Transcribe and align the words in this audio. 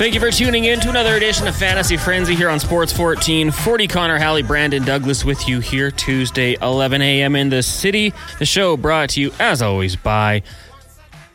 Thank 0.00 0.14
you 0.14 0.20
for 0.20 0.30
tuning 0.30 0.64
in 0.64 0.80
to 0.80 0.88
another 0.88 1.16
edition 1.16 1.46
of 1.46 1.54
Fantasy 1.54 1.98
Frenzy 1.98 2.34
here 2.34 2.48
on 2.48 2.58
Sports 2.58 2.90
14. 2.90 3.50
40 3.50 3.86
Connor, 3.86 4.18
Hallie, 4.18 4.42
Brandon 4.42 4.82
Douglas 4.82 5.26
with 5.26 5.46
you 5.46 5.60
here 5.60 5.90
Tuesday, 5.90 6.56
11 6.62 7.02
a.m. 7.02 7.36
in 7.36 7.50
the 7.50 7.62
city. 7.62 8.14
The 8.38 8.46
show 8.46 8.78
brought 8.78 9.10
to 9.10 9.20
you, 9.20 9.30
as 9.38 9.60
always, 9.60 9.96
by 9.96 10.42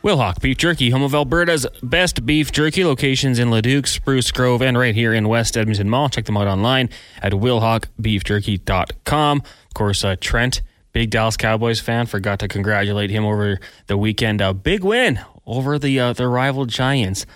Wilhauk 0.03 0.41
Beef 0.41 0.57
Jerky, 0.57 0.89
home 0.89 1.03
of 1.03 1.13
Alberta's 1.13 1.67
best 1.83 2.25
beef 2.25 2.51
jerky 2.51 2.83
locations 2.83 3.37
in 3.37 3.51
Leduc, 3.51 3.85
Spruce 3.85 4.31
Grove, 4.31 4.63
and 4.63 4.75
right 4.75 4.95
here 4.95 5.13
in 5.13 5.27
West 5.27 5.55
Edmonton 5.55 5.87
Mall. 5.87 6.09
Check 6.09 6.25
them 6.25 6.35
out 6.35 6.47
online 6.47 6.89
at 7.21 7.33
wilhaukbeefjerky.com. 7.33 9.37
Of 9.37 9.73
course, 9.75 10.03
uh, 10.03 10.15
Trent, 10.19 10.63
big 10.91 11.11
Dallas 11.11 11.37
Cowboys 11.37 11.79
fan, 11.79 12.07
forgot 12.07 12.39
to 12.39 12.47
congratulate 12.47 13.11
him 13.11 13.25
over 13.25 13.59
the 13.85 13.95
weekend. 13.95 14.41
A 14.41 14.55
big 14.55 14.83
win 14.83 15.19
over 15.45 15.77
the 15.77 15.99
uh, 15.99 16.13
the 16.13 16.27
rival 16.27 16.65
Giants 16.65 17.27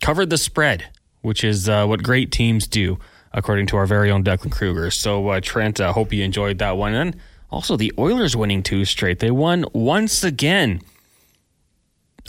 covered 0.00 0.30
the 0.30 0.38
spread, 0.38 0.88
which 1.22 1.44
is 1.44 1.68
uh, 1.68 1.86
what 1.86 2.02
great 2.02 2.30
teams 2.30 2.66
do, 2.66 2.98
according 3.32 3.66
to 3.68 3.76
our 3.76 3.86
very 3.86 4.10
own 4.10 4.24
Declan 4.24 4.52
Kruger. 4.52 4.90
So, 4.90 5.28
uh, 5.28 5.40
Trent, 5.40 5.80
I 5.80 5.92
hope 5.92 6.12
you 6.12 6.22
enjoyed 6.24 6.58
that 6.58 6.76
one. 6.76 6.94
And 6.94 7.16
also, 7.50 7.76
the 7.76 7.92
Oilers 7.98 8.36
winning 8.36 8.62
two 8.62 8.84
straight. 8.84 9.18
They 9.18 9.30
won 9.30 9.64
once 9.72 10.24
again. 10.24 10.80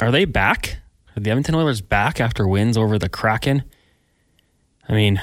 Are 0.02 0.12
they 0.12 0.26
back? 0.26 0.78
Are 1.16 1.20
the 1.20 1.32
Edmonton 1.32 1.56
Oilers 1.56 1.82
back 1.82 2.22
after 2.22 2.48
wins 2.48 2.78
over 2.78 3.00
the 3.00 3.10
Kraken? 3.10 3.64
I 4.88 4.94
mean, 4.94 5.20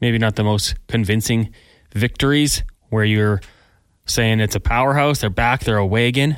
maybe 0.00 0.18
not 0.18 0.36
the 0.36 0.44
most 0.44 0.74
convincing 0.88 1.52
victories 1.94 2.62
where 2.88 3.04
you're 3.04 3.40
saying 4.06 4.40
it's 4.40 4.54
a 4.54 4.60
powerhouse. 4.60 5.20
They're 5.20 5.30
back. 5.30 5.64
They're 5.64 5.76
a 5.76 5.86
wagon. 5.86 6.36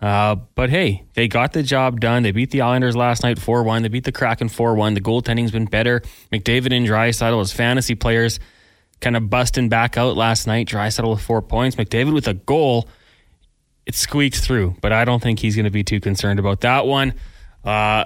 Uh, 0.00 0.36
but 0.54 0.70
hey, 0.70 1.04
they 1.14 1.26
got 1.26 1.52
the 1.52 1.62
job 1.62 2.00
done. 2.00 2.22
They 2.22 2.30
beat 2.30 2.50
the 2.50 2.60
Islanders 2.60 2.94
last 2.94 3.22
night 3.22 3.38
4 3.38 3.62
1. 3.64 3.82
They 3.82 3.88
beat 3.88 4.04
the 4.04 4.12
Kraken 4.12 4.48
4 4.48 4.74
1. 4.74 4.94
The 4.94 5.00
goaltending's 5.00 5.50
been 5.50 5.66
better. 5.66 6.02
McDavid 6.32 6.76
and 6.76 6.86
Draisaitl 6.86 7.40
as 7.40 7.52
fantasy 7.52 7.94
players 7.94 8.38
kind 9.00 9.16
of 9.16 9.30
busting 9.30 9.68
back 9.68 9.96
out 9.96 10.16
last 10.16 10.46
night. 10.46 10.68
Draisaitl 10.68 11.10
with 11.10 11.20
four 11.20 11.42
points. 11.42 11.76
McDavid 11.76 12.12
with 12.12 12.28
a 12.28 12.34
goal. 12.34 12.88
It 13.86 13.94
squeaked 13.94 14.36
through, 14.36 14.76
but 14.80 14.92
I 14.92 15.04
don't 15.04 15.22
think 15.22 15.38
he's 15.38 15.56
going 15.56 15.64
to 15.64 15.70
be 15.70 15.84
too 15.84 16.00
concerned 16.00 16.38
about 16.38 16.60
that 16.60 16.86
one. 16.86 17.14
Uh, 17.64 18.04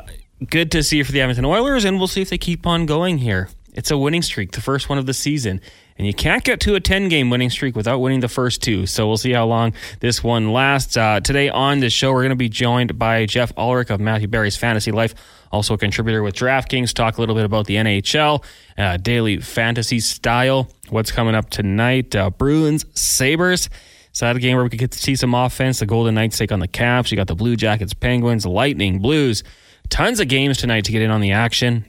good 0.48 0.70
to 0.72 0.82
see 0.82 1.02
for 1.02 1.10
the 1.10 1.20
Edmonton 1.20 1.44
Oilers, 1.44 1.84
and 1.84 1.98
we'll 1.98 2.06
see 2.06 2.22
if 2.22 2.30
they 2.30 2.38
keep 2.38 2.66
on 2.66 2.86
going 2.86 3.18
here. 3.18 3.48
It's 3.74 3.90
a 3.90 3.98
winning 3.98 4.22
streak, 4.22 4.52
the 4.52 4.60
first 4.60 4.88
one 4.88 4.98
of 4.98 5.06
the 5.06 5.14
season. 5.14 5.60
And 5.98 6.06
you 6.06 6.14
can't 6.14 6.42
get 6.42 6.60
to 6.60 6.74
a 6.74 6.80
10 6.80 7.08
game 7.08 7.30
winning 7.30 7.50
streak 7.50 7.76
without 7.76 7.98
winning 7.98 8.20
the 8.20 8.28
first 8.28 8.62
two. 8.62 8.86
So 8.86 9.06
we'll 9.06 9.16
see 9.16 9.32
how 9.32 9.46
long 9.46 9.74
this 10.00 10.22
one 10.22 10.52
lasts. 10.52 10.96
Uh, 10.96 11.20
today 11.20 11.48
on 11.48 11.80
the 11.80 11.90
show, 11.90 12.12
we're 12.12 12.22
going 12.22 12.30
to 12.30 12.36
be 12.36 12.48
joined 12.48 12.98
by 12.98 13.26
Geoff 13.26 13.52
Ulrich 13.56 13.90
of 13.90 14.00
Matthew 14.00 14.28
Berry's 14.28 14.56
Fantasy 14.56 14.90
Life, 14.90 15.14
also 15.50 15.74
a 15.74 15.78
contributor 15.78 16.22
with 16.22 16.34
DraftKings. 16.34 16.92
Talk 16.94 17.18
a 17.18 17.20
little 17.20 17.34
bit 17.34 17.44
about 17.44 17.66
the 17.66 17.76
NHL, 17.76 18.42
uh, 18.78 18.96
daily 18.96 19.38
fantasy 19.38 20.00
style, 20.00 20.68
what's 20.88 21.12
coming 21.12 21.34
up 21.34 21.50
tonight, 21.50 22.14
uh, 22.16 22.30
Bruins, 22.30 22.84
Sabres. 22.94 23.68
So 24.12 24.26
that 24.26 24.36
a 24.36 24.40
game 24.40 24.56
where 24.56 24.64
we 24.64 24.70
could 24.70 24.78
get 24.78 24.92
to 24.92 24.98
see 24.98 25.16
some 25.16 25.34
offense. 25.34 25.78
The 25.78 25.86
Golden 25.86 26.14
Knights 26.14 26.36
take 26.36 26.52
on 26.52 26.60
the 26.60 26.68
Caps. 26.68 27.10
You 27.10 27.16
got 27.16 27.28
the 27.28 27.34
Blue 27.34 27.56
Jackets, 27.56 27.94
Penguins, 27.94 28.44
Lightning, 28.44 28.98
Blues. 28.98 29.42
Tons 29.88 30.20
of 30.20 30.28
games 30.28 30.58
tonight 30.58 30.84
to 30.84 30.92
get 30.92 31.00
in 31.00 31.10
on 31.10 31.22
the 31.22 31.32
action. 31.32 31.86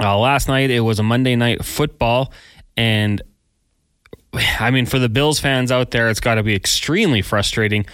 Uh, 0.00 0.18
last 0.18 0.48
night 0.48 0.70
it 0.70 0.80
was 0.80 0.98
a 0.98 1.02
Monday 1.02 1.36
night 1.36 1.64
football, 1.64 2.32
and 2.76 3.22
I 4.58 4.70
mean 4.70 4.86
for 4.86 4.98
the 4.98 5.08
Bills 5.08 5.40
fans 5.40 5.70
out 5.70 5.90
there, 5.90 6.08
it's 6.08 6.20
got 6.20 6.36
to 6.36 6.42
be 6.42 6.54
extremely 6.54 7.22
frustrating 7.22 7.86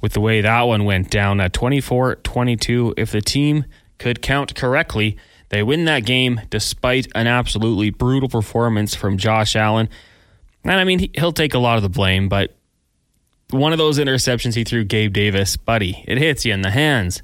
with 0.00 0.12
the 0.12 0.20
way 0.20 0.40
that 0.40 0.62
one 0.62 0.84
went 0.84 1.10
down 1.10 1.40
at 1.40 1.52
24-22. 1.52 2.94
If 2.96 3.12
the 3.12 3.20
team 3.20 3.64
could 3.98 4.20
count 4.20 4.54
correctly, 4.54 5.16
they 5.48 5.62
win 5.62 5.84
that 5.86 6.04
game 6.04 6.40
despite 6.50 7.06
an 7.14 7.26
absolutely 7.26 7.90
brutal 7.90 8.28
performance 8.28 8.94
from 8.94 9.16
Josh 9.16 9.56
Allen. 9.56 9.88
And 10.64 10.72
I 10.72 10.84
mean, 10.84 11.10
he'll 11.14 11.32
take 11.32 11.54
a 11.54 11.58
lot 11.58 11.76
of 11.76 11.82
the 11.82 11.88
blame, 11.88 12.28
but 12.28 12.54
one 13.50 13.72
of 13.72 13.78
those 13.78 13.98
interceptions 13.98 14.54
he 14.54 14.64
threw 14.64 14.84
Gabe 14.84 15.12
Davis, 15.12 15.56
buddy, 15.56 16.02
it 16.08 16.18
hits 16.18 16.44
you 16.44 16.52
in 16.52 16.62
the 16.62 16.70
hands. 16.70 17.22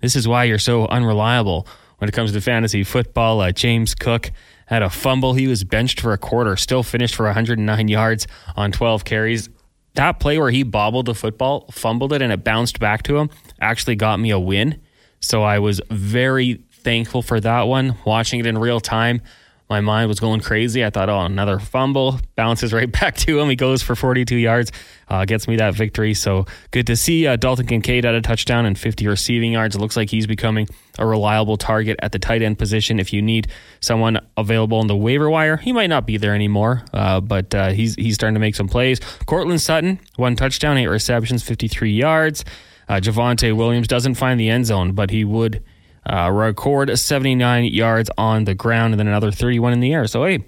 This 0.00 0.16
is 0.16 0.28
why 0.28 0.44
you're 0.44 0.58
so 0.58 0.86
unreliable 0.86 1.66
when 1.98 2.08
it 2.08 2.12
comes 2.12 2.32
to 2.32 2.40
fantasy 2.40 2.84
football. 2.84 3.40
Uh, 3.40 3.52
James 3.52 3.94
Cook 3.94 4.30
had 4.66 4.82
a 4.82 4.90
fumble. 4.90 5.34
He 5.34 5.46
was 5.46 5.64
benched 5.64 6.00
for 6.00 6.12
a 6.12 6.18
quarter, 6.18 6.56
still 6.56 6.82
finished 6.82 7.14
for 7.14 7.26
109 7.26 7.88
yards 7.88 8.26
on 8.56 8.72
12 8.72 9.04
carries. 9.04 9.48
That 9.94 10.20
play 10.20 10.38
where 10.38 10.50
he 10.50 10.62
bobbled 10.62 11.06
the 11.06 11.14
football, 11.14 11.66
fumbled 11.70 12.12
it, 12.12 12.22
and 12.22 12.32
it 12.32 12.42
bounced 12.42 12.80
back 12.80 13.02
to 13.04 13.18
him 13.18 13.30
actually 13.62 13.96
got 13.96 14.20
me 14.20 14.30
a 14.30 14.38
win. 14.38 14.80
So 15.20 15.42
I 15.42 15.60
was 15.60 15.80
very 15.90 16.64
thankful 16.72 17.22
for 17.22 17.40
that 17.40 17.62
one. 17.62 17.96
Watching 18.04 18.40
it 18.40 18.46
in 18.46 18.58
real 18.58 18.80
time, 18.80 19.22
my 19.72 19.80
mind 19.80 20.06
was 20.06 20.20
going 20.20 20.40
crazy. 20.40 20.84
I 20.84 20.90
thought, 20.90 21.08
oh, 21.08 21.20
another 21.20 21.58
fumble, 21.58 22.20
bounces 22.36 22.74
right 22.74 22.92
back 23.00 23.16
to 23.16 23.40
him. 23.40 23.48
He 23.48 23.56
goes 23.56 23.82
for 23.82 23.96
42 23.96 24.36
yards, 24.36 24.70
uh, 25.08 25.24
gets 25.24 25.48
me 25.48 25.56
that 25.56 25.74
victory. 25.74 26.12
So 26.12 26.44
good 26.72 26.86
to 26.88 26.94
see 26.96 27.26
uh, 27.26 27.36
Dalton 27.36 27.66
Kincaid 27.66 28.04
at 28.04 28.14
a 28.14 28.20
touchdown 28.20 28.66
and 28.66 28.78
50 28.78 29.06
receiving 29.06 29.52
yards. 29.52 29.74
It 29.74 29.78
looks 29.78 29.96
like 29.96 30.10
he's 30.10 30.26
becoming 30.26 30.68
a 30.98 31.06
reliable 31.06 31.56
target 31.56 31.98
at 32.02 32.12
the 32.12 32.18
tight 32.18 32.42
end 32.42 32.58
position. 32.58 33.00
If 33.00 33.14
you 33.14 33.22
need 33.22 33.48
someone 33.80 34.20
available 34.36 34.76
on 34.76 34.88
the 34.88 34.96
waiver 34.96 35.30
wire, 35.30 35.56
he 35.56 35.72
might 35.72 35.88
not 35.88 36.06
be 36.06 36.18
there 36.18 36.34
anymore, 36.34 36.84
uh, 36.92 37.22
but 37.22 37.54
uh, 37.54 37.70
he's 37.70 37.94
he's 37.94 38.14
starting 38.14 38.34
to 38.34 38.40
make 38.40 38.54
some 38.54 38.68
plays. 38.68 39.00
Courtland 39.24 39.62
Sutton, 39.62 40.00
one 40.16 40.36
touchdown, 40.36 40.76
eight 40.76 40.88
receptions, 40.88 41.42
53 41.42 41.92
yards. 41.92 42.44
Uh, 42.90 42.96
Javonte 42.96 43.56
Williams 43.56 43.88
doesn't 43.88 44.16
find 44.16 44.38
the 44.38 44.50
end 44.50 44.66
zone, 44.66 44.92
but 44.92 45.08
he 45.08 45.24
would 45.24 45.64
uh, 46.04 46.30
record 46.32 46.96
79 46.98 47.64
yards 47.66 48.10
on 48.18 48.44
the 48.44 48.54
ground 48.54 48.92
and 48.92 49.00
then 49.00 49.08
another 49.08 49.30
31 49.30 49.72
in 49.72 49.80
the 49.80 49.92
air. 49.92 50.06
So, 50.06 50.24
hey, 50.24 50.44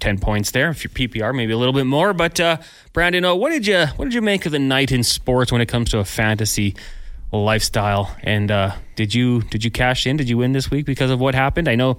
10 0.00 0.18
points 0.18 0.50
there. 0.50 0.70
If 0.70 0.84
you're 0.84 0.90
PPR, 0.90 1.34
maybe 1.34 1.52
a 1.52 1.58
little 1.58 1.74
bit 1.74 1.86
more. 1.86 2.14
But, 2.14 2.40
uh, 2.40 2.58
Brandon, 2.92 3.24
oh, 3.24 3.36
what 3.36 3.50
did 3.50 3.66
you 3.66 3.86
what 3.96 4.06
did 4.06 4.14
you 4.14 4.22
make 4.22 4.46
of 4.46 4.52
the 4.52 4.58
night 4.58 4.92
in 4.92 5.02
sports 5.02 5.52
when 5.52 5.60
it 5.60 5.66
comes 5.66 5.90
to 5.90 5.98
a 5.98 6.04
fantasy 6.04 6.74
lifestyle? 7.32 8.16
And 8.22 8.50
uh, 8.50 8.74
did 8.96 9.14
you 9.14 9.42
did 9.42 9.64
you 9.64 9.70
cash 9.70 10.06
in? 10.06 10.16
Did 10.16 10.28
you 10.28 10.38
win 10.38 10.52
this 10.52 10.70
week 10.70 10.86
because 10.86 11.10
of 11.10 11.20
what 11.20 11.34
happened? 11.34 11.68
I 11.68 11.74
know 11.74 11.98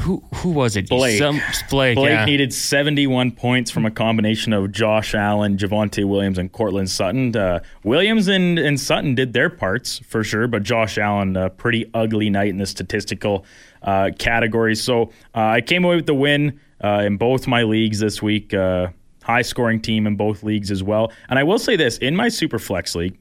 who 0.00 0.22
who 0.34 0.50
was 0.50 0.76
it? 0.76 0.88
Blake. 0.88 1.18
Some, 1.18 1.40
Blake, 1.70 1.96
Blake 1.96 2.10
yeah. 2.10 2.24
needed 2.24 2.52
71 2.52 3.32
points 3.32 3.70
from 3.70 3.86
a 3.86 3.90
combination 3.90 4.52
of 4.52 4.72
Josh 4.72 5.14
Allen, 5.14 5.56
Javonte 5.56 6.04
Williams, 6.04 6.38
and 6.38 6.50
Courtland 6.50 6.90
Sutton. 6.90 7.34
Uh, 7.36 7.60
Williams 7.84 8.28
and, 8.28 8.58
and 8.58 8.78
Sutton 8.80 9.14
did 9.14 9.32
their 9.32 9.50
parts 9.50 10.00
for 10.00 10.24
sure, 10.24 10.48
but 10.48 10.62
Josh 10.62 10.98
Allen, 10.98 11.36
a 11.36 11.50
pretty 11.50 11.90
ugly 11.94 12.30
night 12.30 12.48
in 12.48 12.58
the 12.58 12.66
statistical 12.66 13.44
uh, 13.82 14.10
categories. 14.18 14.82
So 14.82 15.10
uh, 15.34 15.40
I 15.40 15.60
came 15.60 15.84
away 15.84 15.96
with 15.96 16.06
the 16.06 16.14
win 16.14 16.60
uh, 16.82 17.02
in 17.04 17.16
both 17.16 17.46
my 17.46 17.62
leagues 17.62 18.00
this 18.00 18.20
week. 18.20 18.52
Uh, 18.52 18.88
high 19.22 19.42
scoring 19.42 19.80
team 19.80 20.06
in 20.06 20.16
both 20.16 20.42
leagues 20.42 20.70
as 20.70 20.82
well. 20.82 21.10
And 21.28 21.38
I 21.38 21.44
will 21.44 21.58
say 21.58 21.76
this 21.76 21.98
in 21.98 22.14
my 22.14 22.26
Superflex 22.26 22.94
league, 22.94 23.16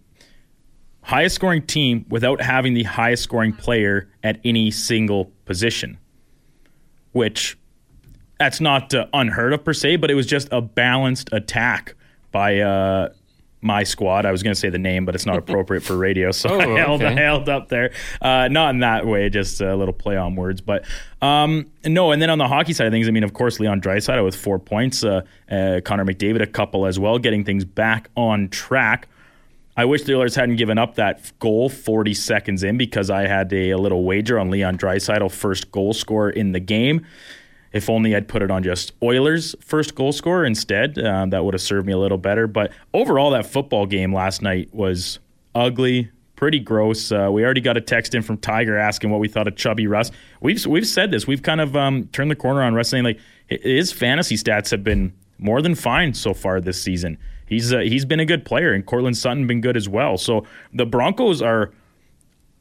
highest 1.02 1.36
scoring 1.36 1.66
team 1.66 2.06
without 2.10 2.42
having 2.42 2.74
the 2.74 2.84
highest 2.84 3.24
scoring 3.24 3.54
player 3.54 4.10
at 4.24 4.40
any 4.44 4.70
single 4.70 5.32
position 5.46 5.98
which 7.14 7.58
that's 8.40 8.60
not 8.60 8.94
uh, 8.94 9.08
unheard 9.14 9.54
of 9.54 9.64
per 9.64 9.74
se, 9.74 9.96
but 9.98 10.12
it 10.12 10.16
was 10.16 10.28
just 10.28 10.50
a 10.52 10.62
balanced 10.62 11.30
attack 11.32 11.96
by 12.32 12.60
uh, 12.60 13.10
my 13.62 13.84
squad. 13.84 14.26
I 14.26 14.32
was 14.32 14.44
going 14.44 14.54
to 14.54 14.60
say 14.60 14.70
the 14.70 14.78
name, 14.78 15.06
but 15.06 15.16
it's 15.16 15.26
not 15.26 15.38
appropriate 15.38 15.84
for 15.84 15.96
radio, 15.96 16.32
so 16.32 16.50
Oh, 16.54 16.60
I, 16.60 16.68
held, 16.78 17.02
okay. 17.02 17.14
I 17.14 17.20
held 17.20 17.48
up 17.48 17.70
there. 17.70 17.92
Uh, 18.22 18.50
not 18.50 18.72
in 18.72 18.80
that 18.82 19.08
way, 19.08 19.30
just 19.30 19.62
a 19.62 19.76
little 19.76 19.94
play 19.94 20.18
on 20.18 20.36
words. 20.36 20.60
But 20.60 20.86
um, 21.22 21.72
no, 21.86 22.12
and 22.12 22.22
then 22.22 22.30
on 22.30 22.38
the 22.38 22.48
hockey 22.48 22.74
side 22.74 22.88
of 22.88 22.92
things, 22.94 23.08
I 23.08 23.12
mean, 23.12 23.24
of 23.24 23.34
course, 23.34 23.60
Leon 23.60 23.80
Draisaitl 23.82 24.24
with 24.26 24.36
four 24.36 24.60
points, 24.60 25.04
uh, 25.04 25.22
uh, 25.50 25.80
Connor 25.86 26.06
McDavid 26.06 26.42
a 26.42 26.48
couple 26.48 26.86
as 26.86 27.00
well, 27.00 27.18
getting 27.18 27.44
things 27.46 27.64
back 27.64 28.10
on 28.18 28.50
track. 28.50 29.08
I 29.76 29.86
wish 29.86 30.04
the 30.04 30.16
Oilers 30.16 30.36
hadn't 30.36 30.58
given 30.58 30.78
up 30.78 30.96
that 30.96 31.32
goal 31.40 31.68
40 31.68 32.14
seconds 32.14 32.64
in 32.64 32.78
because 32.78 33.10
I 33.10 33.28
had 33.28 33.52
a, 33.52 33.72
a 33.72 33.78
little 33.78 34.04
wager 34.04 34.38
on 34.38 34.52
Leon 34.52 34.78
Draisaitl 34.78 35.32
first 35.32 35.72
goal 35.72 35.94
scorer 35.94 36.30
in 36.30 36.52
the 36.52 36.60
game. 36.60 37.06
If 37.72 37.90
only 37.90 38.16
I'd 38.16 38.28
put 38.28 38.44
it 38.44 38.52
on 38.52 38.62
just 38.62 38.94
Oilers 39.02 39.56
first 39.60 39.96
goal 39.96 40.12
scorer 40.12 40.46
instead, 40.46 41.00
um, 41.00 41.32
that 41.32 41.44
would 41.44 41.56
have 41.56 41.62
served 41.62 41.88
me 41.88 41.94
a 41.94 41.98
little 41.98 42.20
better. 42.20 42.46
But 42.46 42.72
overall, 42.94 43.32
that 43.32 43.48
football 43.48 43.88
game 43.88 44.14
last 44.14 44.44
night 44.44 44.70
was 44.72 45.18
ugly, 45.56 46.12
pretty 46.36 46.60
gross. 46.60 47.12
Uh, 47.12 47.30
we 47.32 47.44
already 47.44 47.62
got 47.62 47.76
a 47.76 47.82
text 47.82 48.14
in 48.14 48.22
from 48.22 48.38
Tiger 48.38 48.78
asking 48.78 49.10
what 49.10 49.20
we 49.20 49.28
thought 49.28 49.48
of 49.48 49.56
Chubby 49.56 49.88
Russ. 49.88 50.12
We've 50.40 50.64
we've 50.68 50.86
said 50.86 51.10
this. 51.10 51.26
We've 51.26 51.42
kind 51.42 51.62
of 51.62 51.76
um, 51.76 52.10
turned 52.12 52.30
the 52.30 52.36
corner 52.36 52.62
on 52.62 52.76
wrestling. 52.76 53.06
Like 53.06 53.20
his 53.48 53.92
fantasy 53.92 54.36
stats 54.36 54.70
have 54.70 54.84
been 54.84 55.14
more 55.40 55.60
than 55.64 55.74
fine 55.74 56.14
so 56.14 56.36
far 56.36 56.62
this 56.62 56.80
season. 56.80 57.18
He's 57.46 57.74
uh, 57.74 57.80
he's 57.80 58.06
been 58.06 58.20
a 58.20 58.26
good 58.26 58.46
player, 58.46 58.72
and 58.74 58.86
Courtland 58.86 59.18
Sutton 59.18 59.48
been 59.48 59.62
good 59.62 59.78
as 59.78 59.88
well. 59.90 60.18
So 60.18 60.46
the 60.74 60.86
Broncos 60.86 61.42
are, 61.42 61.72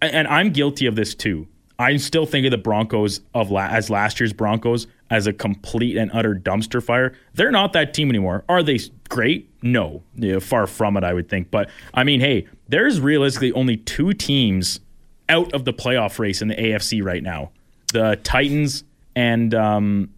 and 0.01 0.27
I'm 0.29 0.51
guilty 0.51 0.87
of 0.87 0.97
this 0.97 1.15
too. 1.15 1.47
I 1.79 1.97
still 1.97 2.27
think 2.27 2.45
of 2.47 2.51
the 2.53 2.59
Broncos 2.59 3.23
of 3.35 3.51
la- 3.51 3.67
as 3.67 3.91
last 3.91 4.21
year's 4.21 4.33
Broncos 4.33 4.87
as 5.11 5.27
a 5.27 5.33
complete 5.33 5.97
and 5.97 6.11
utter 6.15 6.35
dumpster 6.35 6.83
fire. 6.83 7.15
They're 7.35 7.51
not 7.51 7.73
that 7.73 7.93
team 7.95 8.09
anymore. 8.09 8.45
Are 8.49 8.63
they 8.63 8.79
great? 9.09 9.51
No, 9.63 10.03
Yeah, 10.15 10.39
far 10.39 10.67
from 10.67 10.97
it. 10.97 11.05
I 11.05 11.13
would 11.13 11.29
think, 11.29 11.51
but 11.51 11.69
I 11.95 12.05
mean, 12.05 12.21
hey, 12.21 12.47
there's 12.69 13.01
realistically 13.01 13.53
only 13.53 13.77
two 13.79 14.13
teams 14.13 14.81
out 15.29 15.53
of 15.53 15.65
the 15.65 15.73
playoff 15.73 16.19
race 16.19 16.43
in 16.43 16.49
the 16.49 16.55
AFC 16.57 17.03
right 17.03 17.23
now. 17.23 17.51
the 17.93 18.19
Titans 18.23 18.85
and 19.15 19.55
um, 19.55 20.11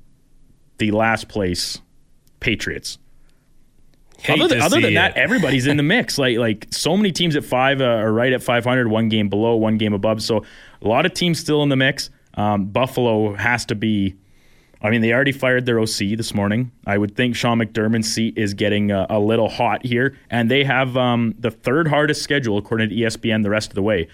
the 0.79 0.91
last 0.91 1.29
place 1.29 1.81
Patriots. 2.41 2.99
Other 4.29 4.49
than, 4.49 4.61
other 4.61 4.81
than 4.81 4.95
that, 4.95 5.17
everybody's 5.17 5.67
in 5.67 5.77
the 5.77 5.83
mix. 5.83 6.19
Like 6.19 6.39
like 6.39 6.67
so 6.71 6.97
many 6.97 7.13
teams 7.13 7.37
at 7.37 7.45
five 7.45 7.81
uh, 7.81 7.85
are 7.85 8.13
right 8.13 8.33
at 8.33 8.43
500, 8.43 8.89
one 8.89 9.09
game 9.09 9.29
below, 9.29 9.57
one 9.57 9.79
game 9.79 9.93
above. 9.93 10.23
So 10.23 10.45
a 10.83 10.89
lot 10.89 11.07
of 11.07 11.15
teams 11.15 11.39
still 11.39 11.63
in 11.63 11.69
the 11.69 11.77
mix. 11.77 12.11
Um, 12.35 12.67
Buffalo 12.67 13.35
has 13.35 13.65
to 13.67 13.75
be. 13.75 14.15
I 14.83 14.91
mean, 14.91 15.01
they 15.01 15.15
already 15.15 15.33
fired 15.33 15.65
their 15.65 15.81
OC 15.81 16.17
this 16.17 16.35
morning. 16.35 16.71
I 16.87 16.99
would 16.99 17.17
think 17.17 17.37
Sean 17.37 17.59
McDermott's 17.59 18.13
seat 18.13 18.37
is 18.37 18.53
getting 18.53 18.91
a, 18.91 19.07
a 19.09 19.19
little 19.19 19.49
hot 19.49 19.87
here, 19.87 20.19
and 20.29 20.51
they 20.51 20.63
have 20.65 20.95
um, 20.95 21.35
the 21.39 21.51
third 21.51 21.89
hardest 21.89 22.23
schedule 22.23 22.59
according 22.59 22.91
to 22.91 22.95
ESPN 22.95 23.43
the 23.43 23.51
rest 23.51 23.71
of 23.71 23.77
the 23.77 23.83
way. 23.83 24.09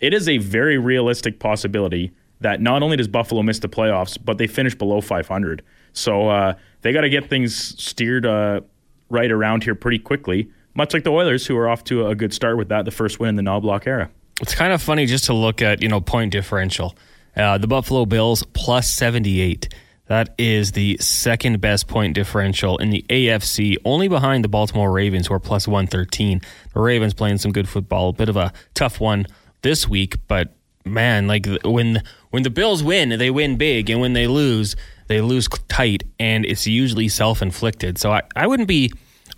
It 0.00 0.12
is 0.12 0.28
a 0.28 0.38
very 0.38 0.78
realistic 0.78 1.38
possibility 1.38 2.12
that 2.40 2.60
not 2.60 2.82
only 2.82 2.96
does 2.96 3.08
Buffalo 3.08 3.42
miss 3.42 3.60
the 3.60 3.68
playoffs, 3.68 4.18
but 4.22 4.36
they 4.38 4.46
finish 4.46 4.74
below 4.74 5.00
500. 5.00 5.62
So 5.92 6.28
uh, 6.28 6.54
they 6.82 6.92
got 6.92 7.02
to 7.02 7.08
get 7.08 7.30
things 7.30 7.54
steered 7.82 8.26
uh, 8.26 8.60
right 9.08 9.30
around 9.30 9.64
here 9.64 9.74
pretty 9.74 9.98
quickly, 9.98 10.50
much 10.74 10.92
like 10.92 11.04
the 11.04 11.10
Oilers, 11.10 11.46
who 11.46 11.56
are 11.56 11.68
off 11.68 11.84
to 11.84 12.06
a 12.06 12.14
good 12.14 12.32
start 12.32 12.56
with 12.56 12.68
that, 12.68 12.84
the 12.84 12.90
first 12.90 13.18
win 13.18 13.30
in 13.30 13.36
the 13.36 13.42
Knoblauch 13.42 13.86
era. 13.86 14.10
It's 14.40 14.54
kind 14.54 14.72
of 14.72 14.82
funny 14.82 15.06
just 15.06 15.24
to 15.24 15.32
look 15.32 15.62
at, 15.62 15.82
you 15.82 15.88
know, 15.88 16.00
point 16.00 16.32
differential. 16.32 16.94
Uh, 17.34 17.58
the 17.58 17.66
Buffalo 17.66 18.04
Bills 18.04 18.42
plus 18.52 18.90
78. 18.90 19.74
That 20.06 20.34
is 20.38 20.72
the 20.72 20.98
second 20.98 21.60
best 21.60 21.88
point 21.88 22.14
differential 22.14 22.78
in 22.78 22.90
the 22.90 23.04
AFC, 23.08 23.76
only 23.84 24.08
behind 24.08 24.44
the 24.44 24.48
Baltimore 24.48 24.92
Ravens, 24.92 25.26
who 25.26 25.34
are 25.34 25.40
plus 25.40 25.66
113. 25.66 26.40
The 26.72 26.80
Ravens 26.80 27.12
playing 27.12 27.38
some 27.38 27.52
good 27.52 27.68
football, 27.68 28.10
a 28.10 28.12
bit 28.12 28.28
of 28.28 28.36
a 28.36 28.52
tough 28.74 29.00
one 29.00 29.26
this 29.62 29.88
week, 29.88 30.16
but 30.28 30.54
man, 30.84 31.26
like 31.26 31.46
when 31.64 32.02
when 32.30 32.44
the 32.44 32.50
Bills 32.50 32.82
win, 32.82 33.08
they 33.18 33.30
win 33.30 33.56
big, 33.56 33.90
and 33.90 34.00
when 34.00 34.12
they 34.12 34.26
lose, 34.26 34.76
they 35.08 35.20
lose 35.20 35.48
tight, 35.68 36.04
and 36.18 36.44
it's 36.44 36.66
usually 36.66 37.08
self 37.08 37.42
inflicted. 37.42 37.98
So 37.98 38.12
I, 38.12 38.22
I 38.34 38.46
wouldn't 38.46 38.68
be 38.68 38.92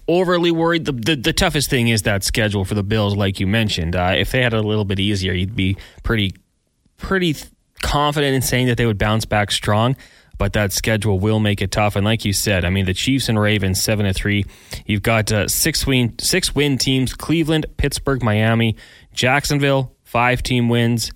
overly 0.06 0.50
worried. 0.50 0.84
The, 0.84 0.92
the 0.92 1.16
the 1.16 1.32
toughest 1.32 1.70
thing 1.70 1.88
is 1.88 2.02
that 2.02 2.24
schedule 2.24 2.64
for 2.64 2.74
the 2.74 2.82
Bills, 2.82 3.16
like 3.16 3.40
you 3.40 3.46
mentioned. 3.46 3.94
Uh, 3.94 4.14
if 4.16 4.32
they 4.32 4.42
had 4.42 4.54
it 4.54 4.64
a 4.64 4.66
little 4.66 4.84
bit 4.84 4.98
easier, 4.98 5.32
you'd 5.32 5.56
be 5.56 5.76
pretty 6.02 6.34
pretty 6.96 7.36
confident 7.82 8.34
in 8.34 8.42
saying 8.42 8.66
that 8.66 8.76
they 8.76 8.86
would 8.86 8.98
bounce 8.98 9.24
back 9.24 9.50
strong. 9.50 9.96
But 10.38 10.52
that 10.52 10.72
schedule 10.72 11.18
will 11.18 11.40
make 11.40 11.60
it 11.60 11.72
tough. 11.72 11.96
And 11.96 12.04
like 12.04 12.24
you 12.24 12.32
said, 12.32 12.64
I 12.64 12.70
mean, 12.70 12.86
the 12.86 12.94
Chiefs 12.94 13.28
and 13.28 13.40
Ravens 13.40 13.82
seven 13.82 14.06
to 14.06 14.12
three. 14.12 14.44
You've 14.86 15.02
got 15.02 15.32
uh, 15.32 15.48
six 15.48 15.84
win 15.84 16.14
six 16.20 16.54
win 16.54 16.78
teams: 16.78 17.12
Cleveland, 17.12 17.66
Pittsburgh, 17.76 18.22
Miami, 18.22 18.76
Jacksonville, 19.12 19.96
five 20.04 20.42
team 20.42 20.68
wins. 20.68 21.10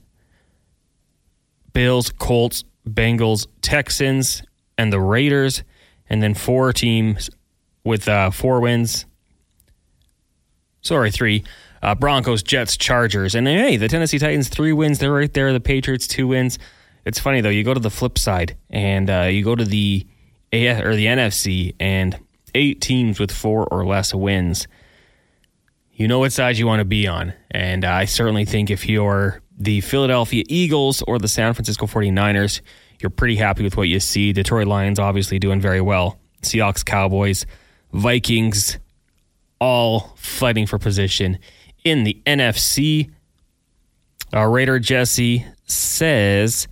Bills, 1.72 2.10
Colts, 2.10 2.64
Bengals, 2.88 3.46
Texans, 3.60 4.42
and 4.78 4.92
the 4.92 5.00
Raiders, 5.00 5.62
and 6.08 6.22
then 6.22 6.34
four 6.34 6.72
teams 6.72 7.30
with 7.84 8.08
uh, 8.08 8.30
four 8.30 8.60
wins. 8.60 9.06
Sorry, 10.80 11.10
three. 11.10 11.44
Uh, 11.82 11.94
Broncos, 11.96 12.42
Jets, 12.42 12.76
Chargers, 12.76 13.34
and 13.34 13.46
hey, 13.46 13.76
the 13.76 13.88
Tennessee 13.88 14.18
Titans 14.18 14.48
three 14.48 14.72
wins. 14.72 14.98
They're 14.98 15.12
right 15.12 15.32
there. 15.32 15.52
The 15.52 15.60
Patriots 15.60 16.06
two 16.06 16.28
wins. 16.28 16.58
It's 17.04 17.18
funny 17.18 17.40
though. 17.40 17.48
You 17.48 17.64
go 17.64 17.74
to 17.74 17.80
the 17.80 17.90
flip 17.90 18.18
side, 18.18 18.56
and 18.70 19.10
uh, 19.10 19.22
you 19.22 19.42
go 19.42 19.56
to 19.56 19.64
the 19.64 20.06
AF 20.52 20.84
or 20.84 20.94
the 20.94 21.06
NFC, 21.06 21.74
and 21.80 22.18
eight 22.54 22.80
teams 22.80 23.18
with 23.18 23.32
four 23.32 23.66
or 23.66 23.84
less 23.84 24.14
wins. 24.14 24.68
You 25.92 26.06
know 26.06 26.20
what 26.20 26.32
side 26.32 26.56
you 26.56 26.66
want 26.66 26.80
to 26.80 26.84
be 26.84 27.08
on, 27.08 27.34
and 27.50 27.84
I 27.84 28.04
certainly 28.04 28.44
think 28.44 28.70
if 28.70 28.88
you're 28.88 29.41
the 29.58 29.80
Philadelphia 29.80 30.44
Eagles 30.48 31.02
or 31.02 31.18
the 31.18 31.28
San 31.28 31.54
Francisco 31.54 31.86
49ers, 31.86 32.60
you're 33.00 33.10
pretty 33.10 33.36
happy 33.36 33.62
with 33.62 33.76
what 33.76 33.88
you 33.88 34.00
see. 34.00 34.32
Detroit 34.32 34.66
Lions 34.66 34.98
obviously 34.98 35.38
doing 35.38 35.60
very 35.60 35.80
well. 35.80 36.18
Seahawks, 36.42 36.84
Cowboys, 36.84 37.46
Vikings, 37.92 38.78
all 39.60 40.12
fighting 40.16 40.66
for 40.66 40.78
position 40.78 41.38
in 41.84 42.04
the 42.04 42.20
NFC. 42.26 43.10
Our 44.32 44.50
Raider 44.50 44.78
Jesse 44.78 45.44
says, 45.66 46.68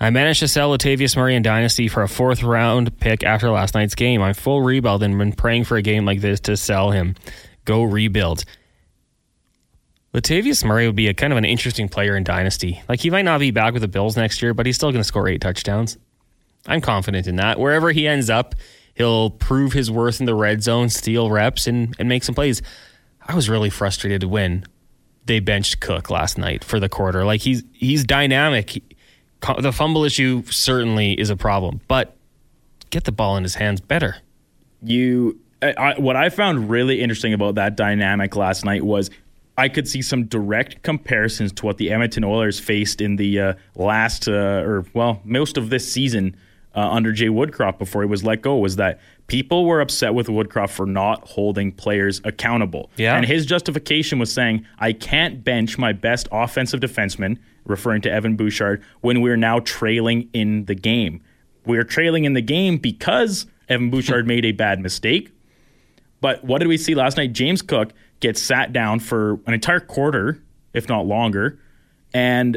I 0.00 0.10
managed 0.10 0.40
to 0.40 0.48
sell 0.48 0.76
Latavius 0.76 1.16
Murray 1.16 1.36
in 1.36 1.42
Dynasty 1.42 1.86
for 1.86 2.02
a 2.02 2.08
fourth 2.08 2.42
round 2.42 2.98
pick 2.98 3.22
after 3.22 3.50
last 3.50 3.74
night's 3.74 3.94
game. 3.94 4.20
I'm 4.20 4.34
full 4.34 4.60
rebuild 4.60 5.02
and 5.02 5.16
been 5.16 5.32
praying 5.32 5.64
for 5.64 5.76
a 5.76 5.82
game 5.82 6.04
like 6.04 6.20
this 6.20 6.40
to 6.40 6.56
sell 6.56 6.90
him. 6.90 7.14
Go 7.64 7.84
rebuild. 7.84 8.44
Latavius 10.14 10.64
Murray 10.64 10.86
would 10.86 10.96
be 10.96 11.08
a 11.08 11.14
kind 11.14 11.32
of 11.32 11.38
an 11.38 11.44
interesting 11.44 11.88
player 11.88 12.16
in 12.16 12.24
Dynasty. 12.24 12.82
Like 12.88 13.00
he 13.00 13.10
might 13.10 13.24
not 13.24 13.40
be 13.40 13.50
back 13.50 13.72
with 13.72 13.82
the 13.82 13.88
Bills 13.88 14.16
next 14.16 14.42
year, 14.42 14.52
but 14.52 14.66
he's 14.66 14.76
still 14.76 14.90
going 14.90 15.00
to 15.00 15.08
score 15.08 15.26
eight 15.26 15.40
touchdowns. 15.40 15.96
I'm 16.66 16.80
confident 16.80 17.26
in 17.26 17.36
that. 17.36 17.58
Wherever 17.58 17.90
he 17.92 18.06
ends 18.06 18.28
up, 18.28 18.54
he'll 18.94 19.30
prove 19.30 19.72
his 19.72 19.90
worth 19.90 20.20
in 20.20 20.26
the 20.26 20.34
red 20.34 20.62
zone, 20.62 20.90
steal 20.90 21.30
reps, 21.30 21.66
and, 21.66 21.96
and 21.98 22.08
make 22.08 22.24
some 22.24 22.34
plays. 22.34 22.60
I 23.26 23.34
was 23.34 23.48
really 23.48 23.70
frustrated 23.70 24.24
when 24.24 24.64
they 25.24 25.40
benched 25.40 25.80
Cook 25.80 26.10
last 26.10 26.36
night 26.36 26.62
for 26.62 26.78
the 26.78 26.88
quarter. 26.88 27.24
Like 27.24 27.40
he's 27.40 27.62
he's 27.72 28.04
dynamic. 28.04 28.70
He- 28.70 28.82
the 29.58 29.72
fumble 29.72 30.04
issue 30.04 30.44
certainly 30.44 31.18
is 31.18 31.28
a 31.28 31.36
problem, 31.36 31.80
but 31.88 32.16
get 32.90 33.04
the 33.04 33.12
ball 33.12 33.36
in 33.36 33.42
his 33.42 33.56
hands 33.56 33.80
better. 33.80 34.16
you 34.84 35.40
I, 35.60 35.94
what 35.98 36.16
I 36.16 36.28
found 36.28 36.70
really 36.70 37.00
interesting 37.00 37.32
about 37.34 37.54
that 37.56 37.76
dynamic 37.76 38.36
last 38.36 38.64
night 38.64 38.84
was 38.84 39.10
I 39.58 39.68
could 39.68 39.86
see 39.86 40.02
some 40.02 40.24
direct 40.24 40.82
comparisons 40.82 41.52
to 41.52 41.66
what 41.66 41.76
the 41.76 41.90
Edmonton 41.90 42.24
Oilers 42.24 42.58
faced 42.58 43.00
in 43.00 43.16
the 43.16 43.38
uh, 43.38 43.54
last 43.74 44.28
uh, 44.28 44.32
or 44.64 44.84
well 44.94 45.20
most 45.24 45.56
of 45.56 45.70
this 45.70 45.90
season 45.90 46.36
uh, 46.74 46.88
under 46.90 47.12
Jay 47.12 47.28
Woodcroft 47.28 47.78
before 47.78 48.02
he 48.02 48.08
was 48.08 48.24
let 48.24 48.42
go 48.42 48.56
was 48.56 48.76
that 48.76 49.00
people 49.26 49.64
were 49.66 49.80
upset 49.80 50.14
with 50.14 50.26
Woodcroft 50.28 50.70
for 50.70 50.86
not 50.86 51.26
holding 51.28 51.72
players 51.72 52.20
accountable. 52.24 52.90
Yeah. 52.96 53.16
And 53.16 53.26
his 53.26 53.46
justification 53.46 54.18
was 54.18 54.32
saying, 54.32 54.66
I 54.78 54.92
can't 54.92 55.44
bench 55.44 55.78
my 55.78 55.92
best 55.92 56.28
offensive 56.32 56.80
defenseman, 56.80 57.38
referring 57.64 58.02
to 58.02 58.10
Evan 58.10 58.36
Bouchard, 58.36 58.82
when 59.00 59.20
we're 59.20 59.36
now 59.36 59.60
trailing 59.60 60.28
in 60.32 60.64
the 60.64 60.74
game. 60.74 61.20
We're 61.66 61.84
trailing 61.84 62.24
in 62.24 62.32
the 62.32 62.42
game 62.42 62.78
because 62.78 63.46
Evan 63.68 63.90
Bouchard 63.90 64.26
made 64.26 64.44
a 64.44 64.52
bad 64.52 64.80
mistake. 64.80 65.30
But 66.22 66.42
what 66.44 66.60
did 66.60 66.68
we 66.68 66.78
see 66.78 66.94
last 66.94 67.18
night? 67.18 67.32
James 67.32 67.60
Cook 67.60 67.92
gets 68.20 68.40
sat 68.40 68.72
down 68.72 69.00
for 69.00 69.40
an 69.46 69.52
entire 69.52 69.80
quarter, 69.80 70.40
if 70.72 70.88
not 70.88 71.04
longer, 71.04 71.58
and 72.14 72.56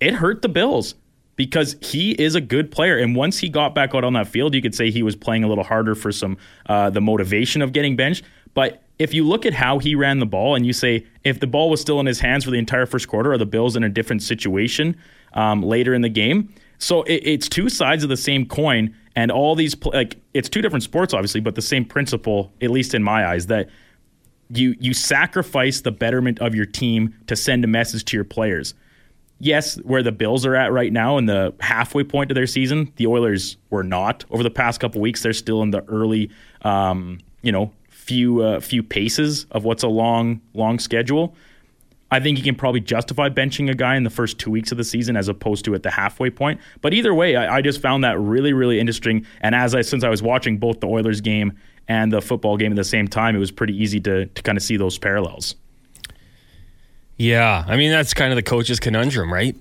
it 0.00 0.14
hurt 0.14 0.42
the 0.42 0.48
Bills 0.48 0.94
because 1.34 1.76
he 1.80 2.12
is 2.12 2.34
a 2.34 2.40
good 2.40 2.70
player. 2.70 2.98
And 2.98 3.16
once 3.16 3.38
he 3.38 3.48
got 3.48 3.74
back 3.74 3.94
out 3.94 4.04
on 4.04 4.12
that 4.12 4.28
field, 4.28 4.54
you 4.54 4.60
could 4.60 4.74
say 4.74 4.90
he 4.90 5.02
was 5.02 5.16
playing 5.16 5.42
a 5.42 5.48
little 5.48 5.64
harder 5.64 5.94
for 5.94 6.12
some 6.12 6.36
uh, 6.66 6.90
the 6.90 7.00
motivation 7.00 7.62
of 7.62 7.72
getting 7.72 7.96
benched. 7.96 8.22
But 8.52 8.82
if 8.98 9.14
you 9.14 9.26
look 9.26 9.46
at 9.46 9.54
how 9.54 9.78
he 9.78 9.94
ran 9.94 10.18
the 10.18 10.26
ball 10.26 10.54
and 10.54 10.66
you 10.66 10.74
say 10.74 11.06
if 11.24 11.40
the 11.40 11.46
ball 11.46 11.70
was 11.70 11.80
still 11.80 12.00
in 12.00 12.06
his 12.06 12.20
hands 12.20 12.44
for 12.44 12.50
the 12.50 12.58
entire 12.58 12.84
first 12.84 13.08
quarter, 13.08 13.32
are 13.32 13.38
the 13.38 13.46
Bills 13.46 13.76
in 13.76 13.82
a 13.82 13.88
different 13.88 14.22
situation 14.22 14.94
um, 15.32 15.62
later 15.62 15.94
in 15.94 16.02
the 16.02 16.10
game? 16.10 16.52
So 16.76 17.02
it, 17.04 17.22
it's 17.24 17.48
two 17.48 17.70
sides 17.70 18.02
of 18.02 18.10
the 18.10 18.16
same 18.18 18.44
coin, 18.44 18.94
and 19.16 19.30
all 19.30 19.54
these 19.54 19.76
like 19.86 20.16
it's 20.34 20.48
two 20.48 20.62
different 20.62 20.82
sports, 20.82 21.12
obviously, 21.14 21.40
but 21.40 21.54
the 21.54 21.62
same 21.62 21.84
principle, 21.84 22.52
at 22.60 22.70
least 22.70 22.94
in 22.94 23.02
my 23.02 23.26
eyes, 23.26 23.46
that 23.46 23.68
you 24.50 24.76
you 24.80 24.94
sacrifice 24.94 25.80
the 25.80 25.92
betterment 25.92 26.40
of 26.40 26.54
your 26.54 26.66
team 26.66 27.14
to 27.26 27.36
send 27.36 27.64
a 27.64 27.68
message 27.68 28.04
to 28.06 28.16
your 28.16 28.24
players. 28.24 28.74
Yes, 29.38 29.76
where 29.78 30.02
the 30.02 30.12
Bills 30.12 30.44
are 30.44 30.54
at 30.54 30.70
right 30.70 30.92
now 30.92 31.16
in 31.16 31.24
the 31.24 31.54
halfway 31.60 32.04
point 32.04 32.30
of 32.30 32.34
their 32.34 32.46
season, 32.46 32.92
the 32.96 33.06
Oilers 33.06 33.56
were 33.70 33.82
not 33.82 34.24
over 34.30 34.42
the 34.42 34.50
past 34.50 34.80
couple 34.80 35.00
weeks. 35.00 35.22
They're 35.22 35.32
still 35.32 35.62
in 35.62 35.70
the 35.70 35.82
early, 35.84 36.30
um, 36.60 37.20
you 37.40 37.50
know, 37.50 37.72
few 37.88 38.42
uh, 38.42 38.60
few 38.60 38.82
paces 38.82 39.46
of 39.50 39.64
what's 39.64 39.82
a 39.82 39.88
long 39.88 40.40
long 40.54 40.78
schedule. 40.78 41.34
I 42.10 42.20
think 42.20 42.38
you 42.38 42.44
can 42.44 42.56
probably 42.56 42.80
justify 42.80 43.28
benching 43.28 43.70
a 43.70 43.74
guy 43.74 43.96
in 43.96 44.02
the 44.02 44.10
first 44.10 44.38
two 44.38 44.50
weeks 44.50 44.72
of 44.72 44.78
the 44.78 44.84
season 44.84 45.16
as 45.16 45.28
opposed 45.28 45.64
to 45.66 45.74
at 45.74 45.82
the 45.82 45.90
halfway 45.90 46.30
point. 46.30 46.60
But 46.80 46.92
either 46.92 47.14
way, 47.14 47.36
I, 47.36 47.58
I 47.58 47.62
just 47.62 47.80
found 47.80 48.02
that 48.04 48.18
really, 48.18 48.52
really 48.52 48.80
interesting. 48.80 49.26
And 49.40 49.54
as 49.54 49.74
I 49.74 49.82
since 49.82 50.02
I 50.02 50.08
was 50.08 50.22
watching 50.22 50.58
both 50.58 50.80
the 50.80 50.88
Oilers 50.88 51.20
game 51.20 51.56
and 51.86 52.12
the 52.12 52.20
football 52.20 52.56
game 52.56 52.72
at 52.72 52.76
the 52.76 52.84
same 52.84 53.06
time, 53.06 53.36
it 53.36 53.38
was 53.38 53.50
pretty 53.50 53.76
easy 53.80 54.00
to 54.00 54.26
to 54.26 54.42
kind 54.42 54.58
of 54.58 54.62
see 54.62 54.76
those 54.76 54.98
parallels. 54.98 55.54
Yeah, 57.16 57.64
I 57.66 57.76
mean 57.76 57.90
that's 57.90 58.14
kind 58.14 58.32
of 58.32 58.36
the 58.36 58.42
coach's 58.42 58.80
conundrum, 58.80 59.32
right? 59.32 59.54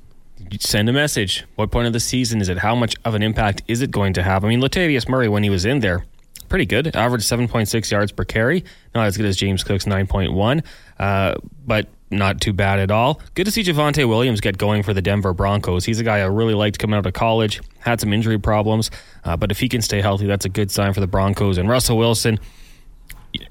You 0.50 0.58
send 0.60 0.90
a 0.90 0.94
message. 0.94 1.44
What 1.56 1.70
point 1.70 1.86
of 1.86 1.94
the 1.94 2.00
season 2.00 2.42
is 2.42 2.50
it? 2.50 2.58
How 2.58 2.74
much 2.74 2.96
of 3.06 3.14
an 3.14 3.22
impact 3.22 3.62
is 3.68 3.82
it 3.82 3.92
going 3.92 4.14
to 4.14 4.24
have? 4.24 4.46
I 4.46 4.48
mean, 4.48 4.62
Latavius 4.62 5.08
Murray 5.10 5.28
when 5.28 5.44
he 5.44 5.50
was 5.50 5.66
in 5.66 5.82
there, 5.82 6.06
pretty 6.48 6.66
good. 6.66 6.96
Averaged 6.96 7.26
seven 7.26 7.48
point 7.48 7.68
six 7.68 7.92
yards 7.92 8.12
per 8.12 8.24
carry. 8.24 8.64
Not 8.96 9.06
as 9.06 9.18
good 9.18 9.26
as 9.26 9.36
James 9.38 9.64
Cook's 9.64 9.86
nine 9.86 10.08
point 10.08 10.34
one, 10.34 10.64
uh, 10.98 11.36
but 11.68 11.90
not 12.12 12.42
too 12.42 12.54
bad 12.54 12.80
at 12.80 12.92
all. 12.92 13.22
Good 13.36 13.46
to 13.46 13.52
see 13.52 13.64
Javonte 13.64 14.08
Williams 14.08 14.42
get 14.42 14.58
going 14.58 14.84
for 14.84 14.94
the 14.94 15.02
Denver 15.02 15.34
Broncos. 15.34 15.86
He's 15.86 16.00
a 16.00 16.04
guy 16.04 16.20
I 16.20 16.26
really 16.26 16.54
liked 16.54 16.80
coming 16.80 16.98
out 16.98 17.06
of 17.06 17.14
college. 17.14 17.62
Had 17.80 18.00
some 18.00 18.12
injury 18.14 18.40
problems, 18.40 18.90
uh, 19.24 19.38
but 19.38 19.52
if 19.52 19.60
he 19.60 19.70
can 19.70 19.82
stay 19.82 20.02
healthy, 20.02 20.26
that's 20.26 20.46
a 20.46 20.50
good 20.50 20.72
sign 20.72 20.94
for 20.94 21.00
the 21.00 21.08
Broncos. 21.08 21.58
And 21.58 21.70
Russell 21.70 21.98
Wilson, 21.98 22.40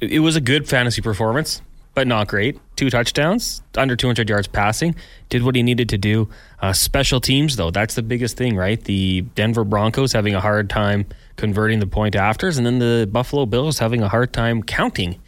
it 0.00 0.20
was 0.20 0.36
a 0.36 0.40
good 0.40 0.68
fantasy 0.68 1.00
performance, 1.00 1.62
but 1.94 2.06
not 2.06 2.28
great. 2.28 2.58
Two 2.76 2.90
touchdowns, 2.90 3.62
under 3.76 3.96
200 3.96 4.28
yards 4.28 4.48
passing. 4.48 4.94
Did 5.28 5.44
what 5.44 5.54
he 5.54 5.62
needed 5.62 5.88
to 5.90 5.98
do. 5.98 6.28
Uh, 6.60 6.72
special 6.72 7.20
teams, 7.20 7.56
though, 7.56 7.70
that's 7.70 7.94
the 7.94 8.02
biggest 8.02 8.36
thing, 8.36 8.56
right? 8.56 8.82
The 8.82 9.22
Denver 9.34 9.64
Broncos 9.64 10.12
having 10.12 10.34
a 10.34 10.40
hard 10.40 10.68
time 10.68 11.06
converting 11.36 11.78
the 11.78 11.86
point 11.86 12.16
afters, 12.16 12.58
and 12.58 12.66
then 12.66 12.80
the 12.80 13.08
Buffalo 13.10 13.46
Bills 13.46 13.78
having 13.78 14.02
a 14.02 14.08
hard 14.08 14.32
time 14.32 14.62
counting 14.62 15.20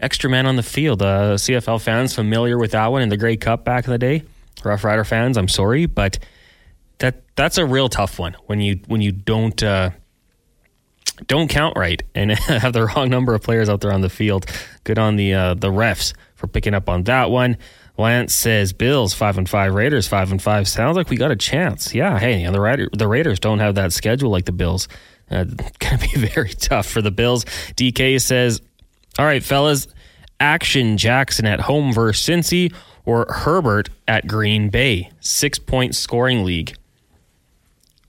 extra 0.00 0.28
man 0.30 0.46
on 0.46 0.56
the 0.56 0.62
field. 0.62 1.02
Uh, 1.02 1.34
CFL 1.34 1.80
fans 1.80 2.14
familiar 2.14 2.58
with 2.58 2.72
that 2.72 2.86
one 2.88 3.02
in 3.02 3.08
the 3.08 3.16
Grey 3.16 3.36
Cup 3.36 3.64
back 3.64 3.84
in 3.86 3.90
the 3.90 3.98
day. 3.98 4.22
Rough 4.64 4.84
Rider 4.84 5.04
fans, 5.04 5.36
I'm 5.36 5.48
sorry, 5.48 5.86
but 5.86 6.18
that 6.98 7.22
that's 7.36 7.58
a 7.58 7.66
real 7.66 7.88
tough 7.88 8.18
one 8.18 8.36
when 8.46 8.60
you 8.60 8.80
when 8.86 9.00
you 9.00 9.12
don't 9.12 9.62
uh, 9.62 9.90
don't 11.26 11.48
count 11.48 11.76
right 11.76 12.02
and 12.14 12.30
have 12.38 12.72
the 12.72 12.86
wrong 12.86 13.10
number 13.10 13.34
of 13.34 13.42
players 13.42 13.68
out 13.68 13.80
there 13.80 13.92
on 13.92 14.00
the 14.00 14.08
field. 14.08 14.46
Good 14.84 14.98
on 14.98 15.16
the 15.16 15.34
uh, 15.34 15.54
the 15.54 15.70
refs 15.70 16.14
for 16.34 16.46
picking 16.46 16.74
up 16.74 16.88
on 16.88 17.04
that 17.04 17.30
one. 17.30 17.56
Lance 17.96 18.34
says 18.34 18.72
Bills 18.72 19.14
five 19.14 19.38
and 19.38 19.48
five, 19.48 19.74
Raiders 19.74 20.08
five 20.08 20.32
and 20.32 20.42
five. 20.42 20.66
Sounds 20.66 20.96
like 20.96 21.10
we 21.10 21.16
got 21.16 21.30
a 21.30 21.36
chance. 21.36 21.94
Yeah, 21.94 22.18
hey, 22.18 22.42
and 22.42 22.54
the 22.54 22.60
Raider, 22.60 22.88
the 22.92 23.06
Raiders 23.06 23.38
don't 23.38 23.60
have 23.60 23.76
that 23.76 23.92
schedule 23.92 24.30
like 24.30 24.46
the 24.46 24.52
Bills. 24.52 24.88
Uh, 25.30 25.44
gonna 25.78 25.98
be 25.98 26.08
very 26.28 26.50
tough 26.50 26.86
for 26.86 27.00
the 27.00 27.12
Bills. 27.12 27.44
DK 27.76 28.20
says, 28.20 28.60
"All 29.18 29.26
right, 29.26 29.42
fellas, 29.42 29.88
action 30.40 30.96
Jackson 30.96 31.46
at 31.46 31.60
home 31.60 31.92
versus 31.92 32.26
Cincy 32.26 32.72
or 33.04 33.26
Herbert 33.28 33.90
at 34.08 34.26
Green 34.26 34.68
Bay. 34.68 35.10
Six 35.20 35.58
point 35.58 35.94
scoring 35.94 36.44
league." 36.44 36.76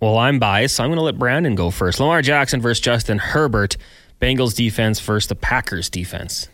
Well, 0.02 0.18
I'm 0.18 0.40
biased, 0.40 0.76
so 0.76 0.84
I'm 0.84 0.90
going 0.90 0.98
to 0.98 1.04
let 1.04 1.18
Brandon 1.18 1.56
go 1.56 1.72
first. 1.72 2.00
Lamar 2.00 2.22
Jackson 2.22 2.62
versus 2.62 2.82
Justin 2.82 3.18
Herbert. 3.18 3.78
Bengals 4.22 4.56
defense 4.56 5.00
versus 5.00 5.28
the 5.28 5.36
Packers 5.36 5.90
defense. 5.90 6.48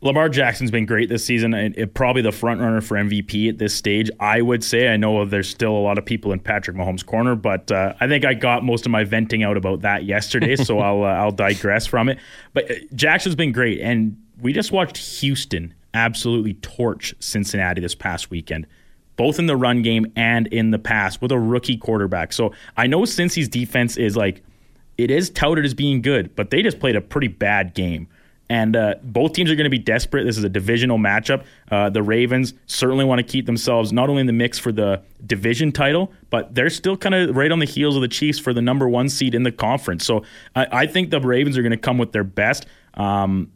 Lamar 0.00 0.28
Jackson's 0.28 0.70
been 0.70 0.86
great 0.86 1.08
this 1.08 1.24
season. 1.24 1.54
It, 1.54 1.76
it, 1.76 1.94
probably 1.94 2.22
the 2.22 2.30
front 2.30 2.60
runner 2.60 2.80
for 2.80 2.96
MVP 2.96 3.48
at 3.48 3.58
this 3.58 3.74
stage. 3.74 4.10
I 4.20 4.40
would 4.40 4.62
say. 4.62 4.88
I 4.88 4.96
know 4.96 5.24
there's 5.24 5.48
still 5.48 5.72
a 5.72 5.80
lot 5.80 5.98
of 5.98 6.04
people 6.04 6.30
in 6.32 6.38
Patrick 6.38 6.76
Mahomes' 6.76 7.04
corner, 7.04 7.34
but 7.34 7.72
uh, 7.72 7.94
I 8.00 8.06
think 8.06 8.24
I 8.24 8.34
got 8.34 8.64
most 8.64 8.86
of 8.86 8.92
my 8.92 9.02
venting 9.02 9.42
out 9.42 9.56
about 9.56 9.80
that 9.80 10.04
yesterday, 10.04 10.54
so 10.54 10.78
I'll 10.78 11.02
uh, 11.02 11.08
I'll 11.08 11.32
digress 11.32 11.86
from 11.86 12.08
it. 12.08 12.18
But 12.52 12.70
uh, 12.70 12.74
Jackson's 12.94 13.34
been 13.34 13.50
great, 13.50 13.80
and 13.80 14.16
we 14.40 14.52
just 14.52 14.70
watched 14.70 14.96
Houston 15.20 15.74
absolutely 15.94 16.54
torch 16.54 17.14
Cincinnati 17.18 17.80
this 17.80 17.94
past 17.94 18.30
weekend 18.30 18.66
both 19.18 19.40
in 19.40 19.46
the 19.46 19.56
run 19.56 19.82
game 19.82 20.06
and 20.16 20.46
in 20.46 20.70
the 20.70 20.78
pass 20.78 21.20
with 21.20 21.32
a 21.32 21.38
rookie 21.38 21.76
quarterback. 21.76 22.32
So 22.32 22.52
I 22.76 22.86
know 22.86 23.04
Cincy's 23.04 23.48
defense 23.48 23.96
is 23.96 24.16
like, 24.16 24.42
it 24.96 25.10
is 25.10 25.28
touted 25.28 25.64
as 25.64 25.74
being 25.74 26.00
good, 26.00 26.34
but 26.36 26.50
they 26.50 26.62
just 26.62 26.78
played 26.78 26.94
a 26.96 27.00
pretty 27.00 27.26
bad 27.26 27.74
game. 27.74 28.08
And 28.50 28.76
uh, 28.76 28.94
both 29.02 29.34
teams 29.34 29.50
are 29.50 29.56
going 29.56 29.64
to 29.64 29.70
be 29.70 29.78
desperate. 29.78 30.24
This 30.24 30.38
is 30.38 30.44
a 30.44 30.48
divisional 30.48 30.98
matchup. 30.98 31.44
Uh, 31.70 31.90
the 31.90 32.02
Ravens 32.02 32.54
certainly 32.66 33.04
want 33.04 33.18
to 33.18 33.22
keep 33.22 33.44
themselves 33.46 33.92
not 33.92 34.08
only 34.08 34.22
in 34.22 34.26
the 34.26 34.32
mix 34.32 34.58
for 34.58 34.72
the 34.72 35.02
division 35.26 35.70
title, 35.70 36.12
but 36.30 36.54
they're 36.54 36.70
still 36.70 36.96
kind 36.96 37.14
of 37.14 37.36
right 37.36 37.52
on 37.52 37.58
the 37.58 37.66
heels 37.66 37.94
of 37.94 38.02
the 38.02 38.08
Chiefs 38.08 38.38
for 38.38 38.54
the 38.54 38.62
number 38.62 38.88
one 38.88 39.08
seed 39.08 39.34
in 39.34 39.42
the 39.42 39.52
conference. 39.52 40.04
So 40.04 40.24
I, 40.56 40.66
I 40.72 40.86
think 40.86 41.10
the 41.10 41.20
Ravens 41.20 41.58
are 41.58 41.62
going 41.62 41.72
to 41.72 41.76
come 41.76 41.98
with 41.98 42.12
their 42.12 42.24
best. 42.24 42.66
Um, 42.94 43.52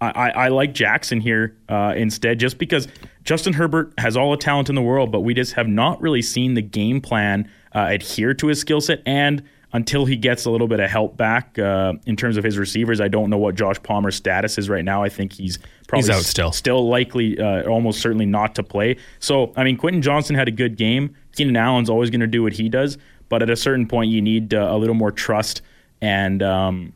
I, 0.00 0.30
I, 0.30 0.48
like 0.48 0.74
Jackson 0.74 1.20
here 1.20 1.56
uh, 1.68 1.94
instead, 1.96 2.38
just 2.38 2.58
because 2.58 2.88
Justin 3.22 3.54
Herbert 3.54 3.94
has 3.96 4.16
all 4.16 4.32
the 4.32 4.36
talent 4.36 4.68
in 4.68 4.74
the 4.74 4.82
world, 4.82 5.10
but 5.10 5.20
we 5.20 5.32
just 5.34 5.54
have 5.54 5.68
not 5.68 6.00
really 6.02 6.20
seen 6.20 6.54
the 6.54 6.62
game 6.62 7.00
plan 7.00 7.50
uh, 7.74 7.86
adhere 7.88 8.34
to 8.34 8.48
his 8.48 8.60
skill 8.60 8.80
set. 8.80 9.02
And 9.06 9.42
until 9.74 10.06
he 10.06 10.16
gets 10.16 10.46
a 10.46 10.50
little 10.50 10.68
bit 10.68 10.80
of 10.80 10.88
help 10.88 11.16
back 11.16 11.58
uh, 11.58 11.92
in 12.06 12.16
terms 12.16 12.36
of 12.36 12.44
his 12.44 12.56
receivers, 12.56 13.00
I 13.00 13.08
don't 13.08 13.28
know 13.28 13.36
what 13.36 13.56
Josh 13.56 13.82
Palmer's 13.82 14.14
status 14.14 14.56
is 14.56 14.70
right 14.70 14.84
now. 14.84 15.02
I 15.02 15.08
think 15.08 15.32
he's 15.32 15.58
probably 15.88 16.06
he's 16.06 16.10
out 16.10 16.22
still, 16.22 16.52
still 16.52 16.88
likely, 16.88 17.38
uh, 17.38 17.68
almost 17.68 18.00
certainly 18.00 18.24
not 18.24 18.54
to 18.54 18.62
play. 18.62 18.96
So, 19.18 19.52
I 19.56 19.64
mean, 19.64 19.76
Quentin 19.76 20.00
Johnston 20.00 20.36
had 20.36 20.48
a 20.48 20.52
good 20.52 20.76
game. 20.76 21.14
Keenan 21.36 21.56
Allen's 21.56 21.90
always 21.90 22.08
going 22.08 22.20
to 22.20 22.26
do 22.28 22.42
what 22.42 22.52
he 22.54 22.68
does, 22.68 22.96
but 23.28 23.42
at 23.42 23.50
a 23.50 23.56
certain 23.56 23.86
point, 23.86 24.10
you 24.10 24.22
need 24.22 24.54
uh, 24.54 24.68
a 24.70 24.78
little 24.78 24.94
more 24.94 25.12
trust 25.12 25.60
and. 26.00 26.42
Um, 26.42 26.94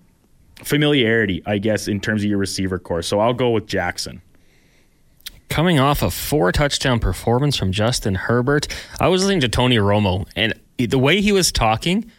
familiarity, 0.64 1.40
I 1.47 1.58
guess, 1.58 1.87
in 1.87 2.00
terms 2.00 2.25
of 2.25 2.28
your 2.28 2.38
receiver 2.38 2.80
corps. 2.80 3.02
So 3.02 3.20
I'll 3.20 3.32
go 3.32 3.50
with 3.50 3.66
Jackson. 3.66 4.23
Coming 5.49 5.78
off 5.78 6.02
a 6.02 6.11
four 6.11 6.52
touchdown 6.52 6.99
performance 6.99 7.56
from 7.56 7.73
Justin 7.73 8.14
Herbert, 8.14 8.68
I 9.00 9.08
was 9.08 9.23
listening 9.23 9.40
to 9.42 9.49
Tony 9.49 9.76
Romo, 9.76 10.28
and 10.37 10.52
the 10.78 10.99
way 10.99 11.20
he 11.20 11.32
was 11.32 11.50
talking, 11.50 12.11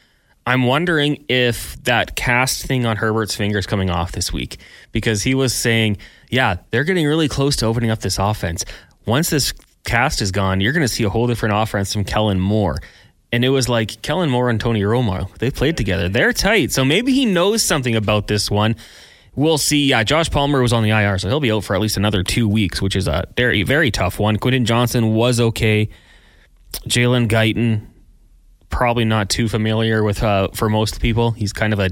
I'm 0.45 0.63
wondering 0.65 1.25
if 1.29 1.81
that 1.83 2.15
cast 2.15 2.65
thing 2.65 2.85
on 2.85 2.97
Herbert's 2.97 3.35
fingers 3.35 3.67
coming 3.67 3.89
off 3.89 4.11
this 4.13 4.33
week 4.33 4.57
because 4.91 5.21
he 5.21 5.35
was 5.35 5.53
saying, 5.53 5.97
yeah, 6.29 6.57
they're 6.71 6.83
getting 6.83 7.05
really 7.05 7.27
close 7.27 7.55
to 7.57 7.65
opening 7.67 7.91
up 7.91 7.99
this 7.99 8.17
offense. 8.17 8.65
Once 9.05 9.29
this 9.29 9.53
cast 9.83 10.21
is 10.21 10.31
gone, 10.31 10.61
you're 10.61 10.73
going 10.73 10.85
to 10.85 10.87
see 10.87 11.03
a 11.03 11.09
whole 11.09 11.27
different 11.27 11.55
offense 11.55 11.93
from 11.93 12.03
Kellen 12.03 12.39
Moore. 12.39 12.79
And 13.31 13.45
it 13.45 13.49
was 13.49 13.69
like 13.69 14.01
Kellen 14.01 14.29
Moore 14.29 14.49
and 14.49 14.59
Tony 14.59 14.81
Romo. 14.81 15.31
They 15.37 15.51
played 15.51 15.77
together. 15.77 16.09
They're 16.09 16.33
tight. 16.33 16.71
So 16.71 16.83
maybe 16.83 17.13
he 17.13 17.25
knows 17.25 17.61
something 17.61 17.95
about 17.95 18.27
this 18.27 18.49
one. 18.49 18.75
We'll 19.35 19.59
see. 19.59 19.85
Yeah, 19.85 20.03
Josh 20.03 20.29
Palmer 20.31 20.61
was 20.61 20.73
on 20.73 20.83
the 20.83 20.89
IR, 20.89 21.19
so 21.19 21.29
he'll 21.29 21.39
be 21.39 21.51
out 21.51 21.63
for 21.63 21.75
at 21.75 21.81
least 21.81 21.95
another 21.95 22.23
two 22.23 22.47
weeks, 22.47 22.81
which 22.81 22.95
is 22.95 23.07
a 23.07 23.25
very, 23.37 23.63
very 23.63 23.91
tough 23.91 24.19
one. 24.19 24.37
Quentin 24.37 24.65
Johnston 24.65 25.13
was 25.13 25.39
okay. 25.39 25.89
Jalen 26.87 27.27
Guyton, 27.27 27.85
probably 28.69 29.05
not 29.05 29.29
too 29.29 29.47
familiar 29.47 30.03
with 30.03 30.23
uh, 30.23 30.49
for 30.53 30.69
most 30.69 31.01
people. 31.01 31.31
He's 31.31 31.53
kind 31.53 31.73
of 31.73 31.79
a 31.79 31.89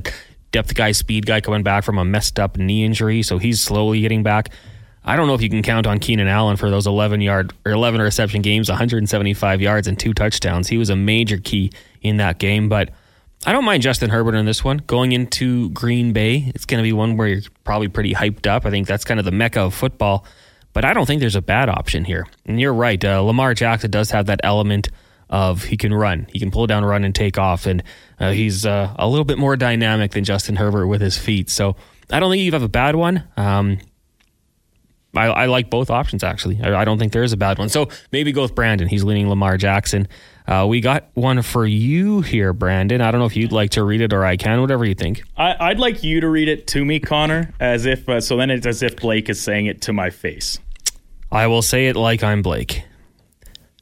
depth 0.51 0.75
guy, 0.75 0.91
speed 0.91 1.25
guy 1.25 1.41
coming 1.41 1.63
back 1.63 1.83
from 1.83 1.97
a 1.97 2.05
messed 2.05 2.39
up 2.39 2.57
knee 2.57 2.83
injury, 2.83 3.23
so 3.23 3.37
he's 3.37 3.61
slowly 3.61 4.01
getting 4.01 4.23
back. 4.23 4.49
I 5.03 5.15
don't 5.15 5.27
know 5.27 5.35
if 5.35 5.41
you 5.41 5.49
can 5.49 5.63
count 5.63 5.87
on 5.87 5.99
Keenan 5.99 6.27
Allen 6.27 6.57
for 6.57 6.69
those 6.69 6.85
11 6.85 7.21
yard 7.21 7.53
or 7.65 7.71
11 7.71 8.01
reception 8.01 8.41
games, 8.41 8.67
175 8.67 9.61
yards 9.61 9.87
and 9.87 9.97
two 9.97 10.13
touchdowns. 10.13 10.67
He 10.67 10.77
was 10.77 10.89
a 10.89 10.97
major 10.97 11.37
key 11.37 11.71
in 12.01 12.17
that 12.17 12.39
game, 12.39 12.67
but 12.67 12.89
I 13.45 13.53
don't 13.53 13.63
mind 13.63 13.83
Justin 13.83 14.09
Herbert 14.09 14.35
in 14.35 14.45
this 14.45 14.63
one. 14.63 14.79
Going 14.79 15.13
into 15.13 15.69
Green 15.69 16.11
Bay, 16.11 16.51
it's 16.53 16.65
going 16.65 16.79
to 16.79 16.83
be 16.83 16.91
one 16.91 17.15
where 17.15 17.27
you're 17.27 17.41
probably 17.63 17.87
pretty 17.87 18.13
hyped 18.13 18.47
up. 18.47 18.65
I 18.65 18.69
think 18.69 18.85
that's 18.87 19.05
kind 19.05 19.19
of 19.19 19.25
the 19.25 19.31
mecca 19.31 19.61
of 19.61 19.73
football, 19.73 20.25
but 20.73 20.83
I 20.83 20.93
don't 20.93 21.05
think 21.05 21.21
there's 21.21 21.35
a 21.35 21.41
bad 21.41 21.69
option 21.69 22.03
here. 22.03 22.27
And 22.45 22.59
you're 22.59 22.73
right, 22.73 23.03
uh, 23.03 23.21
Lamar 23.21 23.53
Jackson 23.53 23.89
does 23.89 24.11
have 24.11 24.25
that 24.25 24.41
element 24.43 24.89
of 25.29 25.63
he 25.63 25.77
can 25.77 25.93
run, 25.93 26.27
he 26.31 26.39
can 26.39 26.51
pull 26.51 26.67
down, 26.67 26.85
run, 26.85 27.03
and 27.03 27.13
take 27.13 27.37
off, 27.37 27.65
and 27.65 27.83
uh, 28.19 28.31
he's 28.31 28.65
uh, 28.65 28.93
a 28.97 29.07
little 29.07 29.25
bit 29.25 29.37
more 29.37 29.55
dynamic 29.55 30.11
than 30.11 30.23
Justin 30.23 30.55
Herbert 30.55 30.87
with 30.87 31.01
his 31.01 31.17
feet. 31.17 31.49
So 31.49 31.75
I 32.09 32.19
don't 32.19 32.31
think 32.31 32.41
you 32.41 32.51
have 32.51 32.63
a 32.63 32.69
bad 32.69 32.95
one. 32.95 33.23
Um, 33.35 33.79
I, 35.15 35.27
I 35.27 35.45
like 35.45 35.69
both 35.69 35.89
options 35.89 36.23
actually. 36.23 36.59
I, 36.61 36.81
I, 36.81 36.85
don't 36.85 36.97
think 36.97 37.11
there 37.11 37.23
is 37.23 37.33
a 37.33 37.37
bad 37.37 37.57
one. 37.57 37.69
So 37.69 37.89
maybe 38.11 38.31
go 38.31 38.43
with 38.43 38.55
Brandon. 38.55 38.87
He's 38.87 39.03
leaning 39.03 39.29
Lamar 39.29 39.57
Jackson. 39.57 40.07
Uh, 40.47 40.65
we 40.69 40.79
got 40.79 41.09
one 41.13 41.41
for 41.41 41.65
you 41.65 42.21
here, 42.21 42.53
Brandon. 42.53 43.01
I 43.01 43.11
don't 43.11 43.19
know 43.19 43.25
if 43.25 43.35
you'd 43.35 43.51
like 43.51 43.71
to 43.71 43.83
read 43.83 44.01
it 44.01 44.13
or 44.13 44.23
I 44.23 44.37
can, 44.37 44.61
whatever 44.61 44.85
you 44.85 44.95
think. 44.95 45.23
I, 45.35 45.69
would 45.69 45.79
like 45.79 46.03
you 46.03 46.21
to 46.21 46.29
read 46.29 46.47
it 46.47 46.67
to 46.67 46.85
me, 46.85 46.99
Connor, 46.99 47.53
as 47.59 47.85
if 47.85 48.07
uh, 48.07 48.21
so. 48.21 48.37
Then 48.37 48.51
it's 48.51 48.65
as 48.65 48.81
if 48.81 48.95
Blake 48.97 49.29
is 49.29 49.41
saying 49.41 49.65
it 49.65 49.81
to 49.83 49.93
my 49.93 50.09
face. 50.09 50.59
I 51.31 51.47
will 51.47 51.61
say 51.61 51.87
it 51.87 51.95
like 51.95 52.23
I'm 52.23 52.41
Blake. 52.41 52.83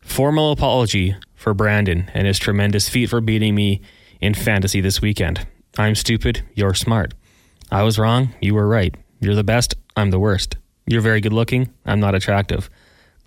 Formal 0.02 0.52
apology 0.52 1.16
for 1.46 1.54
Brandon 1.54 2.10
and 2.16 2.26
his 2.26 2.40
tremendous 2.40 2.90
feat 2.90 3.06
for 3.06 3.22
beating 3.22 3.54
me 3.54 3.80
in 4.20 4.34
fantasy 4.34 4.82
this 4.82 5.00
weekend. 5.00 5.46
I'm 5.78 5.94
stupid. 5.94 6.42
You're 6.56 6.74
smart. 6.74 7.14
I 7.72 7.84
was 7.84 8.00
wrong. 8.00 8.34
You 8.42 8.56
were 8.56 8.68
right. 8.68 8.96
You're 9.20 9.36
the 9.36 9.44
best. 9.44 9.76
I'm 9.96 10.10
the 10.10 10.18
worst. 10.18 10.58
You're 10.88 11.02
very 11.02 11.22
good 11.22 11.34
looking. 11.34 11.72
I'm 11.86 12.00
not 12.00 12.16
attractive. 12.16 12.68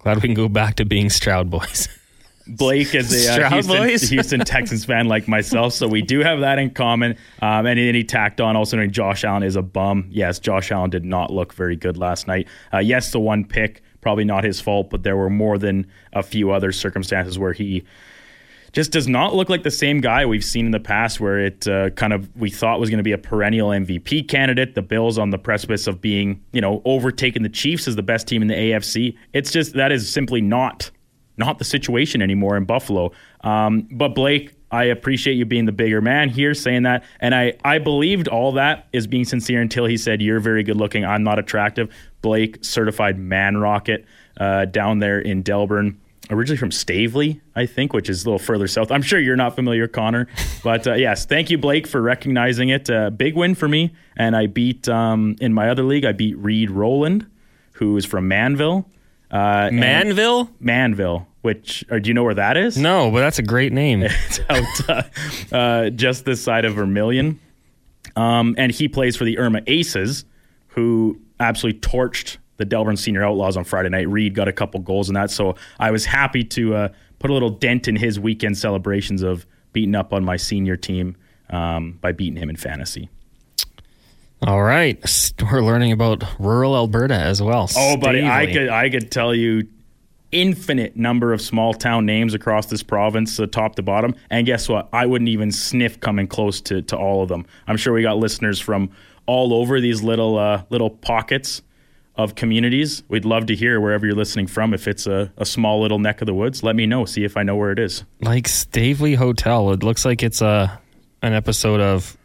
Glad 0.01 0.17
we 0.17 0.23
can 0.23 0.35
go 0.35 0.49
back 0.49 0.75
to 0.77 0.85
being 0.85 1.11
Stroud 1.11 1.49
boys. 1.49 1.89
Blake 2.49 2.93
is 2.93 3.29
a 3.29 3.45
uh, 3.45 3.51
Houston, 3.51 4.09
Houston, 4.09 4.41
Texans 4.41 4.85
fan 4.85 5.07
like 5.07 5.29
myself, 5.29 5.75
so 5.75 5.87
we 5.87 6.03
do 6.03 6.19
have 6.19 6.41
that 6.41 6.59
in 6.59 6.71
common. 6.71 7.13
Um, 7.41 7.67
and 7.67 7.79
then 7.79 7.95
he 7.95 8.03
tacked 8.03 8.41
on 8.41 8.57
also 8.57 8.79
knowing 8.79 8.91
Josh 8.91 9.23
Allen 9.23 9.45
is 9.45 9.55
a 9.55 9.63
bum. 9.63 10.09
Yes, 10.11 10.41
Josh 10.41 10.73
Allen 10.73 10.91
did 10.91 11.05
not 11.05 11.31
look 11.31 11.53
very 11.53 11.77
good 11.77 11.97
last 11.97 12.27
night. 12.27 12.49
Uh, 12.75 12.79
yes, 12.79 13.13
the 13.13 13.21
one 13.21 13.45
pick 13.45 13.83
probably 14.01 14.25
not 14.25 14.45
his 14.45 14.61
fault, 14.61 14.91
but 14.91 15.03
there 15.03 15.17
were 15.17 15.31
more 15.31 15.59
than 15.59 15.87
a 16.13 16.23
few 16.23 16.51
other 16.51 16.73
circumstances 16.73 17.39
where 17.39 17.53
he 17.53 17.85
just 18.73 18.93
does 18.93 19.09
not 19.09 19.35
look 19.35 19.49
like 19.49 19.63
the 19.63 19.71
same 19.71 20.01
guy 20.01 20.27
we've 20.27 20.45
seen 20.45 20.67
in 20.67 20.73
the 20.73 20.81
past 20.81 21.21
where 21.21 21.39
it 21.39 21.67
uh, 21.67 21.91
kind 21.91 22.13
of 22.13 22.35
we 22.37 22.51
thought 22.51 22.79
was 22.81 22.91
going 22.91 22.99
to 22.99 23.05
be 23.05 23.13
a 23.13 23.19
perennial 23.19 23.71
MVP 23.71 24.29
candidate. 24.29 24.75
The 24.75 24.83
Bills 24.83 25.19
on 25.19 25.31
the 25.31 25.39
precipice 25.39 25.87
of 25.87 26.01
being, 26.01 26.43
you 26.53 26.61
know, 26.61 26.83
overtaking 26.85 27.43
the 27.43 27.49
Chiefs 27.49 27.89
as 27.89 27.97
the 27.97 28.03
best 28.03 28.29
team 28.29 28.43
in 28.43 28.49
the 28.49 28.55
AFC. 28.55 29.17
It's 29.33 29.51
just 29.51 29.75
that 29.75 29.93
is 29.93 30.13
simply 30.13 30.41
not 30.41 30.91
not 31.39 31.59
the 31.59 31.65
situation 31.65 32.21
anymore 32.21 32.57
in 32.57 32.65
Buffalo. 32.65 33.13
Um, 33.43 33.89
but 33.93 34.09
Blake, 34.09 34.55
I 34.71 34.85
appreciate 34.85 35.35
you 35.35 35.47
being 35.47 35.65
the 35.65 35.73
bigger 35.73 36.01
man 36.01 36.29
here, 36.29 36.53
saying 36.53 36.83
that, 36.83 37.05
and 37.21 37.35
I 37.35 37.55
I 37.65 37.79
believed 37.79 38.29
all 38.29 38.53
that 38.53 38.89
is 38.93 39.07
being 39.07 39.25
sincere 39.25 39.63
until 39.63 39.87
he 39.87 39.97
said 39.97 40.21
you're 40.21 40.41
very 40.41 40.63
good 40.63 40.77
looking. 40.77 41.05
I'm 41.05 41.23
not 41.23 41.39
attractive. 41.39 41.95
Blake, 42.23 42.65
certified 42.65 43.19
man 43.19 43.57
rocket, 43.57 44.05
uh, 44.39 44.65
down 44.67 44.99
there 44.99 45.19
in 45.21 45.43
Delburne. 45.43 45.97
originally 46.31 46.59
from 46.59 46.71
Stavely, 46.71 47.41
I 47.57 47.67
think, 47.67 47.93
which 47.93 48.09
is 48.11 48.25
a 48.25 48.29
little 48.29 48.39
further 48.39 48.67
south. 48.69 48.91
I'm 48.91 49.03
sure 49.03 49.19
you're 49.19 49.37
not 49.37 49.55
familiar, 49.55 49.89
Connor, 49.89 50.29
but 50.63 50.87
uh, 50.87 50.95
yes, 50.95 51.25
thank 51.27 51.51
you, 51.51 51.59
Blake, 51.59 51.87
for 51.87 52.03
recognizing 52.03 52.69
it. 52.69 52.91
Uh, 52.91 53.11
big 53.11 53.35
win 53.35 53.55
for 53.55 53.69
me, 53.69 53.93
and 54.17 54.37
I 54.37 54.47
beat 54.47 54.89
um, 54.89 55.37
in 55.41 55.53
my 55.55 55.71
other 55.71 55.83
league. 55.85 56.05
I 56.05 56.13
beat 56.13 56.37
Reed 56.39 56.71
Roland, 56.71 57.27
who 57.73 57.97
is 57.97 58.05
from 58.05 58.29
Mannville. 58.29 58.85
Uh, 59.31 59.69
Mannville? 59.71 60.49
Mannville, 60.63 61.27
which 61.43 61.85
or 61.91 62.01
do 62.01 62.09
you 62.09 62.15
know 62.15 62.25
where 62.25 62.35
that 62.35 62.57
is? 62.57 62.77
No, 62.79 63.11
but 63.11 63.21
that's 63.21 63.39
a 63.39 63.43
great 63.43 63.73
name. 63.73 64.03
It's 64.29 64.41
out 64.49 64.89
uh, 64.89 65.55
uh, 65.55 65.91
just 65.91 66.25
this 66.25 66.43
side 66.43 66.65
of 66.65 66.75
Vermilion. 66.75 67.39
Um, 68.17 68.55
and 68.59 68.73
he 68.73 68.89
plays 68.89 69.17
for 69.17 69.25
the 69.25 69.39
Irma 69.39 69.61
Aces, 69.67 70.25
who 70.69 71.21
absolutely 71.41 71.81
torched 71.81 72.39
the 72.57 72.65
Delburne 72.65 72.97
Senior 72.97 73.25
Outlaws 73.25 73.57
on 73.57 73.65
Friday 73.65 73.89
night. 73.89 74.09
Reed 74.09 74.35
got 74.35 74.49
a 74.49 74.53
couple 74.53 74.81
goals 74.81 75.09
in 75.09 75.15
that, 75.15 75.31
so 75.31 75.55
I 75.79 75.91
was 75.91 76.05
happy 76.05 76.45
to 76.45 76.75
uh, 76.75 76.89
put 77.19 77.31
a 77.31 77.33
little 77.33 77.51
dent 77.51 77.89
in 77.89 77.97
his 77.97 78.19
weekend 78.19 78.59
celebrations 78.59 79.23
of 79.23 79.47
beating 79.73 79.95
up 79.95 80.13
on 80.13 80.25
my 80.25 80.37
senior 80.37 80.77
team 80.77 81.17
um, 81.51 81.99
by 82.01 82.13
beating 82.13 82.37
him 82.37 82.51
in 82.51 82.57
fantasy. 82.57 83.09
All 84.43 84.63
right. 84.63 84.99
We're 85.43 85.63
learning 85.63 85.93
about 85.93 86.23
rural 86.39 86.77
Alberta 86.77 87.15
as 87.15 87.43
well. 87.43 87.69
Oh, 87.77 87.97
buddy, 87.97 88.25
I 88.25 88.47
could 88.47 88.69
I 88.69 88.89
could 88.89 89.11
tell 89.11 89.35
you 89.35 89.67
infinite 90.31 90.95
number 90.97 91.33
of 91.33 91.41
small 91.41 91.73
town 91.73 92.05
names 92.05 92.35
across 92.35 92.67
this 92.67 92.83
province, 92.83 93.41
uh, 93.41 93.47
top 93.47 93.77
to 93.77 93.83
bottom. 93.83 94.15
And 94.31 94.47
guess 94.47 94.69
what? 94.69 94.89
I 94.93 95.07
wouldn't 95.07 95.29
even 95.29 95.51
sniff 95.51 95.99
coming 96.01 96.27
close 96.27 96.61
to, 96.63 96.83
to 96.83 96.97
all 96.97 97.23
of 97.23 97.29
them. 97.29 97.47
I'm 97.67 97.77
sure 97.77 97.95
we 97.95 98.03
got 98.03 98.19
listeners 98.19 98.61
from 98.61 98.91
all 99.29 99.53
over 99.55 99.81
these 99.81 100.03
little 100.03 100.37
uh, 100.39 100.65
little 100.71 100.91
pockets 100.91 101.63
of 102.17 102.35
communities. 102.35 103.05
We'd 103.09 103.25
love 103.25 103.47
to 103.47 103.55
hear 103.55 103.81
wherever 103.81 104.05
you're 104.05 104.17
listening 104.17 104.49
from. 104.49 104.75
If 104.75 104.89
it's 104.89 105.07
a, 105.07 105.33
a 105.37 105.45
small 105.45 105.81
little 105.81 106.01
neck 106.01 106.21
of 106.21 106.27
the 106.27 106.35
woods, 106.35 106.65
let 106.65 106.75
me 106.75 106.85
know. 106.87 107.05
See 107.05 107.23
if 107.23 107.37
I 107.37 107.45
know 107.45 107.55
where 107.55 107.71
it 107.71 107.79
is. 107.79 108.03
like 108.21 108.49
Stavely 108.49 109.15
Hotel. 109.15 109.71
It 109.71 109.85
looks 109.85 110.05
like 110.05 110.25
it's 110.25 110.43
a 110.43 110.81
an 111.23 111.33
episode 111.35 111.81
of 111.81 112.17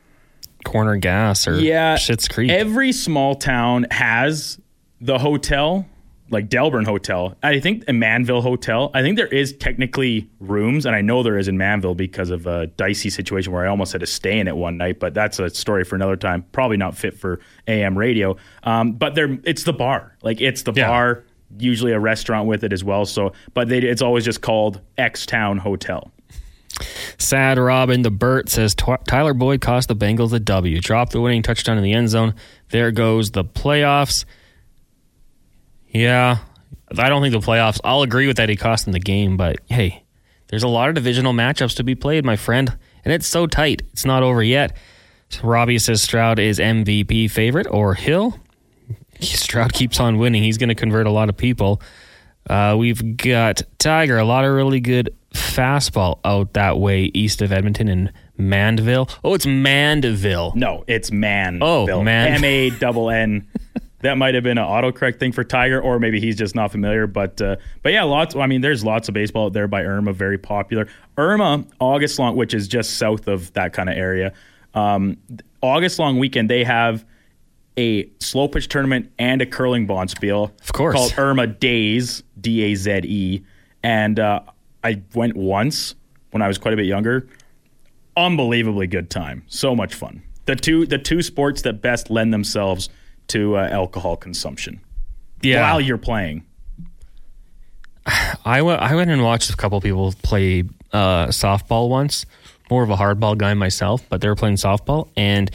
Corner 0.64 0.96
Gas 0.96 1.48
or 1.48 1.60
Yeah, 1.60 1.96
Schitt's 1.98 2.28
Creek. 2.28 2.50
Every 2.50 2.92
small 2.92 3.36
town 3.36 3.86
has 3.92 4.58
the 5.02 5.20
hotel, 5.20 5.86
like 6.34 6.50
Delburne 6.50 6.86
Hotel. 6.86 7.36
I 7.42 7.60
think 7.62 7.84
in 7.86 8.00
Mannville 8.00 8.42
Hotel. 8.42 8.92
I 8.94 9.02
think 9.02 9.16
there 9.16 9.28
is 9.28 9.54
technically 9.54 10.30
rooms, 10.42 10.86
and 10.86 10.96
I 10.96 11.02
know 11.02 11.24
there 11.24 11.38
is 11.38 11.48
in 11.48 11.58
Mannville 11.58 11.96
because 11.96 12.30
of 12.30 12.46
a 12.48 12.68
dicey 12.68 13.10
situation 13.10 13.54
where 13.54 13.66
I 13.66 13.70
almost 13.70 13.94
had 13.94 14.02
to 14.02 14.08
stay 14.08 14.38
in 14.40 14.48
it 14.48 14.58
one 14.58 14.78
night. 14.78 15.00
But 15.00 15.14
that's 15.14 15.40
a 15.40 15.50
story 15.50 15.84
for 15.86 15.96
another 15.96 16.18
time. 16.18 16.44
Probably 16.52 16.76
not 16.78 16.98
fit 16.98 17.18
for 17.18 17.40
AM 17.68 17.98
radio. 17.98 18.36
Um, 18.64 18.94
but 18.94 19.16
there, 19.16 19.38
it's 19.46 19.64
the 19.64 19.74
bar. 19.74 20.18
Like 20.22 20.42
it's 20.42 20.64
the 20.64 20.74
Yeah. 20.76 20.88
bar. 20.90 21.24
Usually 21.60 21.92
a 21.92 22.00
restaurant 22.00 22.48
with 22.48 22.64
it 22.64 22.74
as 22.74 22.84
well. 22.84 23.06
So, 23.06 23.32
but 23.54 23.70
they, 23.70 23.78
it's 23.78 24.02
always 24.02 24.26
just 24.26 24.42
called 24.42 24.82
X 24.98 25.26
Town 25.28 25.60
Hotel. 25.60 26.12
Sad 27.20 27.60
Robin 27.60 28.02
the 28.02 28.10
Burt 28.10 28.50
says 28.50 28.74
Tyler 28.76 29.34
Boyd 29.36 29.62
cost 29.62 29.88
the 29.88 29.96
Bengals 29.96 30.34
a 30.34 30.40
W. 30.40 30.80
Dropped 30.82 31.12
the 31.12 31.22
winning 31.22 31.44
touchdown 31.44 31.78
in 31.78 31.84
the 31.84 31.94
end 31.94 32.10
zone. 32.10 32.34
There 32.70 32.92
goes 32.92 33.32
the 33.32 33.46
playoffs. 33.46 34.26
Yeah, 35.94 36.40
I 36.98 37.10
don't 37.10 37.22
think 37.22 37.34
the 37.34 37.40
playoffs. 37.40 37.80
I'll 37.84 38.02
agree 38.02 38.28
with 38.28 38.38
that. 38.38 38.50
He 38.50 38.56
cost 38.56 38.88
in 38.88 38.94
the 38.94 39.00
game, 39.00 39.38
but 39.38 39.58
hey, 39.68 40.04
there's 40.48 40.64
a 40.64 40.68
lot 40.68 40.90
of 40.90 40.96
divisional 40.96 41.34
matchups 41.34 41.76
to 41.78 41.84
be 41.84 41.96
played, 41.96 42.26
my 42.26 42.36
friend, 42.36 42.76
and 43.06 43.14
it's 43.14 43.28
so 43.28 43.48
tight. 43.48 43.84
It's 43.94 44.06
not 44.06 44.24
over 44.24 44.44
yet. 44.44 44.76
Robbie 45.42 45.80
says 45.80 46.02
Stroud 46.02 46.40
is 46.40 46.60
MVP 46.60 47.30
favorite 47.32 47.68
or 47.70 47.94
Hill. 47.94 48.40
Stroud 49.20 49.74
keeps 49.74 50.00
on 50.00 50.18
winning. 50.18 50.44
He's 50.44 50.58
going 50.58 50.70
to 50.70 50.76
convert 50.76 51.08
a 51.08 51.12
lot 51.12 51.30
of 51.30 51.38
people. 51.38 51.82
Uh, 52.50 52.76
we've 52.78 53.18
got 53.18 53.62
Tiger, 53.80 54.18
a 54.18 54.26
lot 54.26 54.44
of 54.46 54.54
really 54.54 54.80
good 54.80 55.16
fastball 55.34 56.20
out 56.26 56.54
that 56.54 56.78
way 56.78 57.10
east 57.14 57.42
of 57.42 57.52
Edmonton 57.52 57.88
and 57.88 58.12
Mandeville. 58.38 59.10
Oh, 59.24 59.34
it's 59.34 59.46
Mandeville. 59.46 60.54
No, 60.56 60.84
it's 60.88 61.12
man. 61.12 61.60
Oh, 61.62 62.04
Man. 62.04 62.34
M 62.36 62.44
A 62.44 62.70
double 62.72 63.10
N. 63.10 63.48
That 64.04 64.18
might 64.18 64.36
have 64.36 64.44
been 64.44 64.58
an 64.58 64.66
autocorrect 64.66 65.20
thing 65.20 65.32
for 65.32 65.44
Tiger, 65.44 65.82
or 65.82 66.00
maybe 66.00 66.20
he's 66.20 66.36
just 66.36 66.56
not 66.56 66.72
familiar. 66.72 67.08
But 67.08 67.42
uh, 67.42 67.58
but 67.82 67.92
yeah, 67.92 68.04
lots. 68.04 68.36
I 68.36 68.48
mean, 68.48 68.62
there's 68.62 68.84
lots 68.84 69.08
of 69.08 69.14
baseball 69.14 69.48
out 69.48 69.54
there 69.54 69.68
by 69.68 69.84
Irma, 69.84 70.14
very 70.14 70.38
popular. 70.38 70.88
Irma 71.18 71.66
August 71.80 72.20
long, 72.20 72.36
which 72.36 72.54
is 72.54 72.68
just 72.68 72.98
south 72.98 73.28
of 73.28 73.52
that 73.54 73.74
kind 73.74 73.90
of 73.90 73.98
area. 73.98 74.34
Um, 74.74 75.18
August 75.62 76.00
long 76.00 76.20
weekend, 76.20 76.50
they 76.50 76.64
have 76.64 77.06
a 77.78 78.10
slow 78.20 78.48
pitch 78.48 78.68
tournament 78.68 79.12
and 79.18 79.42
a 79.42 79.46
curling 79.46 79.88
bonspiel. 79.88 80.52
Of 80.62 80.74
course. 80.74 80.96
called 80.96 81.14
Irma 81.18 81.48
Days, 81.48 82.24
D 82.40 82.62
A 82.64 82.76
Z 82.76 83.02
E, 83.04 83.44
and 83.82 84.20
uh, 84.20 84.42
I 84.84 85.02
went 85.16 85.36
once 85.36 85.96
when 86.32 86.42
I 86.42 86.48
was 86.48 86.58
quite 86.58 86.74
a 86.74 86.78
bit 86.78 86.86
younger 86.86 87.28
unbelievably 88.16 88.88
good 88.88 89.10
time. 89.10 89.44
So 89.48 89.76
much 89.76 89.94
fun. 89.94 90.24
The 90.46 90.56
two 90.56 90.86
the 90.86 90.98
two 90.98 91.22
sports 91.22 91.62
that 91.64 91.82
best 91.82 92.10
lend 92.10 92.34
themselves 92.34 92.90
to 93.30 93.58
uh, 93.58 93.68
alcohol 93.72 94.16
consumption 94.16 94.80
Yeah, 95.42 95.62
while 95.62 95.82
you're 95.82 95.98
playing. 95.98 96.46
I 98.46 98.62
went. 98.62 98.82
I 98.82 98.96
went 98.96 99.10
and 99.10 99.24
watched 99.24 99.50
a 99.50 99.56
couple 99.56 99.80
people 99.82 100.14
play 100.24 100.64
uh, 100.92 101.28
softball 101.28 101.90
once. 101.90 102.26
More 102.70 102.84
of 102.84 102.90
a 102.90 102.96
hardball 102.96 103.38
guy 103.38 103.54
myself, 103.54 104.04
but 104.10 104.22
they 104.22 104.28
were 104.28 104.36
playing 104.36 104.56
softball, 104.56 105.10
and 105.16 105.52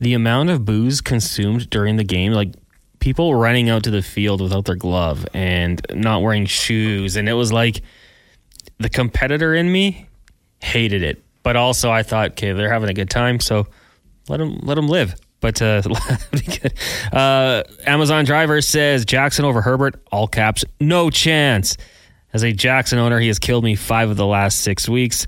the 0.00 0.14
amount 0.14 0.50
of 0.50 0.64
booze 0.64 1.00
consumed 1.00 1.68
during 1.70 1.96
the 1.96 2.04
game, 2.04 2.32
like 2.32 2.54
people 2.98 3.34
running 3.34 3.68
out 3.68 3.82
to 3.84 3.90
the 3.90 4.02
field 4.02 4.40
without 4.40 4.64
their 4.64 4.76
glove 4.76 5.26
and 5.34 5.84
not 5.92 6.22
wearing 6.22 6.46
shoes, 6.46 7.16
and 7.16 7.28
it 7.28 7.34
was 7.34 7.52
like 7.52 7.82
the 8.78 8.88
competitor 8.88 9.54
in 9.54 9.70
me 9.70 10.06
hated 10.60 11.02
it, 11.02 11.22
but 11.42 11.56
also 11.56 11.90
I 11.90 12.02
thought, 12.04 12.32
okay, 12.32 12.52
they're 12.52 12.72
having 12.72 12.88
a 12.90 12.94
good 12.94 13.10
time, 13.10 13.40
so 13.40 13.66
let 14.28 14.38
them 14.38 14.60
let 14.62 14.76
them 14.76 14.88
live. 14.88 15.14
But 15.42 15.60
uh, 15.60 15.82
uh, 17.12 17.64
Amazon 17.84 18.24
driver 18.24 18.62
says 18.62 19.04
Jackson 19.04 19.44
over 19.44 19.60
Herbert, 19.60 20.02
all 20.10 20.28
caps, 20.28 20.64
no 20.80 21.10
chance. 21.10 21.76
As 22.32 22.44
a 22.44 22.52
Jackson 22.52 22.98
owner, 22.98 23.20
he 23.20 23.26
has 23.26 23.38
killed 23.38 23.64
me 23.64 23.74
five 23.74 24.08
of 24.08 24.16
the 24.16 24.24
last 24.24 24.60
six 24.60 24.88
weeks. 24.88 25.26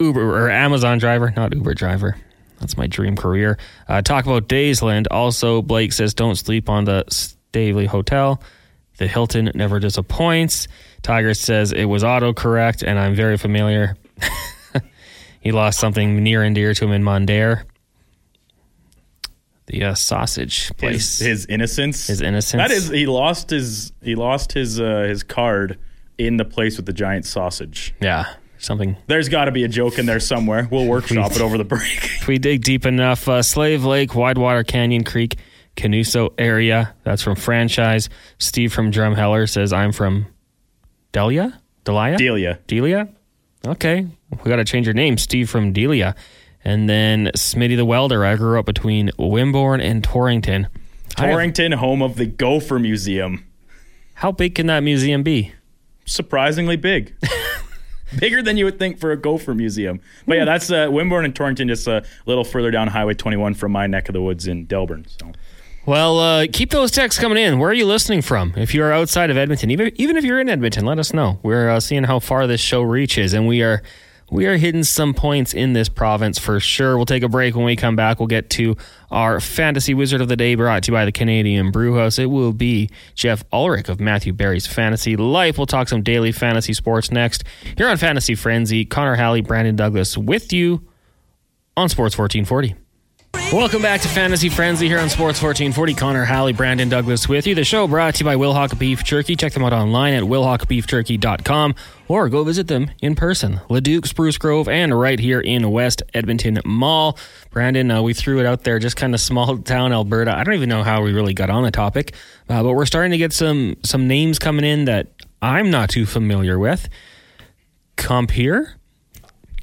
Uber 0.00 0.20
or 0.20 0.50
Amazon 0.50 0.98
driver, 0.98 1.32
not 1.36 1.54
Uber 1.54 1.74
driver. 1.74 2.16
That's 2.58 2.76
my 2.76 2.86
dream 2.86 3.14
career. 3.14 3.58
Uh, 3.86 4.02
talk 4.02 4.24
about 4.24 4.48
Daysland. 4.48 5.06
Also, 5.10 5.62
Blake 5.62 5.92
says 5.92 6.14
don't 6.14 6.36
sleep 6.36 6.68
on 6.68 6.84
the 6.84 7.04
Stavely 7.10 7.86
Hotel. 7.86 8.42
The 8.96 9.06
Hilton 9.06 9.50
never 9.54 9.80
disappoints. 9.80 10.66
Tiger 11.02 11.34
says 11.34 11.72
it 11.72 11.84
was 11.84 12.02
autocorrect, 12.02 12.82
and 12.86 12.98
I'm 12.98 13.14
very 13.14 13.36
familiar. 13.36 13.96
he 15.40 15.52
lost 15.52 15.78
something 15.78 16.22
near 16.22 16.42
and 16.42 16.54
dear 16.54 16.72
to 16.72 16.84
him 16.84 16.92
in 16.92 17.02
Mundare. 17.02 17.64
The 19.66 19.84
uh, 19.84 19.94
sausage 19.94 20.76
place. 20.76 21.18
His, 21.18 21.26
his 21.26 21.46
innocence. 21.46 22.08
His 22.08 22.20
innocence. 22.20 22.60
That 22.60 22.70
is 22.70 22.88
he 22.88 23.06
lost 23.06 23.50
his 23.50 23.92
he 24.02 24.14
lost 24.16 24.52
his 24.52 24.80
uh, 24.80 25.02
his 25.02 25.22
card 25.22 25.78
in 26.18 26.36
the 26.36 26.44
place 26.44 26.76
with 26.76 26.86
the 26.86 26.92
giant 26.92 27.24
sausage. 27.26 27.94
yeah, 28.00 28.34
something 28.58 28.96
There's 29.06 29.28
got 29.28 29.46
to 29.46 29.52
be 29.52 29.64
a 29.64 29.68
joke 29.68 29.98
in 29.98 30.06
there 30.06 30.20
somewhere. 30.20 30.68
We'll 30.70 30.86
workshop 30.88 31.32
it 31.32 31.40
over 31.40 31.56
the 31.58 31.64
break. 31.64 32.04
If 32.20 32.26
we 32.28 32.38
dig 32.38 32.62
deep 32.62 32.86
enough, 32.86 33.28
uh, 33.28 33.42
Slave 33.42 33.84
Lake, 33.84 34.10
Widewater 34.10 34.66
Canyon 34.66 35.04
Creek, 35.04 35.36
Kinuso 35.76 36.32
area. 36.38 36.94
That's 37.04 37.22
from 37.22 37.36
franchise. 37.36 38.08
Steve 38.38 38.72
from 38.72 38.90
Drumheller 38.92 39.48
says, 39.48 39.72
I'm 39.72 39.92
from 39.92 40.26
Delia? 41.12 41.60
Delia? 41.84 42.16
Delia. 42.18 42.58
Delia? 42.66 43.08
Okay. 43.66 44.06
We 44.30 44.48
got 44.50 44.56
to 44.56 44.64
change 44.64 44.86
your 44.86 44.94
name. 44.94 45.18
Steve 45.18 45.48
from 45.48 45.72
Delia. 45.72 46.14
And 46.64 46.88
then 46.88 47.30
Smitty 47.36 47.76
the 47.76 47.84
Welder. 47.84 48.24
I 48.24 48.36
grew 48.36 48.58
up 48.58 48.66
between 48.66 49.10
Wimborne 49.18 49.80
and 49.80 50.02
Torrington. 50.04 50.68
Torrington, 51.10 51.72
home 51.72 52.02
of 52.02 52.16
the 52.16 52.26
Gopher 52.26 52.78
Museum. 52.78 53.44
how 54.14 54.32
big 54.32 54.54
can 54.54 54.66
that 54.66 54.80
museum 54.80 55.22
be? 55.22 55.52
surprisingly 56.04 56.76
big. 56.76 57.14
Bigger 58.18 58.42
than 58.42 58.58
you 58.58 58.66
would 58.66 58.78
think 58.78 58.98
for 58.98 59.10
a 59.10 59.16
gopher 59.16 59.54
museum. 59.54 60.00
But 60.26 60.36
yeah, 60.36 60.44
that's 60.44 60.70
uh, 60.70 60.88
Wimborne 60.88 61.24
and 61.24 61.34
Torrington, 61.34 61.68
just 61.68 61.86
a 61.86 62.04
little 62.26 62.44
further 62.44 62.70
down 62.70 62.88
Highway 62.88 63.14
21 63.14 63.54
from 63.54 63.72
my 63.72 63.86
neck 63.86 64.08
of 64.08 64.12
the 64.12 64.20
woods 64.20 64.46
in 64.46 64.66
Delburne. 64.66 65.06
So 65.08 65.32
Well, 65.86 66.18
uh, 66.18 66.46
keep 66.52 66.70
those 66.70 66.90
texts 66.90 67.18
coming 67.18 67.38
in. 67.38 67.58
Where 67.58 67.70
are 67.70 67.74
you 67.74 67.86
listening 67.86 68.20
from? 68.20 68.52
If 68.54 68.74
you 68.74 68.82
are 68.84 68.92
outside 68.92 69.30
of 69.30 69.38
Edmonton, 69.38 69.70
even 69.70 69.92
even 69.94 70.18
if 70.18 70.24
you're 70.24 70.40
in 70.40 70.50
Edmonton, 70.50 70.84
let 70.84 70.98
us 70.98 71.14
know. 71.14 71.38
We're 71.42 71.70
uh, 71.70 71.80
seeing 71.80 72.04
how 72.04 72.18
far 72.18 72.46
this 72.46 72.60
show 72.60 72.82
reaches, 72.82 73.32
and 73.32 73.48
we 73.48 73.62
are 73.62 73.82
we 74.32 74.46
are 74.46 74.56
hitting 74.56 74.82
some 74.82 75.12
points 75.12 75.52
in 75.52 75.74
this 75.74 75.90
province 75.90 76.38
for 76.38 76.58
sure. 76.58 76.96
We'll 76.96 77.04
take 77.04 77.22
a 77.22 77.28
break. 77.28 77.54
When 77.54 77.66
we 77.66 77.76
come 77.76 77.96
back, 77.96 78.18
we'll 78.18 78.28
get 78.28 78.48
to 78.50 78.78
our 79.10 79.40
fantasy 79.40 79.92
wizard 79.92 80.22
of 80.22 80.28
the 80.28 80.36
day, 80.36 80.54
brought 80.54 80.84
to 80.84 80.90
you 80.90 80.96
by 80.96 81.04
the 81.04 81.12
Canadian 81.12 81.70
Brewhouse. 81.70 82.18
It 82.18 82.26
will 82.26 82.54
be 82.54 82.88
Geoff 83.14 83.44
Ulrich 83.52 83.90
of 83.90 84.00
Matthew 84.00 84.32
Berry's 84.32 84.66
Fantasy 84.66 85.16
Life. 85.16 85.58
We'll 85.58 85.66
talk 85.66 85.88
some 85.88 86.02
daily 86.02 86.32
fantasy 86.32 86.72
sports 86.72 87.10
next 87.10 87.44
here 87.76 87.88
on 87.88 87.98
Fantasy 87.98 88.34
Frenzy. 88.34 88.86
Connor 88.86 89.16
Halley, 89.16 89.42
Brandon 89.42 89.76
Douglas, 89.76 90.16
with 90.16 90.50
you 90.50 90.80
on 91.76 91.90
Sports 91.90 92.16
1440. 92.16 92.74
Welcome 93.52 93.82
back 93.82 94.00
to 94.00 94.08
Fantasy 94.08 94.48
Frenzy 94.48 94.88
here 94.88 94.98
on 94.98 95.10
Sports 95.10 95.42
1440. 95.42 95.92
Connor 95.92 96.24
Halley, 96.24 96.54
Brandon 96.54 96.88
Douglas 96.88 97.28
with 97.28 97.46
you. 97.46 97.54
The 97.54 97.64
show 97.64 97.86
brought 97.86 98.14
to 98.14 98.20
you 98.20 98.24
by 98.24 98.36
Wilhauk 98.36 98.78
Beef 98.78 99.04
Jerky. 99.04 99.36
Check 99.36 99.52
them 99.52 99.62
out 99.62 99.74
online 99.74 100.14
at 100.14 100.22
wilhaukbeefjerky.com 100.22 101.74
or 102.08 102.30
go 102.30 102.44
visit 102.44 102.68
them 102.68 102.90
in 103.02 103.14
person. 103.14 103.60
Leduc, 103.68 104.06
Spruce 104.06 104.38
Grove, 104.38 104.68
and 104.68 104.98
right 104.98 105.18
here 105.18 105.38
in 105.38 105.70
West 105.70 106.02
Edmonton 106.14 106.60
Mall. 106.64 107.18
Brandon, 107.50 107.90
uh, 107.90 108.00
we 108.00 108.14
threw 108.14 108.40
it 108.40 108.46
out 108.46 108.64
there, 108.64 108.78
just 108.78 108.96
kind 108.96 109.14
of 109.14 109.20
small 109.20 109.58
town 109.62 109.92
Alberta. 109.92 110.34
I 110.34 110.44
don't 110.44 110.54
even 110.54 110.70
know 110.70 110.82
how 110.82 111.02
we 111.02 111.12
really 111.12 111.34
got 111.34 111.50
on 111.50 111.62
the 111.62 111.70
topic, 111.70 112.14
uh, 112.48 112.62
but 112.62 112.72
we're 112.72 112.86
starting 112.86 113.12
to 113.12 113.18
get 113.18 113.34
some 113.34 113.76
some 113.82 114.08
names 114.08 114.38
coming 114.38 114.64
in 114.64 114.86
that 114.86 115.08
I'm 115.42 115.70
not 115.70 115.90
too 115.90 116.06
familiar 116.06 116.58
with. 116.58 116.88
Compeer, 117.98 118.76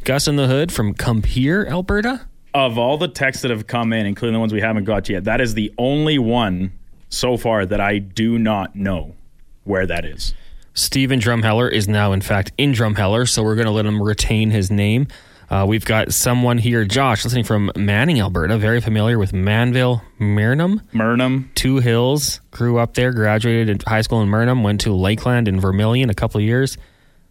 Gus 0.04 0.28
in 0.28 0.36
the 0.36 0.46
Hood 0.46 0.72
from 0.72 0.94
Compeer, 0.94 1.68
Alberta 1.68 2.29
of 2.54 2.78
all 2.78 2.98
the 2.98 3.08
texts 3.08 3.42
that 3.44 3.52
have 3.52 3.68
come 3.68 3.94
in, 3.94 4.06
including 4.06 4.34
the 4.34 4.40
ones 4.40 4.54
we 4.54 4.62
haven't 4.62 4.86
got 4.86 5.10
yet, 5.10 5.26
that 5.26 5.42
is 5.42 5.54
the 5.54 5.74
only 5.78 6.18
one 6.18 6.72
so 7.10 7.38
far 7.38 7.66
that 7.66 7.80
I 7.80 8.00
do 8.00 8.38
not 8.38 8.76
know 8.76 9.16
where 9.64 9.86
that 9.86 10.06
is. 10.06 10.34
Stephen 10.74 11.20
Drumheller 11.20 11.72
is 11.72 11.88
now, 11.88 12.14
in 12.14 12.22
fact, 12.22 12.52
in 12.58 12.74
Drumheller, 12.74 13.28
so 13.28 13.44
we're 13.44 13.56
going 13.56 13.66
to 13.66 13.72
let 13.72 13.86
him 13.86 14.02
retain 14.02 14.52
his 14.52 14.72
name. 14.72 15.08
Uh, 15.50 15.66
we've 15.68 15.84
got 15.84 16.14
someone 16.14 16.60
here, 16.60 16.86
Josh, 16.86 17.24
listening 17.24 17.44
from 17.44 17.72
Manning, 17.76 18.20
Alberta, 18.20 18.58
very 18.58 18.80
familiar 18.82 19.18
with 19.18 19.32
Mannville, 19.32 20.02
Murnum. 20.20 20.82
Murnum. 20.94 21.50
Two 21.56 21.78
Hills, 21.78 22.40
grew 22.52 22.78
up 22.78 22.94
there, 22.94 23.12
graduated 23.12 23.70
in 23.70 23.80
high 23.86 24.02
school 24.02 24.22
in 24.22 24.30
Murnum, 24.30 24.62
went 24.62 24.82
to 24.82 24.94
Lakeland 24.94 25.48
in 25.48 25.60
Vermilion 25.60 26.12
a 26.12 26.14
couple 26.14 26.40
of 26.40 26.46
years. 26.46 26.78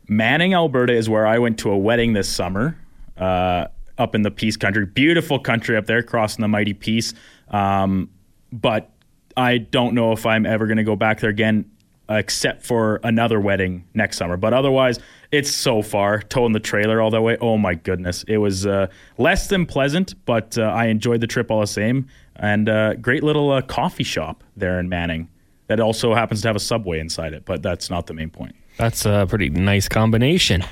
Manning, 0.08 0.52
Alberta 0.52 0.94
is 0.94 1.08
where 1.08 1.26
I 1.26 1.38
went 1.38 1.60
to 1.60 1.70
a 1.70 1.78
wedding 1.78 2.12
this 2.12 2.28
summer. 2.28 2.76
Uh, 3.16 3.68
up 3.98 4.14
in 4.14 4.22
the 4.22 4.30
Peace 4.30 4.56
Country. 4.56 4.86
Beautiful 4.86 5.38
country 5.38 5.76
up 5.76 5.86
there, 5.86 6.02
crossing 6.02 6.42
the 6.42 6.48
mighty 6.48 6.74
Peace. 6.74 7.14
Um, 7.50 8.10
but 8.52 8.90
I 9.36 9.58
don't 9.58 9.94
know 9.94 10.12
if 10.12 10.26
I'm 10.26 10.46
ever 10.46 10.66
going 10.66 10.78
to 10.78 10.84
go 10.84 10.96
back 10.96 11.20
there 11.20 11.30
again, 11.30 11.70
except 12.08 12.64
for 12.64 13.00
another 13.04 13.40
wedding 13.40 13.84
next 13.94 14.16
summer. 14.16 14.36
But 14.36 14.54
otherwise, 14.54 14.98
it's 15.30 15.54
so 15.54 15.82
far. 15.82 16.22
Towing 16.22 16.52
the 16.52 16.60
trailer 16.60 17.00
all 17.00 17.10
the 17.10 17.20
way. 17.20 17.36
Oh 17.40 17.58
my 17.58 17.74
goodness, 17.74 18.24
it 18.26 18.38
was 18.38 18.66
uh, 18.66 18.86
less 19.18 19.48
than 19.48 19.66
pleasant, 19.66 20.14
but 20.24 20.56
uh, 20.56 20.62
I 20.62 20.86
enjoyed 20.86 21.20
the 21.20 21.26
trip 21.26 21.50
all 21.50 21.60
the 21.60 21.66
same. 21.66 22.08
And 22.36 22.68
uh, 22.68 22.94
great 22.94 23.22
little 23.22 23.50
uh, 23.50 23.62
coffee 23.62 24.04
shop 24.04 24.44
there 24.56 24.78
in 24.78 24.88
Manning 24.88 25.28
that 25.66 25.80
also 25.80 26.14
happens 26.14 26.40
to 26.42 26.48
have 26.48 26.56
a 26.56 26.60
subway 26.60 26.98
inside 26.98 27.34
it. 27.34 27.44
But 27.44 27.62
that's 27.62 27.90
not 27.90 28.06
the 28.06 28.14
main 28.14 28.30
point. 28.30 28.54
That's 28.78 29.04
a 29.04 29.26
pretty 29.28 29.50
nice 29.50 29.88
combination. 29.88 30.64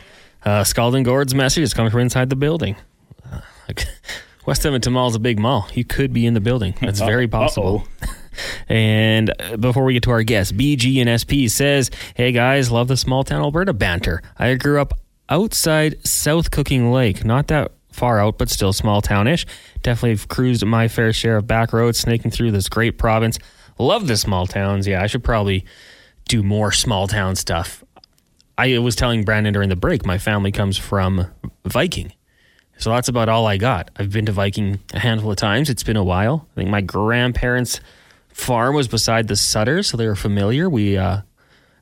Uh, 0.44 0.64
Scalding 0.64 1.02
Gord's 1.02 1.34
message 1.34 1.64
is 1.64 1.74
coming 1.74 1.90
from 1.90 2.00
inside 2.00 2.30
the 2.30 2.36
building. 2.36 2.76
Like 3.68 3.86
West 4.46 4.64
Edmonton 4.64 4.92
Mall 4.92 5.08
is 5.08 5.14
a 5.14 5.20
big 5.20 5.38
mall. 5.38 5.68
You 5.74 5.84
could 5.84 6.12
be 6.12 6.26
in 6.26 6.34
the 6.34 6.40
building. 6.40 6.74
That's 6.80 7.00
uh, 7.00 7.06
very 7.06 7.28
possible. 7.28 7.86
and 8.68 9.32
uh, 9.40 9.56
before 9.56 9.84
we 9.84 9.94
get 9.94 10.02
to 10.04 10.10
our 10.10 10.22
guest, 10.22 10.56
BG 10.56 11.04
and 11.04 11.10
SP 11.20 11.50
says, 11.52 11.90
"Hey 12.14 12.32
guys, 12.32 12.70
love 12.70 12.88
the 12.88 12.96
small 12.96 13.24
town 13.24 13.42
Alberta 13.42 13.72
banter. 13.72 14.22
I 14.38 14.54
grew 14.54 14.80
up 14.80 14.94
outside 15.28 16.06
South 16.06 16.50
Cooking 16.50 16.92
Lake, 16.92 17.24
not 17.24 17.48
that 17.48 17.72
far 17.90 18.20
out, 18.20 18.38
but 18.38 18.50
still 18.50 18.72
small 18.72 19.00
townish. 19.02 19.46
Definitely 19.82 20.24
cruised 20.28 20.64
my 20.64 20.86
fair 20.86 21.12
share 21.12 21.38
of 21.38 21.46
back 21.46 21.72
roads, 21.72 21.98
snaking 21.98 22.30
through 22.30 22.52
this 22.52 22.68
great 22.68 22.98
province. 22.98 23.38
Love 23.78 24.06
the 24.06 24.16
small 24.16 24.46
towns. 24.46 24.86
Yeah, 24.86 25.02
I 25.02 25.06
should 25.06 25.24
probably 25.24 25.64
do 26.28 26.42
more 26.42 26.72
small 26.72 27.08
town 27.08 27.36
stuff. 27.36 27.82
I 28.58 28.78
was 28.78 28.96
telling 28.96 29.24
Brandon 29.24 29.52
during 29.52 29.68
the 29.68 29.76
break, 29.76 30.06
my 30.06 30.18
family 30.18 30.52
comes 30.52 30.78
from 30.78 31.26
Viking. 31.64 32.12
So 32.78 32.90
that's 32.90 33.08
about 33.08 33.28
all 33.28 33.46
I 33.46 33.56
got. 33.56 33.90
I've 33.96 34.10
been 34.10 34.26
to 34.26 34.32
Viking 34.32 34.80
a 34.92 34.98
handful 34.98 35.30
of 35.30 35.36
times. 35.36 35.70
It's 35.70 35.82
been 35.82 35.96
a 35.96 36.04
while. 36.04 36.46
I 36.52 36.54
think 36.56 36.70
my 36.70 36.82
grandparents' 36.82 37.80
farm 38.28 38.74
was 38.74 38.86
beside 38.86 39.28
the 39.28 39.36
Sutter, 39.36 39.82
so 39.82 39.96
they 39.96 40.06
were 40.06 40.14
familiar. 40.16 40.68
We, 40.68 40.96
uh, 40.96 41.22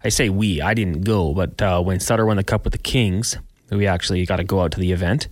I 0.04 0.09
say 0.09 0.28
we, 0.28 0.61
I 0.61 0.74
didn't 0.74 1.02
go, 1.02 1.35
but 1.35 1.61
uh, 1.61 1.83
when 1.83 1.98
Sutter 1.98 2.24
won 2.24 2.37
the 2.37 2.44
cup 2.44 2.64
with 2.64 2.72
the 2.72 2.78
Kings, 2.78 3.37
we 3.70 3.87
actually 3.87 4.24
got 4.24 4.37
to 4.37 4.44
go 4.44 4.61
out 4.61 4.70
to 4.72 4.80
the 4.80 4.92
event. 4.92 5.28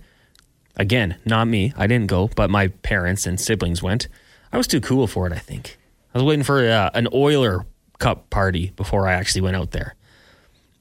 Again, 0.75 1.17
not 1.23 1.47
me. 1.47 1.73
I 1.77 1.87
didn't 1.87 2.07
go, 2.07 2.29
but 2.35 2.49
my 2.49 2.67
parents 2.67 3.25
and 3.25 3.39
siblings 3.39 3.81
went. 3.81 4.07
I 4.51 4.57
was 4.57 4.67
too 4.67 4.81
cool 4.81 5.07
for 5.07 5.27
it, 5.27 5.33
I 5.33 5.37
think. 5.37 5.77
I 6.13 6.17
was 6.17 6.25
waiting 6.25 6.43
for 6.43 6.67
uh, 6.67 6.89
an 6.93 7.07
Oiler 7.13 7.65
Cup 7.99 8.29
party 8.29 8.71
before 8.75 9.07
I 9.07 9.13
actually 9.13 9.41
went 9.41 9.55
out 9.55 9.71
there. 9.71 9.95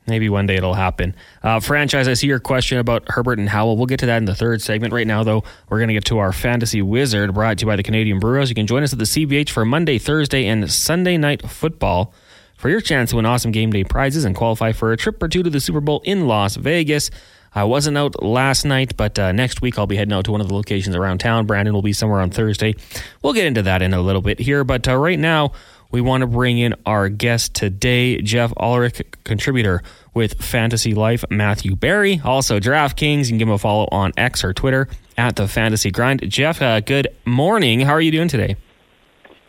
Maybe 0.06 0.28
one 0.28 0.46
day 0.46 0.56
it'll 0.56 0.74
happen. 0.74 1.14
Uh, 1.42 1.60
franchise, 1.60 2.08
I 2.08 2.14
see 2.14 2.26
your 2.26 2.40
question 2.40 2.78
about 2.78 3.04
Herbert 3.08 3.38
and 3.38 3.48
Howell. 3.48 3.76
We'll 3.76 3.86
get 3.86 4.00
to 4.00 4.06
that 4.06 4.16
in 4.16 4.24
the 4.24 4.34
third 4.34 4.60
segment. 4.60 4.92
Right 4.92 5.06
now, 5.06 5.22
though, 5.22 5.44
we're 5.68 5.78
going 5.78 5.88
to 5.88 5.94
get 5.94 6.04
to 6.06 6.18
our 6.18 6.32
Fantasy 6.32 6.82
Wizard 6.82 7.34
brought 7.34 7.58
to 7.58 7.62
you 7.62 7.66
by 7.68 7.76
the 7.76 7.84
Canadian 7.84 8.18
Brewers. 8.18 8.48
You 8.48 8.56
can 8.56 8.66
join 8.66 8.82
us 8.82 8.92
at 8.92 8.98
the 8.98 9.04
CBH 9.04 9.50
for 9.50 9.64
Monday, 9.64 9.98
Thursday, 9.98 10.46
and 10.46 10.68
Sunday 10.70 11.16
night 11.16 11.48
football 11.48 12.12
for 12.56 12.68
your 12.68 12.80
chance 12.80 13.10
to 13.10 13.16
win 13.16 13.26
awesome 13.26 13.52
game 13.52 13.70
day 13.70 13.84
prizes 13.84 14.24
and 14.24 14.34
qualify 14.34 14.72
for 14.72 14.92
a 14.92 14.96
trip 14.96 15.22
or 15.22 15.28
two 15.28 15.42
to 15.42 15.50
the 15.50 15.60
Super 15.60 15.80
Bowl 15.80 16.00
in 16.04 16.26
Las 16.26 16.56
Vegas. 16.56 17.10
I 17.54 17.64
wasn't 17.64 17.98
out 17.98 18.22
last 18.22 18.64
night, 18.64 18.96
but 18.96 19.18
uh, 19.18 19.32
next 19.32 19.60
week 19.60 19.78
I'll 19.78 19.86
be 19.86 19.96
heading 19.96 20.14
out 20.14 20.24
to 20.24 20.32
one 20.32 20.40
of 20.40 20.48
the 20.48 20.54
locations 20.54 20.96
around 20.96 21.18
town. 21.18 21.46
Brandon 21.46 21.74
will 21.74 21.82
be 21.82 21.92
somewhere 21.92 22.20
on 22.20 22.30
Thursday. 22.30 22.74
We'll 23.22 23.34
get 23.34 23.46
into 23.46 23.62
that 23.62 23.82
in 23.82 23.92
a 23.92 24.00
little 24.00 24.22
bit 24.22 24.38
here, 24.38 24.64
but 24.64 24.88
uh, 24.88 24.96
right 24.96 25.18
now 25.18 25.52
we 25.92 26.00
want 26.00 26.22
to 26.22 26.26
bring 26.26 26.58
in 26.58 26.74
our 26.86 27.08
guest 27.08 27.54
today, 27.54 28.20
Geoff 28.20 28.52
Ulrich, 28.56 29.02
contributor 29.24 29.82
with 30.14 30.42
Fantasy 30.42 30.94
Life, 30.94 31.24
Matthew 31.30 31.76
Berry, 31.76 32.20
Also, 32.24 32.58
DraftKings. 32.58 33.24
You 33.24 33.28
can 33.28 33.38
give 33.38 33.48
him 33.48 33.54
a 33.54 33.58
follow 33.58 33.88
on 33.92 34.12
X 34.16 34.42
or 34.42 34.52
Twitter 34.52 34.88
at 35.16 35.36
the 35.36 35.46
Fantasy 35.46 35.90
Grind. 35.90 36.28
Geoff, 36.28 36.60
uh, 36.60 36.80
good 36.80 37.08
morning. 37.24 37.80
How 37.80 37.92
are 37.92 38.00
you 38.00 38.10
doing 38.10 38.28
today? 38.28 38.56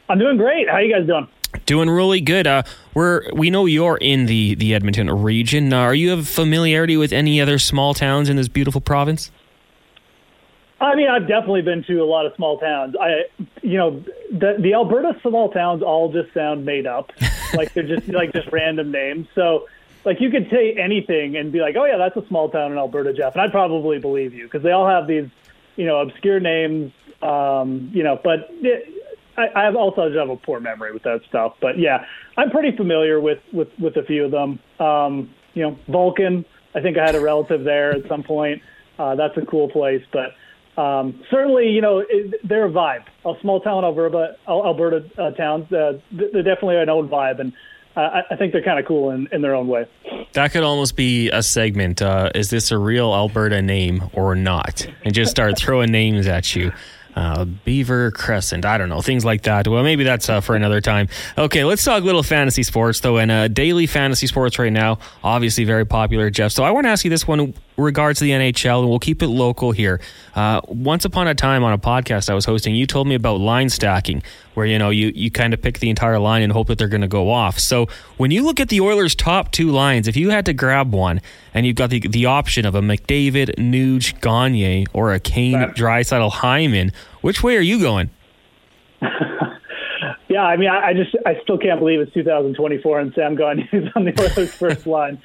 I'm 0.10 0.20
doing 0.20 0.38
great. 0.38 0.68
How 0.70 0.76
are 0.76 0.82
you 0.82 0.94
guys 0.94 1.08
doing? 1.08 1.28
Doing 1.66 1.90
really 1.90 2.20
good. 2.20 2.46
Uh, 2.46 2.64
we're 2.94 3.32
we 3.34 3.50
know 3.50 3.66
you're 3.66 3.98
in 3.98 4.26
the 4.26 4.56
the 4.56 4.74
Edmonton 4.74 5.10
region. 5.10 5.72
Uh, 5.72 5.78
are 5.80 5.96
you 5.96 6.10
have 6.10 6.28
familiarity 6.28 6.98
with 6.98 7.14
any 7.14 7.40
other 7.40 7.60
small 7.60 7.94
towns 7.94 8.28
in 8.28 8.36
this 8.36 8.48
beautiful 8.48 8.82
province? 8.82 9.32
I 10.84 10.96
mean, 10.96 11.08
I've 11.08 11.28
definitely 11.28 11.62
been 11.62 11.84
to 11.86 12.00
a 12.00 12.06
lot 12.06 12.26
of 12.26 12.36
small 12.36 12.60
towns. 12.60 12.96
I, 13.00 13.24
you 13.62 13.78
know, 13.78 14.04
the 14.32 14.58
the 14.60 14.74
Alberta 14.74 15.18
small 15.22 15.50
towns 15.50 15.82
all 15.82 16.12
just 16.12 16.34
sound 16.34 16.66
made 16.66 16.86
up, 16.86 17.12
like 17.54 17.74
they're 17.74 17.88
just 17.88 18.08
like 18.10 18.34
just 18.34 18.52
random 18.52 18.92
names. 18.92 19.28
So 19.34 19.68
like 20.04 20.20
you 20.20 20.30
could 20.30 20.50
say 20.50 20.74
anything 20.74 21.38
and 21.38 21.52
be 21.52 21.62
like, 21.62 21.76
oh 21.78 21.86
yeah, 21.86 21.98
that's 21.98 22.18
a 22.18 22.28
small 22.28 22.50
town 22.50 22.74
in 22.74 22.78
Alberta, 22.78 23.14
Geoff, 23.14 23.34
and 23.34 23.42
I'd 23.42 23.52
probably 23.52 24.00
believe 24.00 24.34
you 24.34 24.44
because 24.44 24.62
they 24.62 24.72
all 24.72 24.88
have 24.88 25.08
these, 25.08 25.30
you 25.78 25.86
know, 25.86 26.02
obscure 26.02 26.42
names, 26.42 26.92
um, 27.22 27.90
you 27.94 28.04
know. 28.04 28.20
But 28.22 28.50
it, 28.52 28.90
I, 29.38 29.48
I 29.56 29.64
have 29.64 29.78
also 29.78 30.12
have 30.12 30.30
a 30.30 30.36
poor 30.36 30.60
memory 30.60 30.92
with 30.92 31.04
that 31.04 31.22
stuff. 31.30 31.54
But 31.62 31.80
yeah, 31.80 32.06
I'm 32.36 32.52
pretty 32.52 32.76
familiar 32.76 33.22
with 33.22 33.40
with 33.54 33.70
with 33.80 33.96
a 33.96 34.04
few 34.04 34.26
of 34.26 34.32
them. 34.32 34.60
Um, 34.86 35.34
you 35.54 35.64
know, 35.64 35.80
Vulcan. 35.88 36.44
I 36.76 36.82
think 36.82 36.98
I 36.98 37.06
had 37.06 37.16
a 37.16 37.22
relative 37.22 37.64
there 37.64 37.92
at 37.92 38.06
some 38.10 38.24
point. 38.24 38.62
Uh, 39.00 39.16
that's 39.16 39.38
a 39.38 39.46
cool 39.46 39.70
place, 39.70 40.04
but. 40.12 40.36
Um, 40.78 41.24
certainly, 41.30 41.70
you 41.70 41.82
know, 41.82 42.04
they're 42.44 42.66
a 42.66 42.72
vibe. 42.72 43.06
A 43.26 43.34
small 43.42 43.62
town 43.62 43.84
Alberta, 43.84 44.38
Alberta 44.48 45.06
uh, 45.18 45.32
towns, 45.32 45.72
uh, 45.72 46.00
they're 46.12 46.44
definitely 46.44 46.78
an 46.78 46.90
old 46.90 47.10
vibe, 47.10 47.40
and 47.40 47.54
I, 47.96 48.24
I 48.32 48.36
think 48.36 48.54
they're 48.54 48.64
kind 48.64 48.80
of 48.80 48.86
cool 48.86 49.12
in, 49.12 49.28
in 49.32 49.42
their 49.42 49.56
own 49.56 49.68
way. 49.68 49.86
That 50.34 50.52
could 50.52 50.64
almost 50.64 50.96
be 50.96 51.30
a 51.30 51.44
segment. 51.44 52.02
Uh, 52.02 52.32
is 52.34 52.50
this 52.50 52.72
a 52.72 52.78
real 52.78 53.14
Alberta 53.14 53.62
name 53.62 54.10
or 54.14 54.36
not? 54.36 54.88
And 55.06 55.14
just 55.14 55.30
start 55.30 55.58
throwing 55.58 55.92
names 55.92 56.26
at 56.26 56.56
you 56.56 56.72
uh, 57.16 57.46
Beaver 57.46 58.12
Crescent. 58.12 58.66
I 58.66 58.78
don't 58.78 58.90
know 58.90 59.02
things 59.02 59.26
like 59.26 59.44
that. 59.44 59.68
Well, 59.68 59.84
maybe 59.84 60.04
that's 60.04 60.30
uh, 60.30 60.42
for 60.42 60.56
another 60.56 60.82
time. 60.82 61.08
Okay, 61.38 61.64
let's 61.64 61.84
talk 61.84 62.04
little 62.04 62.24
fantasy 62.24 62.64
sports 62.64 63.00
though, 63.00 63.18
and 63.18 63.32
uh, 63.32 63.48
daily 63.48 63.88
fantasy 63.88 64.28
sports 64.28 64.60
right 64.60 64.74
now, 64.74 65.00
obviously 65.24 65.64
very 65.64 65.86
popular, 65.86 66.30
Geoff. 66.30 66.52
So 66.52 66.64
I 66.64 66.72
want 66.72 66.86
to 66.86 66.90
ask 66.90 67.04
you 67.04 67.10
this 67.10 67.28
one 67.28 67.54
regards 67.78 68.20
to 68.20 68.26
the 68.26 68.32
NHL, 68.32 68.82
and 68.82 68.90
we'll 68.90 69.00
keep 69.00 69.22
it 69.22 69.28
local 69.28 69.72
here. 69.72 70.00
Uh, 70.36 70.62
once 70.68 71.06
upon 71.06 71.28
a 71.28 71.36
time 71.36 71.64
on 71.64 71.74
a 71.74 71.78
podcast 71.78 72.30
I 72.30 72.34
was 72.34 72.46
hosting, 72.46 72.76
you 72.76 72.86
told 72.86 73.08
me 73.08 73.16
about 73.16 73.40
line 73.40 73.70
stacking, 73.70 74.24
where 74.54 74.66
you 74.66 74.78
know 74.78 74.90
you 74.90 75.12
you 75.16 75.32
kind 75.32 75.54
of 75.54 75.62
pick 75.62 75.80
the 75.80 75.90
entire 75.90 76.20
line 76.20 76.42
and 76.42 76.52
hope 76.52 76.68
that 76.68 76.78
they're 76.78 76.88
going 76.88 77.02
to 77.02 77.08
go 77.08 77.32
off. 77.32 77.60
So 77.60 77.88
when 78.18 78.32
you 78.32 78.44
look 78.44 78.60
at 78.60 78.70
the 78.70 78.82
Oilers' 78.82 79.16
top 79.16 79.52
two 79.52 79.72
lines, 79.72 80.08
if 80.08 80.16
you 80.16 80.30
had 80.30 80.46
to 80.46 80.54
grab 80.54 80.94
one, 80.94 81.22
and 81.54 81.66
you've 81.66 81.76
got 81.76 81.90
the 81.90 82.00
the 82.00 82.26
option 82.26 82.66
of 82.66 82.76
a 82.76 82.82
McDavid, 82.82 83.56
Nuge, 83.56 84.20
Gagner, 84.22 84.86
or 84.94 85.14
a 85.14 85.20
Kane, 85.20 85.56
Draisaitl, 85.56 86.32
Hyman, 86.32 86.92
which 87.22 87.44
way 87.44 87.58
are 87.58 87.62
you 87.62 87.80
going? 87.80 88.10
yeah, 90.30 90.44
I 90.44 90.58
mean, 90.58 90.70
I, 90.70 90.88
I 90.88 90.94
just 90.94 91.16
I 91.26 91.40
still 91.44 91.58
can't 91.58 91.80
believe 91.80 92.00
it's 92.00 92.14
2024 92.14 93.00
and 93.00 93.14
Sam 93.14 93.36
Gagner 93.36 93.68
is 93.72 93.90
on 93.96 94.06
the 94.06 94.14
Oilers' 94.20 94.54
first 94.54 94.88
line. 94.88 95.22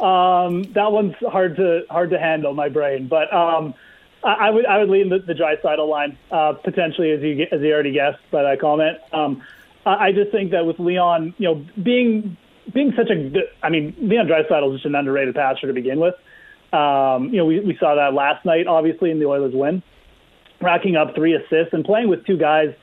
Um, 0.00 0.72
that 0.72 0.92
one's 0.92 1.14
hard 1.16 1.56
to 1.56 1.82
hard 1.90 2.10
to 2.10 2.18
handle 2.18 2.54
my 2.54 2.68
brain, 2.68 3.06
but 3.06 3.32
um, 3.32 3.74
I, 4.24 4.48
I, 4.48 4.50
would 4.50 4.66
I 4.66 4.78
would 4.78 4.88
lean 4.88 5.10
the, 5.10 5.18
the 5.18 5.34
Draisaitl 5.34 5.88
line 5.88 6.18
uh, 6.30 6.54
potentially 6.54 7.10
as 7.10 7.20
you 7.20 7.46
as 7.52 7.60
you 7.60 7.72
already 7.72 7.92
guessed 7.92 8.18
by 8.30 8.42
that 8.42 8.60
comment. 8.60 8.98
Um, 9.12 9.42
I, 9.84 10.06
I 10.08 10.12
just 10.12 10.30
think 10.30 10.52
that 10.52 10.64
with 10.64 10.78
Leon, 10.78 11.34
you 11.38 11.48
know, 11.48 11.66
being 11.82 12.36
being 12.72 12.92
such 12.96 13.10
a 13.10 13.42
I 13.62 13.68
mean 13.68 13.94
Leon 14.00 14.26
Draisaitl 14.26 14.70
is 14.70 14.76
just 14.76 14.86
an 14.86 14.94
underrated 14.94 15.34
passer 15.34 15.66
to 15.66 15.72
begin 15.72 16.00
with. 16.00 16.14
Um, 16.72 17.30
you 17.30 17.38
know, 17.38 17.46
we, 17.46 17.60
we 17.60 17.76
saw 17.78 17.96
that 17.96 18.14
last 18.14 18.44
night, 18.44 18.66
obviously, 18.66 19.10
in 19.10 19.18
the 19.18 19.26
Oilers 19.26 19.54
win. 19.54 19.82
racking 20.60 20.96
up 20.96 21.14
three 21.14 21.34
assists 21.34 21.72
and 21.72 21.84
playing 21.84 22.08
with 22.08 22.24
two 22.26 22.36
guys 22.36 22.74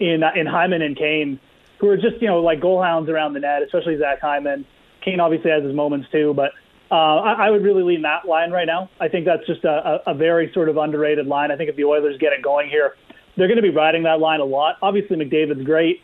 in 0.00 0.22
uh, 0.22 0.32
in 0.34 0.46
Hyman 0.46 0.82
and 0.82 0.96
Kane, 0.96 1.38
who 1.78 1.88
are 1.88 1.96
just 1.96 2.20
you 2.20 2.28
know 2.28 2.40
like 2.40 2.60
goal 2.60 2.82
hounds 2.82 3.08
around 3.08 3.34
the 3.34 3.40
net, 3.40 3.62
especially 3.62 3.98
Zach 3.98 4.20
Hyman. 4.20 4.66
Kane 5.08 5.20
obviously 5.20 5.50
has 5.50 5.64
his 5.64 5.74
moments 5.74 6.08
too, 6.12 6.34
but 6.34 6.52
uh, 6.90 6.94
I, 6.94 7.46
I 7.46 7.50
would 7.50 7.62
really 7.62 7.82
lean 7.82 8.02
that 8.02 8.26
line 8.26 8.50
right 8.50 8.66
now. 8.66 8.90
I 9.00 9.08
think 9.08 9.26
that's 9.26 9.46
just 9.46 9.64
a, 9.64 10.00
a, 10.06 10.14
very 10.14 10.50
sort 10.54 10.68
of 10.68 10.76
underrated 10.76 11.26
line. 11.26 11.50
I 11.50 11.56
think 11.56 11.68
if 11.68 11.76
the 11.76 11.84
Oilers 11.84 12.16
get 12.18 12.32
it 12.32 12.42
going 12.42 12.68
here, 12.68 12.94
they're 13.36 13.46
going 13.46 13.56
to 13.56 13.62
be 13.62 13.70
riding 13.70 14.04
that 14.04 14.20
line 14.20 14.40
a 14.40 14.44
lot. 14.44 14.76
Obviously, 14.80 15.16
McDavid's 15.16 15.64
great. 15.64 16.00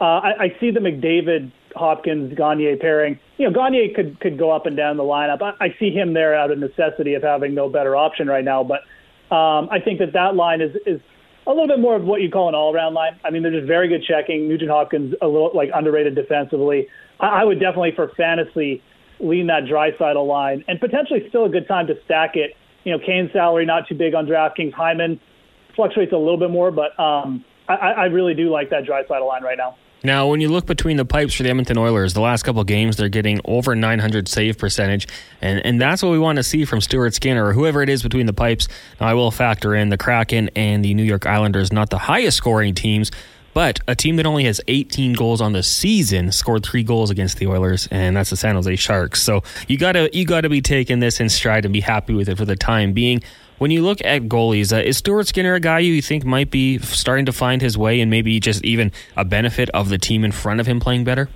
Uh, 0.00 0.04
I, 0.04 0.44
I 0.44 0.56
see 0.60 0.70
the 0.70 0.80
McDavid 0.80 1.52
Hopkins 1.74 2.36
Gagner 2.36 2.76
pairing. 2.76 3.18
You 3.38 3.50
know, 3.50 3.54
Gagner 3.54 3.88
could 3.94 4.20
could 4.20 4.38
go 4.38 4.50
up 4.50 4.66
and 4.66 4.76
down 4.76 4.96
the 4.96 5.02
lineup. 5.02 5.42
I, 5.42 5.64
I 5.64 5.74
see 5.78 5.90
him 5.90 6.14
there 6.14 6.34
out 6.34 6.50
of 6.50 6.58
necessity 6.58 7.14
of 7.14 7.22
having 7.22 7.54
no 7.54 7.68
better 7.68 7.96
option 7.96 8.28
right 8.28 8.44
now. 8.44 8.62
But 8.64 8.80
um, 9.34 9.68
I 9.70 9.80
think 9.84 9.98
that 9.98 10.12
that 10.12 10.36
line 10.36 10.60
is 10.60 10.76
is 10.86 11.00
a 11.46 11.50
little 11.50 11.68
bit 11.68 11.78
more 11.78 11.96
of 11.96 12.04
what 12.04 12.22
you 12.22 12.30
call 12.30 12.48
an 12.48 12.54
all 12.54 12.74
around 12.74 12.94
line. 12.94 13.18
I 13.24 13.30
mean, 13.30 13.42
they're 13.42 13.52
just 13.52 13.66
very 13.66 13.88
good 13.88 14.02
checking. 14.02 14.48
Nugent 14.48 14.70
Hopkins 14.70 15.14
a 15.20 15.26
little 15.26 15.50
like 15.54 15.70
underrated 15.74 16.14
defensively. 16.14 16.88
I, 17.20 17.42
I 17.42 17.44
would 17.44 17.60
definitely 17.60 17.92
for 17.94 18.10
fantasy 18.16 18.82
lean 19.20 19.46
that 19.46 19.64
Draisaitl 19.64 20.26
line, 20.26 20.64
and 20.68 20.80
potentially 20.80 21.24
still 21.28 21.44
a 21.44 21.48
good 21.48 21.68
time 21.68 21.86
to 21.86 21.94
stack 22.04 22.36
it. 22.36 22.52
You 22.84 22.92
know, 22.92 22.98
Kane's 23.04 23.32
salary 23.32 23.64
not 23.64 23.88
too 23.88 23.94
big 23.94 24.14
on 24.14 24.26
DraftKings. 24.26 24.72
Hyman 24.72 25.20
fluctuates 25.74 26.12
a 26.12 26.16
little 26.16 26.38
bit 26.38 26.50
more, 26.50 26.70
but 26.70 26.98
um, 27.00 27.44
I, 27.68 27.74
I 27.74 28.04
really 28.06 28.34
do 28.34 28.50
like 28.50 28.70
that 28.70 28.84
Draisaitl 28.84 29.26
line 29.26 29.42
right 29.42 29.56
now. 29.56 29.76
Now, 30.04 30.26
when 30.26 30.42
you 30.42 30.50
look 30.50 30.66
between 30.66 30.98
the 30.98 31.06
pipes 31.06 31.34
for 31.34 31.44
the 31.44 31.48
Edmonton 31.48 31.78
Oilers, 31.78 32.12
the 32.12 32.20
last 32.20 32.42
couple 32.42 32.62
games 32.62 32.96
they're 32.98 33.08
getting 33.08 33.40
over 33.46 33.74
900 33.74 34.28
save 34.28 34.58
percentage, 34.58 35.08
and 35.40 35.64
and 35.64 35.80
that's 35.80 36.02
what 36.02 36.12
we 36.12 36.18
want 36.18 36.36
to 36.36 36.42
see 36.42 36.66
from 36.66 36.82
Stuart 36.82 37.14
Skinner 37.14 37.46
or 37.46 37.52
whoever 37.54 37.82
it 37.82 37.88
is 37.88 38.02
between 38.02 38.26
the 38.26 38.34
pipes. 38.34 38.68
Now, 39.00 39.06
I 39.08 39.14
will 39.14 39.30
factor 39.30 39.74
in 39.74 39.88
the 39.88 39.96
Kraken 39.96 40.50
and 40.54 40.84
the 40.84 40.92
New 40.92 41.02
York 41.02 41.26
Islanders, 41.26 41.72
not 41.72 41.88
the 41.88 41.96
highest 41.96 42.36
scoring 42.36 42.74
teams, 42.74 43.10
but 43.54 43.80
a 43.88 43.94
team 43.94 44.16
that 44.16 44.26
only 44.26 44.44
has 44.44 44.60
18 44.68 45.14
goals 45.14 45.40
on 45.40 45.52
the 45.52 45.62
season 45.62 46.32
scored 46.32 46.66
three 46.66 46.82
goals 46.82 47.10
against 47.10 47.38
the 47.38 47.46
Oilers, 47.46 47.88
and 47.90 48.14
that's 48.14 48.28
the 48.28 48.36
San 48.36 48.56
Jose 48.56 48.76
Sharks. 48.76 49.22
So 49.22 49.42
you 49.68 49.78
gotta 49.78 50.10
you 50.12 50.26
gotta 50.26 50.50
be 50.50 50.60
taking 50.60 50.98
this 51.00 51.18
in 51.18 51.30
stride 51.30 51.64
and 51.64 51.72
be 51.72 51.80
happy 51.80 52.12
with 52.12 52.28
it 52.28 52.36
for 52.36 52.44
the 52.44 52.56
time 52.56 52.92
being. 52.92 53.22
When 53.58 53.70
you 53.70 53.82
look 53.82 54.04
at 54.04 54.22
goalies, 54.22 54.72
uh, 54.72 54.82
is 54.82 54.98
Stuart 54.98 55.28
Skinner 55.28 55.54
a 55.54 55.60
guy 55.60 55.78
you 55.78 56.02
think 56.02 56.24
might 56.24 56.50
be 56.50 56.78
starting 56.78 57.26
to 57.26 57.32
find 57.32 57.62
his 57.62 57.78
way 57.78 58.00
and 58.00 58.10
maybe 58.10 58.40
just 58.40 58.64
even 58.64 58.90
a 59.16 59.24
benefit 59.24 59.70
of 59.70 59.88
the 59.88 59.98
team 59.98 60.24
in 60.24 60.32
front 60.32 60.60
of 60.60 60.66
him 60.66 60.80
playing 60.80 61.04
better? 61.04 61.28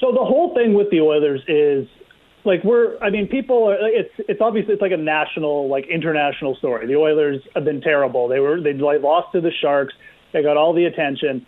So 0.00 0.12
the 0.12 0.24
whole 0.24 0.54
thing 0.54 0.74
with 0.74 0.90
the 0.90 1.00
Oilers 1.00 1.40
is 1.48 1.88
like 2.44 2.62
we're 2.62 2.98
I 2.98 3.08
mean 3.08 3.26
people 3.26 3.70
are 3.70 3.76
it's 3.88 4.12
it's 4.28 4.40
obviously 4.42 4.74
it's 4.74 4.82
like 4.82 4.92
a 4.92 4.98
national 4.98 5.68
like 5.68 5.86
international 5.86 6.56
story. 6.56 6.86
The 6.86 6.96
Oilers 6.96 7.40
have 7.54 7.64
been 7.64 7.80
terrible. 7.80 8.28
They 8.28 8.40
were 8.40 8.60
they 8.60 8.74
lost 8.74 9.32
to 9.32 9.40
the 9.40 9.52
Sharks. 9.62 9.94
They 10.32 10.42
got 10.42 10.58
all 10.58 10.74
the 10.74 10.84
attention. 10.84 11.46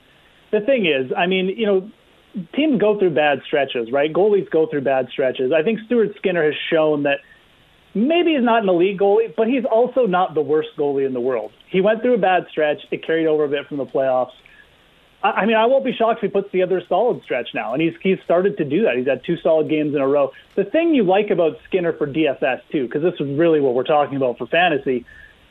The 0.53 0.61
thing 0.61 0.87
is, 0.87 1.13
I 1.15 1.27
mean, 1.27 1.49
you 1.49 1.67
know, 1.67 1.91
teams 2.55 2.81
go 2.81 2.99
through 2.99 3.15
bad 3.15 3.41
stretches, 3.47 3.91
right? 3.93 4.11
Goalies 4.11 4.49
go 4.51 4.67
through 4.67 4.83
bad 4.83 5.09
stretches. 5.11 5.53
I 5.53 5.63
think 5.63 5.81
Stuart 5.87 6.11
Skinner 6.17 6.45
has 6.45 6.55
shown 6.71 7.03
that 7.03 7.19
maybe 7.97 8.35
he's 8.35 8.45
not 8.45 8.63
an 8.63 8.69
elite 8.69 8.99
goalie, 8.99 9.35
but 9.35 9.49
he's 9.49 9.65
also 9.65 10.07
not 10.07 10.35
the 10.35 10.43
worst 10.43 10.69
goalie 10.79 11.07
in 11.07 11.15
the 11.15 11.21
world. 11.21 11.51
He 11.71 11.81
went 11.81 12.03
through 12.03 12.15
a 12.15 12.19
bad 12.19 12.47
stretch. 12.51 12.79
It 12.91 13.05
carried 13.05 13.27
over 13.27 13.45
a 13.45 13.49
bit 13.49 13.67
from 13.67 13.79
the 13.79 13.87
playoffs. 13.87 14.33
I 15.23 15.47
mean, 15.47 15.57
I 15.57 15.67
won't 15.67 15.85
be 15.85 15.93
shocked 15.93 16.23
if 16.23 16.29
he 16.29 16.29
puts 16.29 16.53
together 16.53 16.79
a 16.79 16.87
solid 16.87 17.23
stretch 17.25 17.49
now, 17.55 17.73
and 17.73 17.83
he's 17.83 17.95
he's 18.03 18.19
started 18.25 18.59
to 18.59 18.65
do 18.65 18.83
that. 18.83 18.97
He's 18.97 19.07
had 19.07 19.25
two 19.25 19.37
solid 19.43 19.69
games 19.69 19.95
in 19.95 20.01
a 20.01 20.07
row. 20.07 20.31
The 20.55 20.65
thing 20.65 20.95
you 20.95 21.03
like 21.05 21.31
about 21.31 21.57
Skinner 21.67 21.95
for 21.95 22.07
DFS 22.07 22.61
too, 22.71 22.87
because 22.87 23.03
this 23.03 23.15
is 23.19 23.37
really 23.37 23.61
what 23.61 23.75
we're 23.75 23.85
talking 23.85 24.17
about 24.17 24.39
for 24.39 24.47
fantasy, 24.47 25.05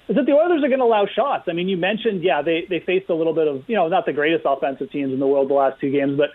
is 0.08 0.15
that 0.15 0.25
the 0.27 0.34
Oilers 0.34 0.63
are 0.63 0.67
going 0.67 0.79
to 0.79 0.86
allow 0.86 1.08
shots. 1.08 1.45
I 1.49 1.53
mean, 1.53 1.67
you 1.67 1.77
mentioned, 1.77 2.23
yeah, 2.23 2.41
they 2.43 2.65
they 2.69 2.79
faced 2.79 3.10
a 3.10 3.15
little 3.15 3.34
bit 3.34 3.47
of, 3.47 3.63
you 3.67 3.75
know, 3.75 3.88
not 3.88 4.05
the 4.05 4.13
greatest 4.13 4.45
offensive 4.45 4.91
teams 4.91 5.12
in 5.12 5.19
the 5.19 5.27
world 5.27 5.49
the 5.49 5.55
last 5.55 5.81
two 5.81 5.91
games, 5.91 6.15
but 6.15 6.29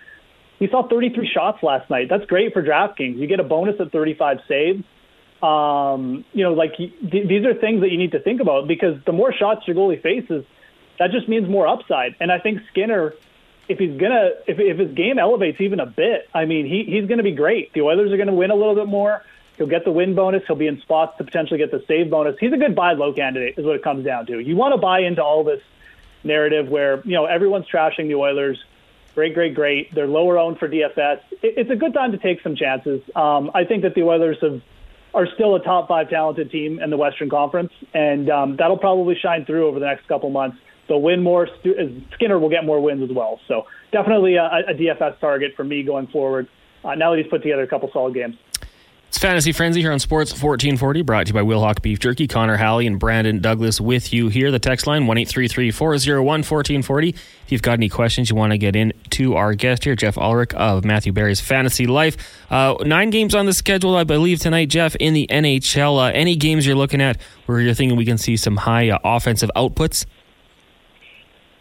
you 0.58 0.68
saw 0.68 0.86
33 0.86 1.30
shots 1.32 1.62
last 1.62 1.88
night. 1.88 2.08
That's 2.10 2.26
great 2.26 2.52
for 2.52 2.62
DraftKings. 2.62 3.16
You 3.16 3.26
get 3.26 3.40
a 3.40 3.44
bonus 3.44 3.76
at 3.80 3.92
35 3.92 4.38
saves. 4.48 4.84
Um, 5.42 6.24
you 6.32 6.44
know, 6.44 6.52
like 6.52 6.76
th- 6.76 6.92
these 7.00 7.44
are 7.46 7.54
things 7.54 7.80
that 7.80 7.90
you 7.90 7.98
need 7.98 8.12
to 8.12 8.20
think 8.20 8.40
about 8.40 8.68
because 8.68 9.02
the 9.06 9.12
more 9.12 9.32
shots 9.32 9.66
your 9.66 9.74
goalie 9.74 10.00
faces, 10.00 10.44
that 10.98 11.12
just 11.12 11.28
means 11.28 11.48
more 11.48 11.66
upside. 11.66 12.14
And 12.20 12.30
I 12.30 12.38
think 12.38 12.60
Skinner, 12.70 13.14
if 13.68 13.78
he's 13.78 13.98
gonna, 13.98 14.30
if 14.46 14.58
if 14.58 14.78
his 14.78 14.92
game 14.92 15.18
elevates 15.18 15.60
even 15.60 15.80
a 15.80 15.86
bit, 15.86 16.28
I 16.34 16.44
mean, 16.44 16.66
he 16.66 16.84
he's 16.84 17.08
to 17.18 17.22
be 17.22 17.32
great. 17.32 17.72
The 17.72 17.80
Oilers 17.80 18.12
are 18.12 18.16
to 18.28 18.34
win 18.34 18.50
a 18.50 18.54
little 18.54 18.74
bit 18.74 18.86
more. 18.86 19.24
He'll 19.56 19.66
get 19.66 19.84
the 19.84 19.92
win 19.92 20.14
bonus. 20.14 20.42
He'll 20.46 20.56
be 20.56 20.66
in 20.66 20.80
spots 20.80 21.16
to 21.18 21.24
potentially 21.24 21.58
get 21.58 21.70
the 21.70 21.84
save 21.86 22.10
bonus. 22.10 22.36
He's 22.38 22.52
a 22.52 22.56
good 22.56 22.74
buy 22.74 22.92
low 22.92 23.12
candidate, 23.12 23.58
is 23.58 23.64
what 23.64 23.76
it 23.76 23.82
comes 23.82 24.04
down 24.04 24.26
to. 24.26 24.38
You 24.38 24.56
want 24.56 24.74
to 24.74 24.78
buy 24.78 25.00
into 25.00 25.22
all 25.22 25.44
this 25.44 25.62
narrative 26.22 26.68
where 26.68 27.02
you 27.06 27.12
know 27.12 27.24
everyone's 27.24 27.66
trashing 27.66 28.08
the 28.08 28.16
Oilers. 28.16 28.62
Great, 29.14 29.34
great, 29.34 29.54
great. 29.54 29.94
They're 29.94 30.06
lower 30.06 30.38
owned 30.38 30.58
for 30.58 30.68
DFS. 30.68 31.20
It, 31.42 31.54
it's 31.56 31.70
a 31.70 31.76
good 31.76 31.94
time 31.94 32.12
to 32.12 32.18
take 32.18 32.42
some 32.42 32.56
chances. 32.56 33.02
Um, 33.16 33.50
I 33.54 33.64
think 33.64 33.82
that 33.82 33.94
the 33.94 34.02
Oilers 34.02 34.38
have 34.40 34.62
are 35.14 35.26
still 35.34 35.56
a 35.56 35.60
top 35.62 35.88
five 35.88 36.08
talented 36.08 36.50
team 36.50 36.80
in 36.80 36.90
the 36.90 36.96
Western 36.96 37.28
Conference, 37.28 37.72
and 37.94 38.30
um, 38.30 38.56
that'll 38.56 38.78
probably 38.78 39.16
shine 39.20 39.44
through 39.44 39.66
over 39.66 39.78
the 39.78 39.86
next 39.86 40.06
couple 40.08 40.30
months. 40.30 40.56
They'll 40.88 41.02
win 41.02 41.22
more. 41.22 41.48
Skinner 42.14 42.38
will 42.38 42.50
get 42.50 42.64
more 42.64 42.80
wins 42.80 43.08
as 43.08 43.14
well. 43.14 43.40
So 43.46 43.62
definitely 43.92 44.36
a, 44.36 44.44
a 44.44 44.74
DFS 44.74 45.20
target 45.20 45.52
for 45.56 45.64
me 45.64 45.82
going 45.82 46.08
forward. 46.08 46.48
Uh, 46.84 46.94
now 46.94 47.10
that 47.10 47.18
he's 47.18 47.30
put 47.30 47.42
together 47.42 47.62
a 47.62 47.68
couple 47.68 47.90
solid 47.92 48.14
games. 48.14 48.36
It's 49.10 49.18
Fantasy 49.18 49.50
Frenzy 49.50 49.80
here 49.80 49.90
on 49.90 49.98
Sports 49.98 50.30
1440, 50.30 51.02
brought 51.02 51.26
to 51.26 51.30
you 51.30 51.34
by 51.34 51.40
Wilhauk 51.40 51.82
Beef 51.82 51.98
Jerky. 51.98 52.28
Connor 52.28 52.56
Halley 52.56 52.86
and 52.86 52.96
Brandon 52.96 53.40
Douglas 53.40 53.80
with 53.80 54.12
you 54.12 54.28
here. 54.28 54.52
The 54.52 54.60
text 54.60 54.86
line, 54.86 55.08
1 55.08 55.24
401 55.24 56.24
1440. 56.24 57.08
If 57.08 57.16
you've 57.48 57.60
got 57.60 57.72
any 57.72 57.88
questions 57.88 58.30
you 58.30 58.36
want 58.36 58.52
to 58.52 58.56
get 58.58 58.76
in 58.76 58.92
to 59.10 59.34
our 59.34 59.54
guest 59.54 59.82
here, 59.82 59.96
Geoff 59.96 60.16
Ulrich 60.16 60.54
of 60.54 60.84
Matthew 60.84 61.12
Berry's 61.12 61.40
Fantasy 61.40 61.88
Life. 61.88 62.16
Uh, 62.52 62.76
nine 62.82 63.10
games 63.10 63.34
on 63.34 63.46
the 63.46 63.52
schedule, 63.52 63.96
I 63.96 64.04
believe, 64.04 64.38
tonight, 64.38 64.66
Geoff, 64.66 64.94
in 64.94 65.12
the 65.12 65.26
NHL. 65.28 65.98
Uh, 65.98 66.12
any 66.14 66.36
games 66.36 66.64
you're 66.64 66.76
looking 66.76 67.00
at 67.00 67.20
where 67.46 67.60
you're 67.60 67.74
thinking 67.74 67.98
we 67.98 68.04
can 68.04 68.16
see 68.16 68.36
some 68.36 68.58
high 68.58 68.90
uh, 68.90 68.98
offensive 69.02 69.50
outputs? 69.56 70.06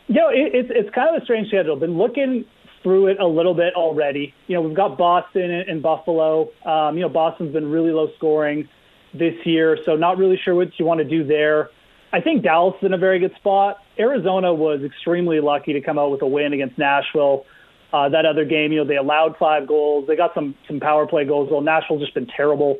You 0.08 0.14
know, 0.14 0.30
it, 0.30 0.54
it's, 0.54 0.70
it's 0.72 0.90
kind 0.94 1.16
of 1.16 1.20
a 1.20 1.26
strange 1.26 1.48
schedule. 1.48 1.76
Been 1.78 1.98
looking 1.98 2.46
through 2.84 3.08
it 3.08 3.20
a 3.20 3.28
little 3.28 3.54
bit 3.54 3.74
already. 3.76 4.34
You 4.48 4.56
know, 4.56 4.62
we've 4.62 4.76
got 4.76 4.98
Boston 4.98 5.52
and, 5.52 5.82
Buffalo. 5.82 6.50
Um, 6.66 6.96
you 6.96 7.02
know, 7.02 7.10
Boston's 7.10 7.54
been 7.54 7.70
really 7.70 7.92
low 7.92 8.08
scoring 8.18 8.68
this 9.14 9.34
year, 9.46 9.78
so 9.86 9.96
not 9.96 10.18
really 10.18 10.40
sure 10.44 10.56
what 10.56 10.68
you 10.78 10.86
want 10.86 11.00
to 11.00 11.04
do 11.04 11.26
there. 11.26 11.70
I 12.12 12.22
think 12.22 12.44
Dallas 12.44 12.76
is 12.82 12.86
in 12.86 12.94
a 12.94 12.98
very 12.98 13.20
good 13.20 13.36
spot. 13.36 13.78
Arizona 13.98 14.54
was 14.54 14.82
extremely 14.84 15.40
lucky 15.42 15.74
to 15.74 15.82
come 15.82 16.00
out 16.00 16.12
with 16.12 16.22
a 16.22 16.28
win 16.28 16.54
against 16.54 16.78
Nashville. 16.78 17.46
Uh, 17.92 18.10
that 18.10 18.26
other 18.26 18.46
game, 18.46 18.72
you 18.72 18.80
know, 18.80 18.86
they 18.86 18.98
allowed 18.98 19.36
five 19.38 19.68
goals. 19.68 20.08
They 20.08 20.16
got 20.16 20.34
some 20.34 20.56
some 20.68 20.80
power 20.80 21.08
play 21.08 21.26
goals. 21.26 21.50
Well, 21.52 21.62
Nashville's 21.62 22.02
just 22.02 22.14
been 22.14 22.28
terrible 22.28 22.78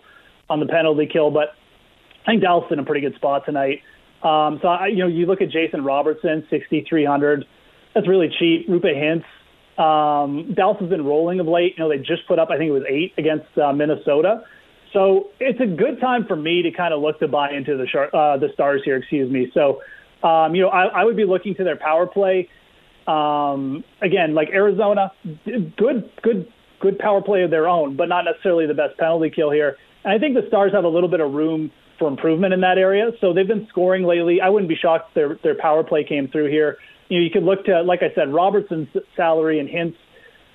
on 0.50 0.60
the 0.60 0.68
penalty 0.68 1.08
kill, 1.12 1.32
but 1.32 1.56
I 2.26 2.32
think 2.32 2.42
Dallas 2.44 2.66
is 2.68 2.74
in 2.74 2.80
a 2.80 2.84
pretty 2.84 3.02
good 3.02 3.16
spot 3.16 3.44
tonight. 3.46 3.82
Um, 4.24 4.60
so 4.62 4.68
I, 4.68 4.88
you 4.88 4.98
know, 4.98 5.08
you 5.08 5.26
look 5.26 5.42
at 5.42 5.50
Jason 5.50 5.84
Robertson, 5.84 6.46
sixty 6.50 6.86
three 6.88 7.06
hundred. 7.06 7.46
That's 7.96 8.08
really 8.08 8.30
cheap. 8.30 8.68
Roope 8.70 8.84
Hintz, 8.84 9.24
um, 9.80 10.54
Dallas 10.56 10.78
has 10.82 10.90
been 10.90 11.06
rolling 11.06 11.40
of 11.40 11.48
late. 11.48 11.76
You 11.78 11.84
know, 11.86 11.90
they 11.90 11.98
just 11.98 12.28
put 12.28 12.38
up, 12.38 12.50
I 12.52 12.58
think 12.58 12.70
it 12.70 12.74
was 12.74 12.84
eight 12.90 13.14
against 13.18 13.58
uh, 13.58 13.72
Minnesota. 13.72 14.44
So 14.92 15.30
it's 15.40 15.60
a 15.62 15.66
good 15.66 16.02
time 16.02 16.26
for 16.28 16.36
me 16.36 16.62
to 16.64 16.72
kind 16.72 16.94
of 16.94 17.02
look 17.02 17.20
to 17.20 17.28
buy 17.28 17.52
into 17.52 17.78
the 17.78 17.88
shar- 17.88 18.14
uh, 18.14 18.38
the 18.38 18.50
Stars 18.54 18.82
here. 18.84 18.98
Excuse 18.98 19.32
me. 19.32 19.52
So, 19.54 19.82
um, 20.28 20.54
you 20.54 20.64
know, 20.64 20.70
I, 20.70 20.88
I 20.88 21.04
would 21.06 21.16
be 21.16 21.26
looking 21.26 21.56
to 21.56 21.64
their 21.64 21.78
power 21.78 22.08
play. 22.08 22.50
Um, 23.08 23.84
again, 24.02 24.36
like 24.36 24.50
Arizona, 24.50 25.12
good, 25.46 26.12
good, 26.22 26.52
good 26.82 27.00
power 27.00 27.22
play 27.22 27.44
of 27.44 27.50
their 27.50 27.68
own, 27.68 27.96
but 27.96 28.10
not 28.10 28.26
necessarily 28.26 28.68
the 28.68 28.74
best 28.74 28.98
penalty 28.98 29.32
kill 29.34 29.50
here. 29.50 29.78
And 30.04 30.14
I 30.14 30.20
think 30.20 30.36
the 30.36 30.46
Stars 30.48 30.74
have 30.74 30.84
a 30.84 30.90
little 30.90 31.10
bit 31.10 31.22
of 31.22 31.32
room 31.32 31.72
for 31.98 32.08
improvement 32.08 32.54
in 32.54 32.62
that 32.62 32.78
area. 32.78 33.12
So 33.22 33.34
they've 33.34 33.48
been 33.48 33.68
scoring 33.70 34.04
lately. 34.04 34.42
I 34.42 34.50
wouldn't 34.50 34.70
be 34.70 34.76
shocked 34.76 35.12
if 35.12 35.14
their 35.16 35.40
their 35.44 35.62
power 35.62 35.84
play 35.84 36.04
came 36.04 36.28
through 36.28 36.50
here 36.50 36.78
you 37.10 37.18
know, 37.18 37.24
you 37.24 37.30
could 37.32 37.44
look 37.44 37.66
to, 37.66 37.82
like 37.82 38.02
I 38.02 38.14
said, 38.16 38.32
Robertson's 38.34 38.88
salary 39.16 39.60
and 39.60 39.68
Hintz. 39.68 39.96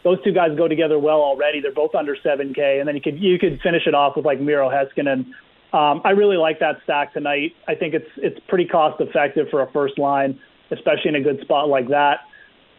Those 0.05 0.23
two 0.23 0.33
guys 0.33 0.57
go 0.57 0.69
together 0.69 0.99
well 0.99 1.21
already. 1.21 1.61
They're 1.61 1.73
both 1.73 1.95
under 1.95 2.17
7K, 2.17 2.79
and 2.79 2.87
then 2.87 2.95
you 2.95 3.01
could 3.01 3.19
you 3.19 3.39
could 3.39 3.61
finish 3.63 3.87
it 3.87 3.95
off 3.95 4.17
with 4.17 4.25
like 4.25 4.41
Miro 4.41 4.69
Heiskanen. 4.69 5.27
Um, 5.73 6.03
I 6.05 6.11
really 6.11 6.37
like 6.37 6.61
that 6.61 6.77
stack 6.85 7.13
tonight. 7.15 7.53
I 7.67 7.75
think 7.75 7.95
it's 7.95 8.09
it's 8.19 8.39
pretty 8.49 8.67
cost 8.67 9.01
effective 9.01 9.49
for 9.51 9.63
a 9.63 9.71
first 9.73 9.99
line, 9.99 10.39
especially 10.71 11.09
in 11.09 11.15
a 11.17 11.23
good 11.23 11.41
spot 11.41 11.69
like 11.69 11.89
that. 11.89 12.21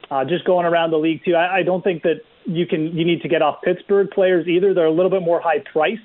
Uh, 0.09 0.23
just 0.23 0.45
going 0.45 0.65
around 0.65 0.91
the 0.91 0.97
league 0.97 1.25
too, 1.25 1.35
I, 1.35 1.57
I 1.57 1.63
don't 1.63 1.83
think 1.83 2.03
that 2.03 2.21
you 2.45 2.67
can 2.67 2.95
you 2.95 3.03
need 3.03 3.21
to 3.23 3.27
get 3.27 3.41
off 3.41 3.61
Pittsburgh 3.63 4.09
players 4.11 4.47
either. 4.47 4.73
They're 4.73 4.85
a 4.85 4.91
little 4.91 5.09
bit 5.09 5.23
more 5.23 5.41
high 5.41 5.63
priced. 5.73 6.01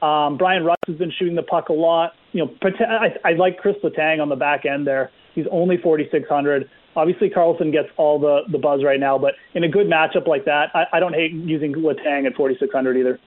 Um, 0.00 0.38
Bryan 0.38 0.64
Rust 0.64 0.82
has 0.86 0.96
been 0.96 1.12
shooting 1.18 1.34
the 1.34 1.42
puck 1.42 1.68
a 1.68 1.72
lot. 1.72 2.12
You 2.32 2.46
know, 2.46 2.54
I, 2.62 3.14
I 3.24 3.32
like 3.32 3.58
Chris 3.58 3.76
Letang 3.84 4.22
on 4.22 4.28
the 4.28 4.36
back 4.36 4.64
end 4.64 4.86
there. 4.86 5.10
He's 5.34 5.46
only 5.50 5.76
4,600. 5.76 6.70
Obviously, 6.98 7.30
Carlson 7.30 7.70
gets 7.70 7.88
all 7.96 8.18
the, 8.18 8.42
the 8.50 8.58
buzz 8.58 8.82
right 8.82 8.98
now, 8.98 9.16
but 9.16 9.34
in 9.54 9.64
a 9.64 9.68
good 9.68 9.86
matchup 9.86 10.26
like 10.26 10.44
that, 10.44 10.70
I, 10.74 10.86
I 10.94 11.00
don't 11.00 11.14
hate 11.14 11.32
using 11.32 11.72
Letang 11.72 12.26
at 12.26 12.34
4,600 12.34 12.96
either. 12.96 13.20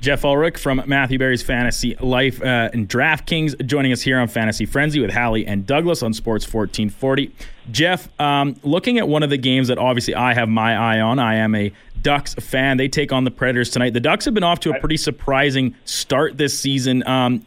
Geoff 0.00 0.24
Ulrich 0.24 0.58
from 0.58 0.80
Matthew 0.86 1.18
Berry's 1.18 1.42
Fantasy 1.42 1.96
Life 1.96 2.40
uh, 2.40 2.70
and 2.72 2.88
DraftKings 2.88 3.66
joining 3.66 3.90
us 3.90 4.00
here 4.00 4.20
on 4.20 4.28
Fantasy 4.28 4.64
Frenzy 4.64 5.00
with 5.00 5.10
Hallie 5.10 5.44
and 5.44 5.66
Douglas 5.66 6.04
on 6.04 6.12
Sports 6.12 6.44
1440. 6.44 7.34
Geoff, 7.72 8.08
um, 8.20 8.54
looking 8.62 8.98
at 8.98 9.08
one 9.08 9.24
of 9.24 9.30
the 9.30 9.36
games 9.36 9.66
that 9.66 9.78
obviously 9.78 10.14
I 10.14 10.34
have 10.34 10.48
my 10.48 10.76
eye 10.76 11.00
on, 11.00 11.18
I 11.18 11.34
am 11.34 11.56
a 11.56 11.72
Ducks 12.00 12.34
fan. 12.34 12.76
They 12.76 12.86
take 12.86 13.12
on 13.12 13.24
the 13.24 13.32
Predators 13.32 13.70
tonight. 13.70 13.92
The 13.92 14.00
Ducks 14.00 14.24
have 14.24 14.34
been 14.34 14.44
off 14.44 14.60
to 14.60 14.70
a 14.70 14.78
pretty 14.78 14.96
surprising 14.96 15.74
start 15.84 16.38
this 16.38 16.56
season. 16.56 17.04
Um, 17.04 17.44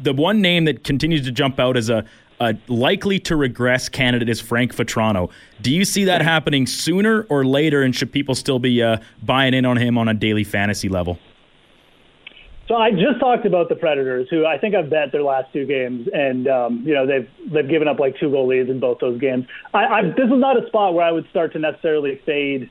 the 0.00 0.12
one 0.12 0.40
name 0.40 0.64
that 0.64 0.82
continues 0.82 1.24
to 1.24 1.30
jump 1.30 1.60
out 1.60 1.76
as 1.76 1.90
a, 1.90 2.04
a 2.50 2.58
likely 2.68 3.18
to 3.20 3.36
regress 3.36 3.88
candidate 3.88 4.28
is 4.28 4.40
Frank 4.40 4.74
Vatrano. 4.74 5.30
Do 5.62 5.72
you 5.72 5.84
see 5.84 6.04
that 6.04 6.22
happening 6.22 6.66
sooner 6.66 7.22
or 7.28 7.44
later, 7.44 7.82
and 7.82 7.94
should 7.94 8.12
people 8.12 8.34
still 8.34 8.58
be 8.58 8.82
uh, 8.82 8.98
buying 9.22 9.54
in 9.54 9.64
on 9.64 9.76
him 9.76 9.98
on 9.98 10.08
a 10.08 10.14
daily 10.14 10.44
fantasy 10.44 10.88
level? 10.88 11.18
So 12.66 12.76
I 12.76 12.92
just 12.92 13.20
talked 13.20 13.44
about 13.44 13.68
the 13.68 13.74
Predators, 13.74 14.28
who 14.30 14.46
I 14.46 14.56
think 14.56 14.74
I've 14.74 14.88
bet 14.88 15.12
their 15.12 15.22
last 15.22 15.52
two 15.52 15.66
games, 15.66 16.08
and 16.12 16.48
um, 16.48 16.82
you 16.86 16.94
know 16.94 17.06
they've 17.06 17.28
they've 17.52 17.68
given 17.68 17.88
up 17.88 17.98
like 17.98 18.16
two 18.18 18.30
goal 18.30 18.46
leads 18.46 18.70
in 18.70 18.80
both 18.80 18.98
those 19.00 19.20
games. 19.20 19.46
I, 19.74 19.84
I, 19.84 20.02
this 20.02 20.26
is 20.26 20.40
not 20.40 20.62
a 20.62 20.66
spot 20.68 20.94
where 20.94 21.04
I 21.04 21.12
would 21.12 21.28
start 21.28 21.52
to 21.52 21.58
necessarily 21.58 22.20
fade 22.24 22.70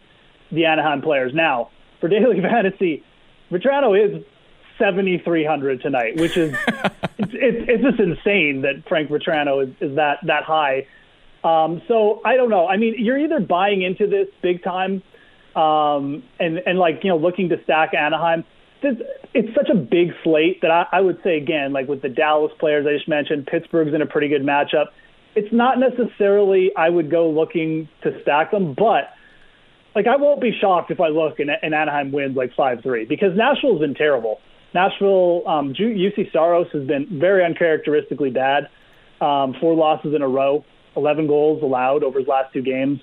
the 0.52 0.66
Anaheim 0.66 1.02
players. 1.02 1.34
Now 1.34 1.70
for 2.00 2.10
daily 2.10 2.42
fantasy, 2.42 3.04
Vatrano 3.52 3.94
is 3.94 4.24
seventy 4.78 5.18
three 5.20 5.46
hundred 5.46 5.82
tonight, 5.82 6.18
which 6.18 6.38
is 6.38 6.54
it's, 7.18 7.34
it's 7.34 7.66
it's 7.70 7.84
just 7.84 8.00
insane 8.00 8.62
that 8.62 8.84
Frank 8.88 9.10
Vatrano 9.10 9.64
is, 9.68 9.74
is 9.82 9.96
that 9.96 10.20
that 10.24 10.44
high. 10.44 10.88
Um, 11.44 11.82
so 11.88 12.22
I 12.24 12.38
don't 12.38 12.50
know. 12.50 12.68
I 12.68 12.78
mean, 12.78 12.96
you're 12.98 13.20
either 13.20 13.40
buying 13.40 13.82
into 13.82 14.08
this 14.08 14.28
big 14.42 14.64
time, 14.64 15.04
um, 15.56 16.24
and 16.40 16.60
and 16.66 16.80
like 16.80 17.04
you 17.04 17.10
know 17.10 17.18
looking 17.18 17.50
to 17.50 17.62
stack 17.64 17.94
Anaheim 17.94 18.46
it's 19.34 19.56
such 19.56 19.70
a 19.70 19.76
big 19.76 20.12
slate 20.24 20.62
that 20.62 20.72
I, 20.72 20.86
I 20.92 21.02
would 21.02 21.22
say 21.24 21.38
again, 21.38 21.74
like 21.74 21.88
with 21.88 22.02
the 22.02 22.10
Dallas 22.10 22.52
players 22.60 22.86
I 22.88 22.94
just 22.94 23.08
mentioned, 23.08 23.48
Pittsburgh's 23.48 23.94
in 23.94 24.02
a 24.02 24.06
pretty 24.06 24.28
good 24.28 24.44
matchup. 24.44 24.88
It's 25.36 25.52
not 25.54 25.80
necessarily 25.80 26.72
I 26.76 26.90
would 26.90 27.10
go 27.10 27.30
looking 27.30 27.90
to 28.04 28.22
stack 28.22 28.52
them, 28.52 28.74
but 28.74 29.14
like 29.96 30.08
I 30.08 30.18
won't 30.18 30.42
be 30.42 30.52
shocked 30.60 30.92
if 30.92 31.00
I 31.00 31.08
look 31.08 31.40
and, 31.40 31.50
and 31.50 31.74
Anaheim 31.74 32.12
wins 32.12 32.36
like 32.36 32.54
five 32.56 32.82
three 32.84 33.06
because 33.06 33.36
Nashville's 33.36 33.80
been 33.80 33.96
terrible. 33.96 34.40
Nashville, 34.74 35.44
um, 35.48 35.74
Juuse 35.74 36.32
Saros 36.32 36.68
has 36.74 36.86
been 36.86 37.20
very 37.20 37.46
uncharacteristically 37.46 38.32
bad. 38.32 38.70
Um, 39.22 39.56
four 39.62 39.76
losses 39.76 40.14
in 40.16 40.22
a 40.22 40.28
row, 40.28 40.66
11 40.96 41.28
goals 41.28 41.64
allowed 41.64 42.04
over 42.04 42.20
his 42.20 42.28
last 42.28 42.52
two 42.54 42.62
games. 42.62 43.00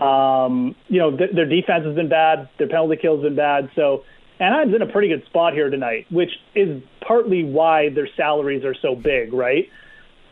Um, 0.00 0.74
you 0.88 0.98
know, 0.98 1.16
th- 1.16 1.30
their 1.34 1.46
defense 1.46 1.86
has 1.86 1.94
been 1.94 2.08
bad. 2.08 2.48
Their 2.58 2.68
penalty 2.68 2.96
kills 2.96 3.18
have 3.18 3.22
been 3.22 3.36
bad. 3.36 3.70
So 3.74 4.04
Anaheim's 4.38 4.74
in 4.74 4.82
a 4.82 4.86
pretty 4.86 5.08
good 5.08 5.24
spot 5.26 5.54
here 5.54 5.70
tonight, 5.70 6.06
which 6.10 6.30
is 6.54 6.82
partly 7.06 7.44
why 7.44 7.88
their 7.88 8.08
salaries 8.16 8.64
are 8.64 8.74
so 8.74 8.94
big, 8.94 9.32
right? 9.32 9.66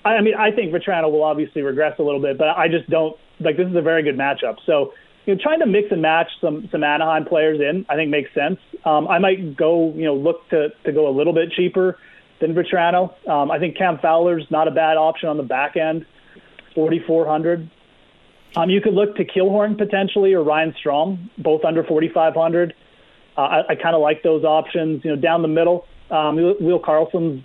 I 0.05 0.21
mean, 0.21 0.35
I 0.35 0.51
think 0.51 0.73
Vatrano 0.73 1.11
will 1.11 1.23
obviously 1.23 1.63
regress 1.63 1.99
a 1.99 2.03
little 2.03 2.21
bit, 2.21 2.37
but 2.37 2.49
I 2.49 2.69
just 2.69 2.91
don't 2.91 3.17
like 3.41 3.57
this 3.57 3.69
is 3.69 3.77
a 3.77 3.83
very 3.83 4.03
good 4.03 4.17
matchup. 4.17 4.57
So, 4.67 4.93
you 5.27 5.35
know, 5.35 5.41
trying 5.43 5.61
to 5.61 5.67
mix 5.67 5.91
and 5.91 6.03
match 6.03 6.31
some 6.41 6.69
some 6.71 6.85
Anaheim 6.85 7.25
players 7.25 7.61
in, 7.61 7.87
I 7.89 7.97
think 7.97 8.11
makes 8.11 8.33
sense. 8.35 8.59
Um, 8.85 9.09
I 9.09 9.19
might 9.19 9.57
go, 9.57 9.93
you 9.95 10.05
know, 10.05 10.15
look 10.15 10.49
to 10.51 10.71
to 10.85 10.93
go 10.93 11.09
a 11.09 11.15
little 11.15 11.33
bit 11.33 11.53
cheaper 11.53 11.99
than 12.41 12.55
Vatrano. 12.55 13.15
Um, 13.29 13.51
I 13.51 13.59
think 13.59 13.77
Cam 13.77 13.99
Fowler's 13.99 14.47
not 14.51 14.69
a 14.69 14.71
bad 14.71 14.97
option 14.97 15.29
on 15.29 15.37
the 15.37 15.43
back 15.43 15.77
end, 15.77 16.05
forty 16.75 17.01
four 17.07 17.27
hundred. 17.27 17.71
Um, 18.57 18.71
you 18.71 18.81
could 18.81 18.95
look 18.95 19.17
to 19.17 19.25
Killorn 19.25 19.77
potentially 19.77 20.33
or 20.33 20.43
Ryan 20.43 20.75
Strome, 20.83 21.31
both 21.39 21.65
under 21.65 21.83
forty 21.83 22.09
five 22.09 22.35
hundred. 22.35 22.75
Uh, 23.37 23.41
I, 23.41 23.61
I 23.71 23.75
kind 23.75 23.97
of 23.97 24.03
like 24.03 24.23
those 24.23 24.45
options. 24.45 25.05
You 25.05 25.17
know, 25.17 25.21
down 25.21 25.43
the 25.43 25.49
middle, 25.49 25.87
um, 26.11 26.37
Will 26.37 26.79
Carlson's 26.79 27.45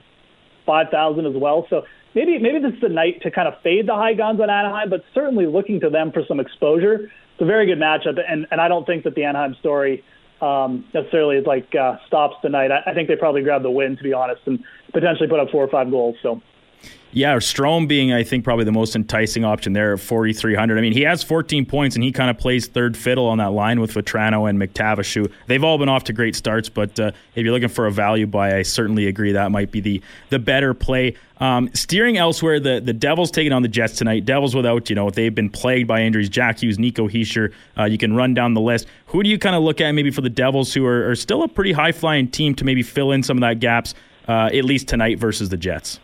five 0.66 0.90
thousand 0.90 1.26
as 1.26 1.36
well. 1.36 1.66
So 1.70 1.86
maybe 2.14 2.38
maybe 2.38 2.60
this 2.60 2.74
is 2.74 2.82
the 2.82 2.90
night 2.90 3.22
to 3.22 3.32
kind 3.32 3.48
of 3.48 3.60
fade 3.62 3.88
the 3.88 3.96
high 3.96 4.14
guns 4.14 4.40
on 4.42 4.50
Anaheim, 4.50 4.90
but 4.90 5.04
certainly 5.14 5.48
looking 5.48 5.80
to 5.80 5.90
them 5.90 6.12
for 6.12 6.24
some 6.28 6.40
exposure. 6.40 7.10
It's 7.40 7.44
a 7.44 7.46
very 7.46 7.66
good 7.68 7.78
matchup, 7.78 8.20
and 8.28 8.46
and 8.52 8.60
I 8.60 8.68
don't 8.68 8.86
think 8.86 9.06
that 9.06 9.16
the 9.16 9.24
Anaheim 9.24 9.56
story 9.62 10.04
um, 10.42 10.84
necessarily 10.94 11.38
is 11.38 11.46
like 11.46 11.74
uh, 11.74 11.96
stops 12.06 12.36
tonight. 12.42 12.70
I, 12.70 12.92
I 12.92 12.94
think 12.94 13.08
they 13.08 13.16
probably 13.16 13.44
grab 13.44 13.64
the 13.64 13.72
win 13.72 13.96
to 13.96 14.04
be 14.04 14.12
honest, 14.12 14.42
and 14.46 14.60
potentially 14.92 15.30
put 15.30 15.40
up 15.40 15.50
four 15.50 15.64
or 15.64 15.70
five 15.70 15.90
goals. 15.90 16.18
So. 16.22 16.42
Yeah, 17.12 17.38
Strome 17.38 17.88
being, 17.88 18.14
I 18.14 18.24
think, 18.24 18.44
probably 18.44 18.66
the 18.66 18.72
most 18.72 18.96
enticing 18.96 19.44
option 19.44 19.74
there 19.74 19.94
at 19.94 20.00
4,300. 20.00 20.78
I 20.78 20.82
mean, 20.82 20.94
he 20.94 21.02
has 21.02 21.24
14 21.24 21.66
points 21.66 21.96
and 21.96 22.04
he 22.04 22.12
kind 22.12 22.30
of 22.30 22.38
plays 22.38 22.68
third 22.68 22.96
fiddle 22.96 23.26
on 23.26 23.40
that 23.40 23.52
line 23.52 23.80
with 23.80 23.96
Vatrano 23.96 24.48
and 24.48 24.62
McTavish, 24.62 25.16
who 25.16 25.28
they've 25.48 25.64
all 25.64 25.80
been 25.80 25.90
off 25.90 26.04
to 26.04 26.14
great 26.14 26.36
starts. 26.36 26.70
But 26.70 27.00
uh, 27.00 27.12
if 27.34 27.44
you're 27.44 27.54
looking 27.54 27.68
for 27.70 27.88
a 27.88 27.92
value 27.92 28.28
buy, 28.28 28.58
I 28.58 28.62
certainly 28.62 29.08
agree 29.08 29.32
that 29.32 29.52
might 29.52 29.72
be 29.72 29.80
the 29.80 30.04
the 30.30 30.38
better 30.38 30.76
play. 30.76 31.16
Um, 31.38 31.72
steering 31.74 32.18
elsewhere, 32.18 32.60
the, 32.60 32.80
the 32.80 32.94
Devils 32.94 33.32
taking 33.32 33.54
on 33.54 33.64
the 33.64 33.70
Jets 33.70 33.98
tonight. 33.98 34.26
Devils 34.26 34.56
without, 34.56 34.90
you 34.90 34.96
know, 34.96 35.10
they've 35.10 35.34
been 35.34 35.50
plagued 35.50 35.88
by 35.88 36.02
injuries. 36.02 36.30
Jack 36.30 36.62
Hughes, 36.62 36.78
Nico 36.78 37.08
Hischier. 37.08 37.54
Uh, 37.78 37.86
you 37.86 37.98
can 37.98 38.16
run 38.16 38.36
down 38.36 38.54
the 38.54 38.62
list. 38.62 38.88
Who 39.08 39.24
do 39.24 39.30
you 39.30 39.40
kind 39.40 39.56
of 39.56 39.64
look 39.64 39.82
at 39.82 39.92
maybe 39.94 40.12
for 40.12 40.22
the 40.22 40.30
Devils, 40.30 40.74
who 40.74 40.86
are, 40.86 41.10
are 41.10 41.16
still 41.16 41.42
a 41.42 41.48
pretty 41.48 41.72
high 41.72 41.94
flying 41.94 42.28
team 42.30 42.54
to 42.56 42.66
maybe 42.66 42.84
fill 42.84 43.14
in 43.14 43.24
some 43.24 43.38
of 43.38 43.42
that 43.42 43.60
gaps, 43.60 43.96
uh, 44.28 44.50
at 44.54 44.66
least 44.66 44.90
tonight 44.90 45.18
versus 45.18 45.50
the 45.50 45.58
Jets? 45.58 46.00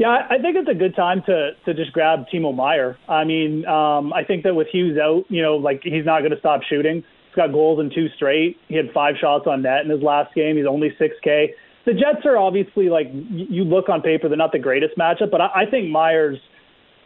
Yeah, 0.00 0.16
I 0.30 0.38
think 0.38 0.56
it's 0.56 0.66
a 0.66 0.74
good 0.74 0.96
time 0.96 1.22
to 1.26 1.50
to 1.66 1.74
just 1.74 1.92
grab 1.92 2.20
Timo 2.32 2.56
Meier. 2.56 2.96
I 3.06 3.24
mean, 3.24 3.66
um, 3.66 4.14
I 4.14 4.24
think 4.24 4.44
that 4.44 4.54
with 4.54 4.68
Hughes 4.72 4.96
out, 4.96 5.24
you 5.28 5.42
know, 5.42 5.56
like 5.56 5.82
he's 5.82 6.06
not 6.06 6.20
going 6.20 6.30
to 6.30 6.38
stop 6.38 6.62
shooting. 6.62 7.04
He's 7.26 7.36
got 7.36 7.52
goals 7.52 7.80
in 7.80 7.90
two 7.94 8.08
straight. 8.16 8.56
He 8.68 8.76
had 8.76 8.86
five 8.94 9.16
shots 9.20 9.44
on 9.46 9.60
net 9.60 9.84
in 9.84 9.90
his 9.90 10.00
last 10.00 10.34
game. 10.34 10.56
He's 10.56 10.64
only 10.64 10.88
6K. 10.98 11.48
The 11.84 11.92
Jets 11.92 12.24
are 12.24 12.38
obviously 12.38 12.88
like 12.88 13.08
you 13.12 13.64
look 13.64 13.90
on 13.90 14.00
paper, 14.00 14.26
they're 14.28 14.38
not 14.38 14.52
the 14.52 14.58
greatest 14.58 14.96
matchup, 14.96 15.30
but 15.30 15.42
I, 15.42 15.64
I 15.66 15.70
think 15.70 15.90
Meier's, 15.90 16.38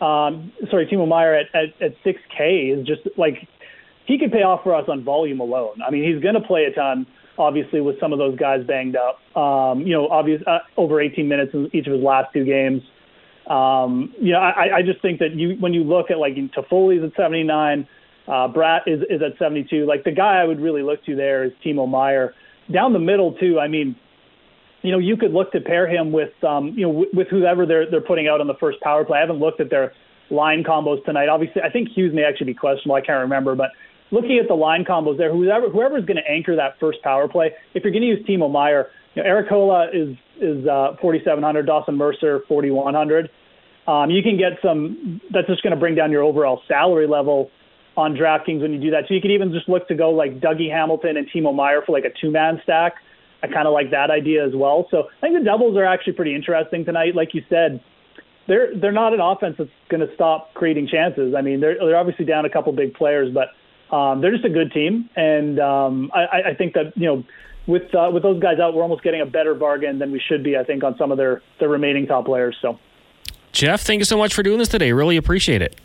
um, 0.00 0.52
sorry, 0.70 0.86
Timo 0.86 1.08
Meier 1.08 1.34
at, 1.34 1.46
at 1.52 1.82
at 1.82 1.96
6K 2.04 2.78
is 2.78 2.86
just 2.86 3.00
like 3.18 3.48
he 4.06 4.20
could 4.20 4.30
pay 4.30 4.42
off 4.42 4.62
for 4.62 4.72
us 4.72 4.84
on 4.86 5.02
volume 5.02 5.40
alone. 5.40 5.82
I 5.84 5.90
mean, 5.90 6.04
he's 6.04 6.22
going 6.22 6.34
to 6.34 6.46
play 6.46 6.66
a 6.70 6.72
ton 6.72 7.08
obviously 7.38 7.80
with 7.80 7.98
some 8.00 8.12
of 8.12 8.18
those 8.18 8.36
guys 8.36 8.64
banged 8.66 8.96
up. 8.96 9.18
Um, 9.36 9.82
you 9.82 9.92
know, 9.92 10.08
obvious 10.08 10.42
uh, 10.46 10.58
over 10.76 11.00
18 11.00 11.28
minutes 11.28 11.52
in 11.54 11.70
each 11.72 11.86
of 11.86 11.92
his 11.92 12.02
last 12.02 12.32
two 12.32 12.44
games. 12.44 12.82
Um, 13.46 14.14
you 14.18 14.32
know, 14.32 14.38
I, 14.38 14.76
I 14.76 14.82
just 14.82 15.02
think 15.02 15.18
that 15.18 15.34
you 15.34 15.56
when 15.60 15.74
you 15.74 15.84
look 15.84 16.10
at 16.10 16.18
like 16.18 16.34
Toffoli's 16.34 17.04
at 17.04 17.14
79, 17.16 17.86
uh, 18.26 18.30
Bratt 18.48 18.82
is 18.86 19.02
is 19.10 19.20
at 19.22 19.38
72. 19.38 19.84
Like 19.84 20.04
the 20.04 20.12
guy 20.12 20.40
I 20.40 20.44
would 20.44 20.60
really 20.60 20.82
look 20.82 21.04
to 21.04 21.14
there 21.14 21.44
is 21.44 21.52
Timo 21.64 21.88
Meier. 21.88 22.34
Down 22.72 22.94
the 22.94 22.98
middle 22.98 23.34
too. 23.34 23.60
I 23.60 23.68
mean, 23.68 23.96
you 24.80 24.92
know, 24.92 24.98
you 24.98 25.18
could 25.18 25.32
look 25.32 25.52
to 25.52 25.60
pair 25.60 25.86
him 25.86 26.10
with 26.10 26.32
um, 26.42 26.68
you 26.68 26.86
know 26.86 26.90
with, 26.90 27.08
with 27.12 27.28
whoever 27.28 27.66
they're 27.66 27.90
they're 27.90 28.00
putting 28.00 28.28
out 28.28 28.40
on 28.40 28.46
the 28.46 28.56
first 28.58 28.80
power 28.80 29.04
play. 29.04 29.18
I 29.18 29.20
haven't 29.20 29.40
looked 29.40 29.60
at 29.60 29.68
their 29.68 29.92
line 30.30 30.64
combos 30.64 31.04
tonight. 31.04 31.28
Obviously, 31.28 31.60
I 31.60 31.68
think 31.68 31.90
Hughes 31.94 32.14
may 32.14 32.24
actually 32.24 32.46
be 32.46 32.54
questionable. 32.54 32.94
I 32.94 33.02
can't 33.02 33.20
remember, 33.20 33.54
but 33.54 33.70
looking 34.14 34.38
at 34.38 34.48
the 34.48 34.54
line 34.54 34.84
combos 34.84 35.18
there, 35.18 35.32
whoever 35.32 35.68
whoever 35.68 35.98
is 35.98 36.04
going 36.04 36.16
to 36.16 36.30
anchor 36.30 36.56
that 36.56 36.78
first 36.78 37.02
power 37.02 37.28
play, 37.28 37.50
if 37.74 37.82
you're 37.82 37.92
going 37.92 38.02
to 38.02 38.08
use 38.08 38.24
Timo 38.26 38.50
Meier, 38.50 38.88
you 39.14 39.22
know, 39.22 39.28
Erik 39.28 39.50
Haula 39.50 39.88
is 39.92 40.16
is 40.40 40.66
uh, 40.66 40.96
4,700, 41.00 41.66
Dawson 41.66 41.96
Mercer 41.96 42.42
4,100. 42.48 43.30
Um, 43.86 44.10
you 44.10 44.22
can 44.22 44.38
get 44.38 44.52
some. 44.62 45.20
That's 45.32 45.46
just 45.46 45.62
going 45.62 45.72
to 45.72 45.80
bring 45.80 45.94
down 45.94 46.10
your 46.10 46.22
overall 46.22 46.62
salary 46.66 47.06
level 47.06 47.50
on 47.96 48.14
DraftKings 48.14 48.60
when 48.60 48.72
you 48.72 48.80
do 48.80 48.90
that. 48.90 49.04
So 49.08 49.14
you 49.14 49.20
could 49.20 49.30
even 49.30 49.52
just 49.52 49.68
look 49.68 49.86
to 49.88 49.94
go 49.94 50.10
like 50.10 50.40
Dougie 50.40 50.70
Hamilton 50.70 51.16
and 51.16 51.28
Timo 51.30 51.54
Meier 51.54 51.82
for 51.84 51.92
like 51.92 52.04
a 52.04 52.12
two 52.20 52.30
man 52.30 52.60
stack. 52.62 52.94
I 53.42 53.46
kind 53.46 53.68
of 53.68 53.74
like 53.74 53.90
that 53.90 54.10
idea 54.10 54.46
as 54.46 54.54
well. 54.54 54.86
So 54.90 55.04
I 55.18 55.20
think 55.20 55.38
the 55.38 55.44
Devils 55.44 55.76
are 55.76 55.84
actually 55.84 56.14
pretty 56.14 56.34
interesting 56.34 56.84
tonight. 56.84 57.14
Like 57.14 57.34
you 57.34 57.42
said, 57.50 57.82
they're 58.48 58.74
they're 58.74 58.92
not 58.92 59.12
an 59.12 59.20
offense 59.20 59.56
that's 59.58 59.70
going 59.90 60.06
to 60.06 60.12
stop 60.14 60.54
creating 60.54 60.88
chances. 60.88 61.34
I 61.36 61.42
mean, 61.42 61.60
they're 61.60 61.76
they're 61.78 61.96
obviously 61.96 62.24
down 62.24 62.46
a 62.46 62.50
couple 62.50 62.72
big 62.72 62.94
players, 62.94 63.32
but 63.32 63.48
um, 63.94 64.20
they're 64.20 64.32
just 64.32 64.44
a 64.44 64.50
good 64.50 64.72
team, 64.72 65.08
and 65.14 65.60
um, 65.60 66.10
I, 66.12 66.50
I 66.50 66.54
think 66.54 66.74
that 66.74 66.92
you 66.96 67.06
know 67.06 67.24
with 67.66 67.94
uh, 67.94 68.10
with 68.12 68.24
those 68.24 68.40
guys 68.42 68.58
out, 68.58 68.74
we're 68.74 68.82
almost 68.82 69.04
getting 69.04 69.20
a 69.20 69.26
better 69.26 69.54
bargain 69.54 70.00
than 70.00 70.10
we 70.10 70.20
should 70.20 70.42
be. 70.42 70.56
I 70.56 70.64
think 70.64 70.82
on 70.82 70.96
some 70.98 71.12
of 71.12 71.18
their 71.18 71.42
their 71.60 71.68
remaining 71.68 72.06
top 72.06 72.24
players. 72.24 72.56
So, 72.60 72.78
Geoff, 73.52 73.82
thank 73.82 74.00
you 74.00 74.04
so 74.04 74.18
much 74.18 74.34
for 74.34 74.42
doing 74.42 74.58
this 74.58 74.68
today. 74.68 74.90
Really 74.90 75.16
appreciate 75.16 75.62
it. 75.62 75.76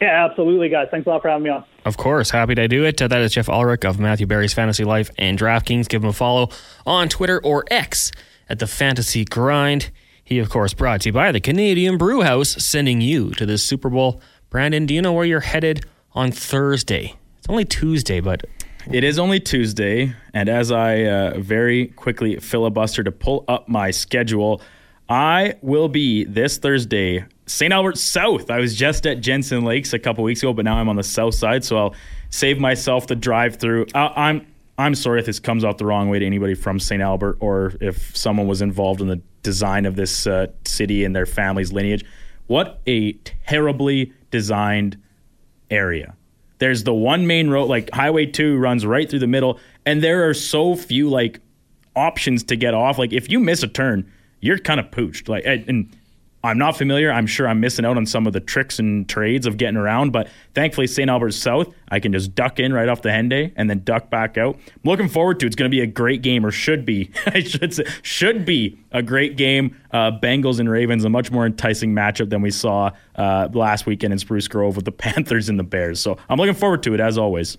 Yeah, 0.00 0.24
absolutely, 0.24 0.70
guys. 0.70 0.88
Thanks 0.90 1.06
a 1.06 1.10
lot 1.10 1.20
for 1.20 1.28
having 1.28 1.44
me 1.44 1.50
on. 1.50 1.64
Of 1.84 1.98
course, 1.98 2.30
happy 2.30 2.54
to 2.54 2.66
do 2.66 2.84
it. 2.84 3.02
Uh, 3.02 3.08
that 3.08 3.20
is 3.20 3.34
Geoff 3.34 3.50
Ulrich 3.50 3.84
of 3.84 4.00
Matthew 4.00 4.26
Berry's 4.26 4.54
Fantasy 4.54 4.84
Life 4.84 5.10
and 5.18 5.38
DraftKings. 5.38 5.86
Give 5.86 6.02
him 6.02 6.08
a 6.08 6.14
follow 6.14 6.48
on 6.86 7.10
Twitter 7.10 7.38
or 7.44 7.64
X 7.70 8.10
at 8.48 8.58
the 8.58 8.66
Fantasy 8.66 9.26
Grind. 9.26 9.90
He, 10.24 10.38
of 10.38 10.48
course, 10.48 10.72
brought 10.72 11.02
to 11.02 11.10
you 11.10 11.12
by 11.12 11.32
the 11.32 11.40
Canadian 11.40 11.98
Brew 11.98 12.22
House, 12.22 12.50
sending 12.64 13.02
you 13.02 13.32
to 13.32 13.44
the 13.44 13.58
Super 13.58 13.90
Bowl. 13.90 14.22
Brandon, 14.48 14.86
do 14.86 14.94
you 14.94 15.02
know 15.02 15.12
where 15.12 15.26
you're 15.26 15.40
headed 15.40 15.84
on 16.14 16.32
Thursday? 16.32 17.16
It's 17.40 17.48
only 17.48 17.64
Tuesday, 17.64 18.20
but 18.20 18.44
it 18.92 19.02
is 19.02 19.18
only 19.18 19.40
Tuesday, 19.40 20.14
and 20.34 20.50
as 20.50 20.70
I 20.70 21.04
uh, 21.04 21.38
very 21.38 21.86
quickly 21.86 22.36
filibuster 22.36 23.02
to 23.02 23.10
pull 23.10 23.46
up 23.48 23.66
my 23.66 23.92
schedule, 23.92 24.60
I 25.08 25.54
will 25.62 25.88
be 25.88 26.24
this 26.24 26.58
Thursday, 26.58 27.24
St. 27.46 27.72
Albert 27.72 27.96
South. 27.96 28.50
I 28.50 28.58
was 28.58 28.76
just 28.76 29.06
at 29.06 29.22
Jensen 29.22 29.64
Lakes 29.64 29.94
a 29.94 29.98
couple 29.98 30.22
weeks 30.22 30.42
ago, 30.42 30.52
but 30.52 30.66
now 30.66 30.76
I'm 30.76 30.90
on 30.90 30.96
the 30.96 31.02
south 31.02 31.34
side, 31.34 31.64
so 31.64 31.78
I'll 31.78 31.94
save 32.28 32.60
myself 32.60 33.06
the 33.06 33.16
drive 33.16 33.56
through. 33.56 33.86
Uh, 33.94 34.12
I'm 34.14 34.46
I'm 34.76 34.94
sorry 34.94 35.20
if 35.20 35.24
this 35.24 35.40
comes 35.40 35.64
out 35.64 35.78
the 35.78 35.86
wrong 35.86 36.10
way 36.10 36.18
to 36.18 36.26
anybody 36.26 36.54
from 36.54 36.78
St. 36.78 37.00
Albert 37.00 37.38
or 37.40 37.72
if 37.80 38.14
someone 38.14 38.48
was 38.48 38.60
involved 38.60 39.00
in 39.00 39.08
the 39.08 39.20
design 39.42 39.86
of 39.86 39.96
this 39.96 40.26
uh, 40.26 40.48
city 40.66 41.06
and 41.06 41.16
their 41.16 41.26
family's 41.26 41.72
lineage. 41.72 42.04
What 42.48 42.82
a 42.86 43.14
terribly 43.46 44.12
designed 44.30 44.98
area. 45.70 46.16
There's 46.60 46.84
the 46.84 46.94
one 46.94 47.26
main 47.26 47.50
road, 47.50 47.64
like 47.68 47.90
Highway 47.90 48.26
2 48.26 48.56
runs 48.56 48.86
right 48.86 49.08
through 49.10 49.18
the 49.18 49.26
middle, 49.26 49.58
and 49.84 50.02
there 50.02 50.28
are 50.28 50.34
so 50.34 50.76
few 50.76 51.10
like 51.10 51.40
options 51.96 52.44
to 52.44 52.56
get 52.56 52.74
off. 52.74 52.98
Like 52.98 53.12
if 53.12 53.30
you 53.30 53.40
miss 53.40 53.62
a 53.62 53.68
turn, 53.68 54.10
you're 54.40 54.58
kind 54.58 54.78
of 54.78 54.90
pooched. 54.90 55.28
Like 55.28 55.44
and 55.46 55.94
I'm 56.42 56.56
not 56.56 56.76
familiar. 56.76 57.12
I'm 57.12 57.26
sure 57.26 57.46
I'm 57.46 57.60
missing 57.60 57.84
out 57.84 57.98
on 57.98 58.06
some 58.06 58.26
of 58.26 58.32
the 58.32 58.40
tricks 58.40 58.78
and 58.78 59.06
trades 59.06 59.46
of 59.46 59.58
getting 59.58 59.76
around, 59.76 60.10
but 60.10 60.28
thankfully, 60.54 60.86
St. 60.86 61.10
Albert's 61.10 61.36
South, 61.36 61.74
I 61.90 62.00
can 62.00 62.12
just 62.12 62.34
duck 62.34 62.58
in 62.58 62.72
right 62.72 62.88
off 62.88 63.02
the 63.02 63.10
Henday 63.10 63.52
and 63.56 63.68
then 63.68 63.82
duck 63.84 64.08
back 64.08 64.38
out. 64.38 64.54
I'm 64.56 64.80
looking 64.84 65.08
forward 65.08 65.38
to. 65.40 65.46
It. 65.46 65.48
It's 65.48 65.56
going 65.56 65.70
to 65.70 65.74
be 65.74 65.82
a 65.82 65.86
great 65.86 66.22
game, 66.22 66.46
or 66.46 66.50
should 66.50 66.86
be. 66.86 67.10
I 67.26 67.40
should 67.40 67.74
say, 67.74 67.84
should 68.02 68.46
be 68.46 68.78
a 68.90 69.02
great 69.02 69.36
game. 69.36 69.76
Uh, 69.90 70.12
Bengals 70.12 70.60
and 70.60 70.70
Ravens, 70.70 71.04
a 71.04 71.10
much 71.10 71.30
more 71.30 71.44
enticing 71.44 71.94
matchup 71.94 72.30
than 72.30 72.40
we 72.40 72.50
saw 72.50 72.90
uh, 73.16 73.48
last 73.52 73.84
weekend 73.84 74.12
in 74.14 74.18
Spruce 74.18 74.48
Grove 74.48 74.76
with 74.76 74.86
the 74.86 74.92
Panthers 75.00 75.50
and 75.50 75.58
the 75.58 75.64
Bears. 75.64 76.00
So 76.00 76.16
I'm 76.30 76.38
looking 76.38 76.54
forward 76.54 76.82
to 76.84 76.94
it 76.94 77.00
as 77.00 77.18
always. 77.18 77.58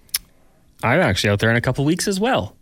I'm 0.83 0.99
actually 0.99 1.29
out 1.29 1.39
there 1.39 1.51
in 1.51 1.55
a 1.55 1.61
couple 1.61 1.85
weeks 1.85 2.07
as 2.07 2.19
well. 2.19 2.55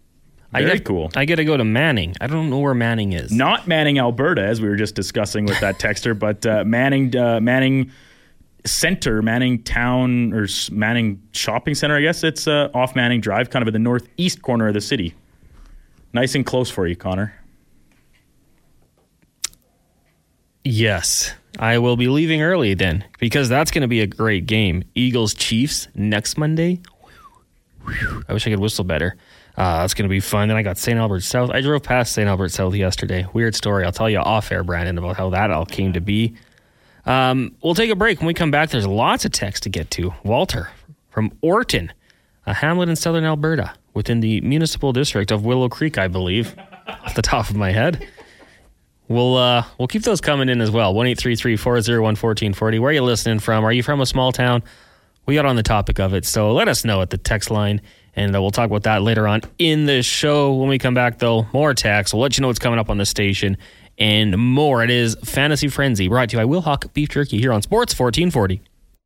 Very 0.52 0.72
I 0.72 0.76
get, 0.76 0.86
cool. 0.86 1.12
I 1.16 1.26
get 1.26 1.36
to 1.36 1.46
go 1.46 1.58
to 1.58 1.64
Manning. 1.64 2.16
I 2.20 2.28
don't 2.28 2.50
know 2.50 2.60
where 2.60 2.74
Manning 2.74 3.14
is. 3.14 3.32
Not 3.32 3.68
Manning, 3.68 4.00
Alberta, 4.00 4.44
as 4.44 4.62
we 4.62 4.68
were 4.68 4.76
just 4.76 4.96
discussing 4.96 5.46
with 5.46 5.60
that 5.60 5.76
texter, 5.80 6.18
but 6.18 6.46
uh, 6.46 6.64
Manning, 6.66 7.16
uh, 7.16 7.40
Manning 7.40 7.92
Center, 8.66 9.22
Manning 9.22 9.62
Town, 9.62 10.34
or 10.34 10.48
Manning 10.72 11.22
Shopping 11.34 11.76
Center. 11.76 11.96
I 11.98 12.02
guess 12.02 12.24
it's 12.24 12.48
uh, 12.48 12.70
off 12.74 12.96
Manning 12.96 13.22
Drive, 13.22 13.52
kind 13.52 13.62
of 13.62 13.68
in 13.68 13.74
the 13.74 13.80
northeast 13.80 14.42
corner 14.42 14.68
of 14.68 14.74
the 14.74 14.82
city. 14.82 15.14
Nice 16.14 16.34
and 16.34 16.46
close 16.46 16.72
for 16.72 16.88
you, 16.88 16.96
Connor. 16.96 17.36
Yes, 20.64 21.34
I 21.58 21.78
will 21.78 21.96
be 21.96 22.08
leaving 22.08 22.42
early 22.42 22.74
then 22.74 23.06
because 23.20 23.50
that's 23.50 23.72
going 23.72 23.84
to 23.84 23.88
be 23.88 24.02
a 24.02 24.08
great 24.08 24.46
game. 24.46 24.84
Eagles 24.96 25.34
Chiefs 25.34 25.88
next 25.96 26.38
Monday. 26.38 26.82
I 28.28 28.34
wish 28.34 28.46
I 28.46 28.50
could 28.50 28.60
whistle 28.60 28.84
better. 28.84 29.16
Uh, 29.60 29.82
that's 29.82 29.94
going 29.94 30.08
to 30.08 30.10
be 30.10 30.22
fun. 30.22 30.48
Then 30.48 30.56
I 30.56 30.64
got 30.64 30.78
St. 30.78 30.98
Albert 30.98 31.20
South. 31.20 31.50
I 31.50 31.60
drove 31.60 31.84
past 31.84 32.14
St. 32.14 32.30
Albert 32.30 32.48
South 32.48 32.74
yesterday. 32.74 33.28
Weird 33.34 33.56
story. 33.56 33.84
I'll 33.84 33.92
tell 33.92 34.10
you 34.10 34.20
off 34.20 34.50
air, 34.54 34.64
Brandon, 34.64 34.98
about 34.98 35.18
how 35.18 35.30
that 35.32 35.52
all 35.52 35.66
came 35.66 35.92
to 35.92 36.00
be. 36.00 36.34
Um, 37.06 37.54
we'll 37.62 37.76
take 37.76 37.90
a 37.90 37.96
break. 37.96 38.20
When 38.20 38.28
we 38.28 38.34
come 38.34 38.52
back, 38.52 38.70
there's 38.70 38.88
lots 38.88 39.26
of 39.26 39.34
text 39.34 39.64
to 39.64 39.70
get 39.70 39.92
to. 39.92 40.14
Walter 40.24 40.70
from 41.10 41.34
Orton, 41.42 41.92
a 42.46 42.54
hamlet 42.54 42.88
in 42.88 42.96
southern 42.96 43.26
Alberta, 43.26 43.74
within 43.94 44.22
the 44.22 44.40
municipal 44.40 44.94
district 44.94 45.30
of 45.30 45.44
Willow 45.44 45.68
Creek, 45.68 45.98
I 45.98 46.08
believe, 46.08 46.56
off 46.88 47.16
the 47.16 47.22
top 47.22 47.50
of 47.50 47.58
my 47.58 47.74
head. 47.74 48.08
We'll 49.10 49.36
uh, 49.36 49.66
we'll 49.78 49.90
keep 49.90 50.04
those 50.04 50.22
coming 50.22 50.48
in 50.48 50.62
as 50.62 50.72
well. 50.72 50.94
One 50.94 51.06
eight 51.06 51.18
three 51.18 51.36
three 51.36 51.58
four 51.58 51.82
zero 51.82 52.02
one 52.02 52.16
fourteen 52.16 52.54
forty. 52.54 52.80
Where 52.80 52.92
are 52.92 52.94
you 52.94 53.04
listening 53.04 53.40
from? 53.40 53.66
Are 53.66 53.74
you 53.74 53.84
from 53.84 54.00
a 54.00 54.06
small 54.06 54.32
town? 54.32 54.64
We 55.26 55.36
got 55.36 55.46
on 55.46 55.58
the 55.58 55.64
topic 55.64 56.00
of 56.00 56.14
it, 56.14 56.26
so 56.26 56.54
let 56.54 56.70
us 56.70 56.86
know 56.86 57.02
at 57.02 57.10
the 57.10 57.18
text 57.18 57.52
line 57.52 57.82
and 58.20 58.36
uh, 58.36 58.42
we'll 58.42 58.52
talk 58.52 58.66
about 58.66 58.84
that 58.84 59.02
later 59.02 59.28
on 59.28 59.42
in 59.58 59.86
the 59.86 60.04
show. 60.04 60.54
When 60.54 60.68
we 60.68 60.78
come 60.78 60.94
back, 60.94 61.20
though, 61.20 61.48
more 61.54 61.74
text. 61.74 62.14
We'll 62.14 62.22
let 62.22 62.38
you 62.38 62.42
know 62.42 62.48
what's 62.48 62.60
coming 62.60 62.78
up 62.78 62.90
on 62.90 62.98
the 62.98 63.06
station 63.06 63.58
and 63.98 64.38
more. 64.38 64.84
It 64.84 64.90
is 64.90 65.16
Fantasy 65.24 65.70
Frenzy, 65.70 66.10
brought 66.10 66.30
to 66.30 66.38
you 66.38 66.44
by 66.44 66.50
Wilhauk 66.50 66.92
Beef 66.94 67.10
Jerky 67.10 67.40
here 67.40 67.54
on 67.54 67.62
Sports 67.62 67.98
1440. 67.98 68.62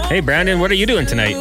Hey, 0.09 0.19
Brandon, 0.19 0.59
what 0.59 0.71
are 0.71 0.75
you 0.75 0.87
doing 0.87 1.05
tonight? 1.05 1.35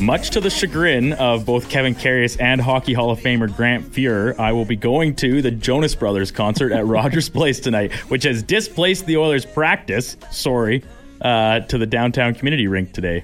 Much 0.00 0.30
to 0.30 0.40
the 0.40 0.50
chagrin 0.50 1.12
of 1.12 1.44
both 1.44 1.68
Kevin 1.68 1.94
Karius 1.94 2.40
and 2.40 2.62
Hockey 2.62 2.94
Hall 2.94 3.10
of 3.10 3.20
Famer 3.20 3.54
Grant 3.54 3.92
Fuhr, 3.92 4.38
I 4.38 4.52
will 4.52 4.64
be 4.64 4.76
going 4.76 5.14
to 5.16 5.42
the 5.42 5.50
Jonas 5.50 5.94
Brothers 5.94 6.30
concert 6.30 6.72
at 6.72 6.86
Rogers 6.86 7.28
Place 7.28 7.60
tonight, 7.60 7.92
which 8.08 8.22
has 8.22 8.42
displaced 8.42 9.04
the 9.04 9.18
Oilers' 9.18 9.44
practice, 9.44 10.16
sorry, 10.30 10.82
uh, 11.20 11.60
to 11.60 11.76
the 11.76 11.86
downtown 11.86 12.34
community 12.34 12.68
rink 12.68 12.92
today. 12.92 13.22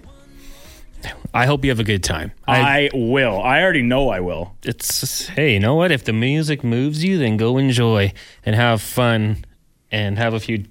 I 1.32 1.46
hope 1.46 1.64
you 1.64 1.70
have 1.70 1.80
a 1.80 1.84
good 1.84 2.02
time. 2.02 2.32
I, 2.46 2.60
I, 2.60 2.90
will. 2.92 3.40
I 3.40 3.62
already 3.62 3.82
know 3.82 4.08
I 4.08 4.20
will. 4.20 4.56
It's 4.62 5.28
hey, 5.28 5.54
you 5.54 5.60
know 5.60 5.74
what? 5.74 5.92
If 5.92 6.04
the 6.04 6.12
music 6.12 6.64
moves 6.64 7.04
you, 7.04 7.18
then 7.18 7.36
go 7.36 7.58
enjoy 7.58 8.12
and 8.44 8.56
have 8.56 8.82
fun 8.82 9.44
and 9.90 10.18
have 10.18 10.34
a 10.34 10.40
few 10.40 10.64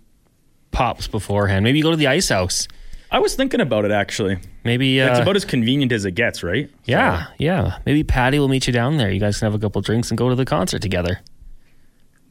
pops 0.71 1.07
beforehand. 1.07 1.63
Maybe 1.63 1.81
go 1.81 1.91
to 1.91 1.97
the 1.97 2.07
ice 2.07 2.29
house. 2.29 2.67
I 3.11 3.19
was 3.19 3.35
thinking 3.35 3.59
about 3.59 3.85
it 3.85 3.91
actually. 3.91 4.37
Maybe 4.63 5.01
uh, 5.01 5.09
it's 5.09 5.19
about 5.19 5.35
as 5.35 5.45
convenient 5.45 5.91
as 5.91 6.05
it 6.05 6.11
gets, 6.11 6.43
right? 6.43 6.69
Yeah, 6.85 7.25
so. 7.25 7.31
yeah. 7.39 7.79
Maybe 7.85 8.03
Patty 8.03 8.37
will 8.37 8.49
meet 8.49 8.67
you 8.67 8.73
down 8.73 8.97
there. 8.97 9.09
You 9.09 9.19
guys 9.19 9.39
can 9.39 9.47
have 9.47 9.55
a 9.55 9.59
couple 9.59 9.81
drinks 9.81 10.11
and 10.11 10.17
go 10.17 10.29
to 10.29 10.35
the 10.35 10.45
concert 10.45 10.81
together. 10.81 11.19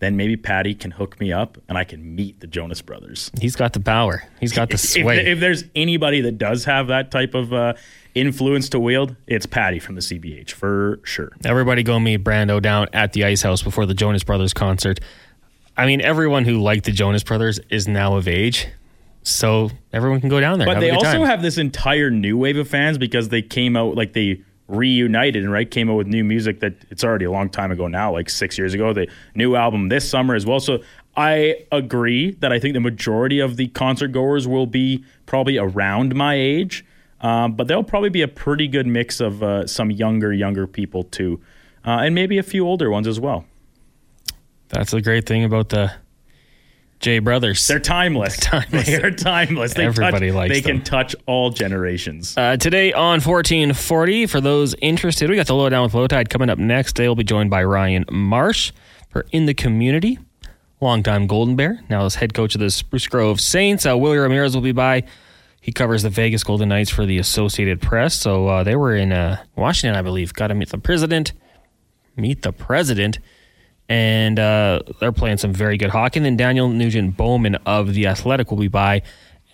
Then 0.01 0.16
maybe 0.16 0.36
Patty 0.36 0.74
can 0.74 0.92
hook 0.92 1.18
me 1.18 1.32
up 1.32 1.59
and 1.68 1.76
I 1.76 1.84
can 1.84 2.14
meet 2.14 2.40
the 2.40 2.46
Jonas 2.46 2.82
Brothers. 2.82 3.30
He's 3.40 3.57
got 3.57 3.72
the 3.72 3.80
power. 3.80 4.22
He's 4.38 4.53
got 4.53 4.70
the 4.70 4.78
sway. 4.78 5.18
If, 5.18 5.26
if 5.26 5.40
there's 5.40 5.64
anybody 5.74 6.20
that 6.20 6.38
does 6.38 6.64
have 6.66 6.86
that 6.86 7.11
type 7.11 7.34
of 7.34 7.53
uh, 7.53 7.74
influence 8.14 8.68
to 8.70 8.78
wield, 8.78 9.16
it's 9.26 9.46
Patty 9.46 9.80
from 9.80 9.96
the 9.96 10.01
CBH 10.01 10.53
for 10.53 11.01
sure. 11.03 11.32
Everybody 11.44 11.82
go 11.82 11.99
meet 11.99 12.22
Brando 12.22 12.62
down 12.62 12.88
at 12.92 13.12
the 13.12 13.24
Ice 13.24 13.42
House 13.42 13.62
before 13.62 13.86
the 13.86 13.94
Jonas 13.94 14.22
Brothers 14.22 14.55
concert. 14.55 15.01
I 15.76 15.86
mean, 15.86 16.01
everyone 16.01 16.44
who 16.44 16.61
liked 16.61 16.84
the 16.84 16.92
Jonas 16.92 17.24
Brothers 17.24 17.61
is 17.70 17.88
now 17.88 18.16
of 18.16 18.28
age. 18.28 18.68
So 19.22 19.70
everyone 19.92 20.20
can 20.20 20.30
go 20.30 20.40
down 20.40 20.59
there. 20.59 20.66
But 20.66 20.80
they 20.80 20.90
also 20.90 21.18
time. 21.18 21.26
have 21.26 21.42
this 21.42 21.59
entire 21.59 22.11
new 22.11 22.38
wave 22.38 22.57
of 22.57 22.68
fans 22.68 22.99
because 22.99 23.28
they 23.28 23.42
came 23.42 23.76
out 23.76 23.94
like 23.94 24.12
they 24.12 24.42
reunited 24.69 25.43
and 25.43 25.53
right 25.53 25.71
came 25.71 25.91
out 25.91 25.95
with 25.95 26.07
new 26.07 26.23
music 26.23 26.61
that 26.61 26.75
it's 26.91 27.03
already 27.03 27.25
a 27.25 27.31
long 27.31 27.49
time 27.49 27.73
ago 27.73 27.89
now, 27.89 28.12
like 28.12 28.31
six 28.31 28.59
years 28.59 28.75
ago. 28.75 28.93
The 28.93 29.09
new 29.35 29.57
album 29.57 29.89
this 29.89 30.09
summer 30.09 30.35
as 30.35 30.47
well. 30.47 30.61
So 30.61 30.83
I 31.16 31.64
agree 31.73 32.33
that 32.41 32.53
I 32.53 32.59
think 32.59 32.75
the 32.75 32.81
majority 32.81 33.41
of 33.41 33.57
the 33.57 33.69
concert 33.69 34.09
goers 34.09 34.47
will 34.47 34.66
be 34.66 35.05
probably 35.27 35.59
around 35.59 36.14
my 36.14 36.35
age. 36.35 36.85
Um, 37.21 37.55
but 37.55 37.66
there'll 37.66 37.83
probably 37.83 38.11
be 38.11 38.23
a 38.23 38.29
pretty 38.29 38.69
good 38.69 38.87
mix 38.87 39.21
of 39.21 39.43
uh, 39.43 39.66
some 39.66 39.91
younger, 39.91 40.33
younger 40.33 40.69
people 40.69 41.03
too, 41.03 41.41
uh, 41.85 42.03
and 42.03 42.14
maybe 42.14 42.39
a 42.39 42.45
few 42.45 42.64
older 42.64 42.91
ones 42.91 43.09
as 43.09 43.19
well. 43.19 43.45
That's 44.69 44.93
the 44.93 45.01
great 45.01 45.27
thing 45.27 45.45
about 45.45 45.71
the 45.71 45.93
J 47.01 47.20
Brothers. 47.20 47.66
They're 47.66 47.78
timeless. 47.78 48.36
They're 48.38 48.61
timeless. 48.61 48.86
They're 48.86 49.11
timeless. 49.11 49.74
They 49.74 49.86
Everybody 49.86 50.28
touch, 50.28 50.34
likes 50.36 50.55
They 50.55 50.61
them. 50.61 50.76
can 50.78 50.84
touch 50.84 51.14
all 51.26 51.51
generations. 51.51 52.36
Uh, 52.36 52.57
today 52.57 52.92
on 52.92 53.20
1440, 53.20 54.26
for 54.26 54.40
those 54.40 54.74
interested, 54.80 55.30
we 55.30 55.36
got 55.36 55.46
the 55.46 55.55
lowdown 55.55 55.84
with 55.84 55.94
Low 55.94 56.07
Tide 56.07 56.28
coming 56.30 56.51
up 56.51 56.59
next. 56.59 56.96
They'll 56.96 57.14
be 57.14 57.24
joined 57.24 57.51
by 57.51 57.62
Ryan 57.64 58.05
Marsh 58.11 58.72
for 59.11 59.26
In 59.32 59.46
the 59.46 59.55
Community, 59.55 60.18
longtime 60.80 61.26
Golden 61.26 61.55
Bear, 61.57 61.80
now 61.88 62.05
as 62.05 62.16
head 62.16 62.34
coach 62.34 62.55
of 62.55 62.61
the 62.61 62.70
Spruce 62.70 63.07
Grove 63.07 63.40
Saints. 63.40 63.86
Uh, 63.86 63.96
Willie 63.96 64.18
Ramirez 64.18 64.55
will 64.55 64.62
be 64.62 64.72
by. 64.72 65.05
He 65.61 65.72
covers 65.72 66.03
the 66.03 66.11
Vegas 66.11 66.42
Golden 66.44 66.68
Knights 66.70 66.88
for 66.90 67.05
the 67.05 67.18
Associated 67.18 67.80
Press. 67.82 68.14
So 68.18 68.46
uh, 68.49 68.64
they 68.64 68.74
were 68.74 68.96
in 68.96 69.12
uh, 69.12 69.42
Washington, 69.55 69.96
I 69.99 70.03
believe. 70.03 70.32
Got 70.32 70.46
to 70.49 70.55
meet 70.55 70.70
the 70.70 70.78
president. 70.78 71.32
Meet 72.16 72.42
the 72.42 72.53
president. 72.53 73.18
And 73.89 74.39
uh, 74.39 74.80
they're 75.01 75.12
playing 75.12 75.39
some 75.39 75.53
very 75.53 75.78
good 75.78 75.91
hockey. 75.91 76.18
And 76.18 76.26
then 76.26 76.36
Daniel 76.36 76.68
Nugent 76.68 77.16
Bowman 77.16 77.55
of 77.66 77.95
The 77.95 78.07
Athletic 78.07 78.51
will 78.51 78.59
be 78.59 78.68
by 78.68 79.03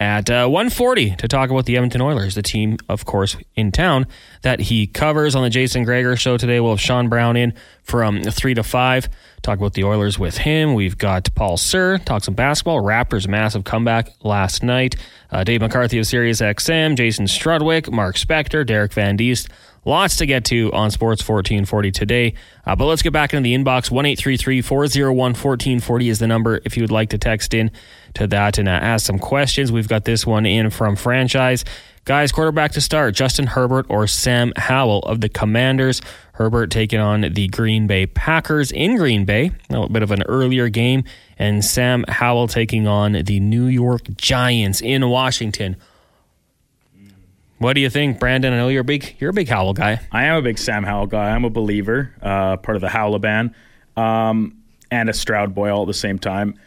at 0.01 0.29
uh, 0.29 0.49
140 0.49 1.17
to 1.17 1.29
talk 1.29 1.51
about 1.51 1.67
the 1.67 1.77
Edmonton 1.77 2.01
Oilers, 2.01 2.35
the 2.35 2.43
team, 2.43 2.79
of 2.89 3.05
course, 3.05 3.37
in 3.55 3.71
town 3.71 4.07
that 4.43 4.59
he 4.59 4.87
covers 4.87 5.37
on 5.37 5.45
the 5.45 5.51
Jason 5.51 5.85
Gregor 5.85 6.17
show 6.17 6.37
today. 6.37 6.59
We'll 6.59 6.73
have 6.73 6.81
Sean 6.81 7.09
Brown 7.09 7.37
in 7.37 7.55
from 7.85 8.23
3 8.23 8.55
to 8.55 8.65
5. 8.65 9.09
Talk 9.43 9.59
about 9.59 9.75
the 9.75 9.85
Oilers 9.85 10.19
with 10.19 10.39
him. 10.39 10.75
We've 10.75 10.99
got 10.99 11.33
Paul 11.35 11.57
Sir, 11.57 11.99
talk 11.99 12.25
some 12.25 12.35
basketball. 12.35 12.83
Raptors 12.83 13.29
massive 13.29 13.63
comeback 13.65 14.09
last 14.23 14.63
night. 14.63 14.97
Uh, 15.31 15.45
Dave 15.45 15.61
McCarthy 15.61 15.99
of 15.99 16.07
Sirius 16.07 16.41
XM, 16.41 16.97
Jason 16.97 17.27
Strudwick, 17.27 17.91
Mark 17.93 18.17
Spector, 18.17 18.67
Derek 18.67 18.93
Van 18.93 19.17
Diest. 19.17 19.49
Lots 19.85 20.17
to 20.17 20.27
get 20.27 20.45
to 20.47 20.73
on 20.73 20.91
Sports 20.91 21.21
1440 21.27 21.91
today. 21.93 22.35
Uh, 22.65 22.75
but 22.75 22.87
let's 22.87 23.03
get 23.03 23.13
back 23.13 23.35
into 23.35 23.43
the 23.43 23.55
inbox. 23.55 23.91
1833 23.91 24.63
401 24.63 25.17
1440 25.17 26.09
is 26.09 26.19
the 26.19 26.27
number 26.27 26.61
if 26.65 26.77
you 26.77 26.83
would 26.83 26.91
like 26.91 27.11
to 27.11 27.19
text 27.19 27.55
in 27.55 27.71
to 28.15 28.27
that 28.29 28.59
and 28.59 28.69
uh, 28.69 28.73
ask 28.73 29.07
some 29.07 29.19
questions. 29.19 29.71
We've 29.71 29.89
got 29.89 30.05
this 30.05 30.27
one 30.27 30.47
in 30.47 30.71
from 30.71 30.97
franchise. 30.97 31.65
Guys, 32.07 32.33
quarterback 32.33 32.73
to 32.73 32.83
start 32.83 33.15
Justin 33.15 33.47
Herbert 33.47 33.87
or 33.89 34.07
Sam 34.07 34.53
Howell 34.57 35.01
of 35.01 35.23
the 35.23 35.31
Commanders. 35.31 36.03
Herbert 36.35 36.71
taking 36.71 37.01
on 37.01 37.23
the 37.23 37.49
Green 37.49 37.87
Bay 37.87 38.07
Packers 38.07 38.73
in 38.73 38.97
Green 38.97 39.25
Bay, 39.25 39.53
a 39.71 39.73
little 39.73 39.89
bit 39.89 40.03
of 40.03 40.11
an 40.11 40.23
earlier 40.25 40.69
game, 40.69 41.05
and 41.39 41.65
Sam 41.65 42.05
Howell 42.09 42.49
taking 42.49 42.87
on 42.87 43.13
the 43.13 43.41
New 43.41 43.67
York 43.67 44.03
Giants 44.17 44.83
in 44.83 45.09
Washington. 45.09 45.77
What 47.59 47.75
do 47.75 47.81
you 47.81 47.91
think, 47.91 48.19
Brandon? 48.19 48.53
I 48.53 48.57
know 48.57 48.69
you're 48.69 48.81
a 48.81 48.85
big 48.85 49.17
you're 49.19 49.31
a 49.31 49.35
big 49.35 49.49
Howell 49.49 49.75
guy. 49.75 50.01
I 50.11 50.25
am 50.25 50.37
a 50.37 50.43
big 50.43 50.59
Sam 50.59 50.83
Howell 50.83 51.07
guy. 51.07 51.31
I'm 51.31 51.45
a 51.45 51.51
believer, 51.51 52.15
uh, 52.21 52.57
part 52.57 52.77
of 52.77 52.81
the 52.81 52.89
Howell 52.89 53.19
band, 53.21 53.55
um, 53.97 54.59
and 54.91 55.09
a 55.09 55.13
Stroud 55.13 55.55
boy 55.55 55.71
all 55.71 55.83
at 55.83 55.87
the 55.87 55.95
same 55.95 56.19
time. 56.19 56.59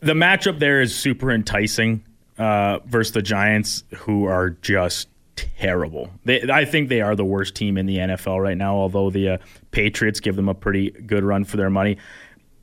The 0.00 0.14
matchup 0.14 0.60
there 0.60 0.80
is 0.80 0.94
super 0.94 1.32
enticing 1.32 2.04
uh, 2.38 2.78
versus 2.86 3.12
the 3.12 3.22
Giants, 3.22 3.82
who 3.96 4.26
are 4.26 4.50
just 4.50 5.08
terrible. 5.34 6.10
They, 6.24 6.42
I 6.42 6.64
think 6.64 6.88
they 6.88 7.00
are 7.00 7.16
the 7.16 7.24
worst 7.24 7.54
team 7.54 7.76
in 7.76 7.86
the 7.86 7.98
NFL 7.98 8.40
right 8.40 8.56
now. 8.56 8.76
Although 8.76 9.10
the 9.10 9.28
uh, 9.28 9.38
Patriots 9.72 10.20
give 10.20 10.36
them 10.36 10.48
a 10.48 10.54
pretty 10.54 10.90
good 10.90 11.24
run 11.24 11.44
for 11.44 11.56
their 11.56 11.70
money. 11.70 11.98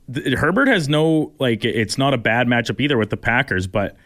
The, 0.08 0.36
Herbert 0.36 0.68
has 0.68 0.88
no 0.88 1.32
like. 1.38 1.64
It's 1.64 1.98
not 1.98 2.14
a 2.14 2.18
bad 2.18 2.46
matchup 2.46 2.80
either 2.80 2.96
with 2.96 3.10
the 3.10 3.16
Packers, 3.16 3.66
but 3.66 3.96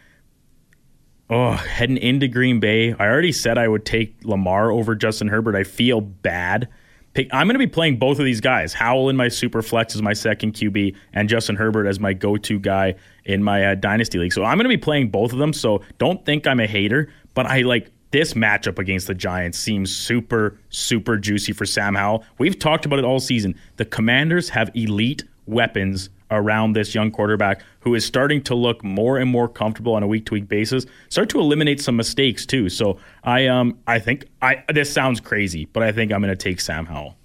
oh, 1.31 1.53
heading 1.53 1.97
into 1.97 2.29
Green 2.29 2.61
Bay, 2.61 2.93
I 2.93 3.07
already 3.07 3.33
said 3.33 3.57
I 3.57 3.69
would 3.69 3.87
take 3.87 4.17
Lamar 4.25 4.71
over 4.71 4.95
Justin 4.95 5.29
Herbert. 5.29 5.55
I 5.55 5.65
feel 5.65 6.01
bad. 6.01 6.69
Pick, 7.15 7.29
I'm 7.33 7.47
going 7.47 7.55
to 7.55 7.59
be 7.59 7.67
playing 7.67 7.99
both 7.99 8.19
of 8.19 8.25
these 8.25 8.41
guys. 8.41 8.73
Howell 8.73 9.09
in 9.09 9.17
my 9.17 9.29
super 9.29 9.63
flex 9.63 9.95
as 9.95 10.03
my 10.03 10.13
second 10.13 10.53
QB, 10.55 10.95
and 11.13 11.29
Justin 11.29 11.57
Herbert 11.57 11.87
as 11.87 11.99
my 11.99 12.13
go-to 12.13 12.59
guy 12.59 12.95
in 13.25 13.43
my 13.43 13.65
uh, 13.65 13.75
dynasty 13.77 14.19
league. 14.19 14.33
So 14.33 14.45
I'm 14.45 14.59
going 14.59 14.65
to 14.65 14.69
be 14.69 14.77
playing 14.77 15.11
both 15.11 15.33
of 15.33 15.39
them. 15.39 15.53
So 15.53 15.83
don't 15.99 16.25
think 16.25 16.47
I'm 16.47 16.61
a 16.61 16.67
hater, 16.67 17.13
but 17.35 17.47
I 17.47 17.63
like 17.63 17.91
this 18.11 18.35
matchup 18.35 18.79
against 18.79 19.07
the 19.07 19.15
Giants 19.15 19.59
seems 19.59 19.95
super, 19.95 20.59
super 20.71 21.17
juicy 21.17 21.53
for 21.53 21.65
Sam 21.65 21.95
Howell. 21.95 22.25
We've 22.39 22.59
talked 22.59 22.87
about 22.87 22.99
it 22.99 23.05
all 23.05 23.21
season. 23.21 23.55
The 23.77 23.85
Commanders 23.85 24.49
have 24.49 24.71
elite 24.75 25.25
weapons 25.47 26.11
around 26.31 26.73
this 26.75 26.95
young 26.95 27.11
quarterback 27.11 27.63
who 27.81 27.95
is 27.95 28.05
starting 28.05 28.43
to 28.43 28.55
look 28.55 28.85
more 28.85 29.19
and 29.19 29.31
more 29.31 29.49
comfortable 29.49 29.95
on 29.95 30.03
a 30.03 30.07
week 30.07 30.27
to 30.27 30.35
week 30.35 30.49
basis. 30.49 30.87
Start 31.09 31.29
to 31.31 31.41
eliminate 31.41 31.81
some 31.81 31.97
mistakes 31.97 32.47
too. 32.47 32.69
So 32.69 32.99
I 33.25 33.47
um 33.47 33.79
I 33.87 33.99
think 33.99 34.27
I 34.43 34.63
this 34.69 34.93
sounds 34.93 35.21
crazy, 35.21 35.67
but 35.67 35.83
I 35.83 35.93
think 35.93 36.13
I'm 36.13 36.21
going 36.21 36.37
to 36.37 36.43
take 36.43 36.61
Sam 36.61 36.87
Howell. 36.87 37.17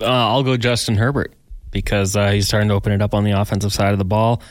Uh, 0.00 0.06
I'll 0.06 0.42
go 0.42 0.56
Justin 0.56 0.96
Herbert 0.96 1.34
because 1.70 2.16
uh, 2.16 2.30
he's 2.30 2.46
starting 2.46 2.68
to 2.68 2.74
open 2.74 2.92
it 2.92 3.02
up 3.02 3.14
on 3.14 3.24
the 3.24 3.32
offensive 3.32 3.72
side 3.72 3.92
of 3.92 3.98
the 3.98 4.04
ball. 4.04 4.42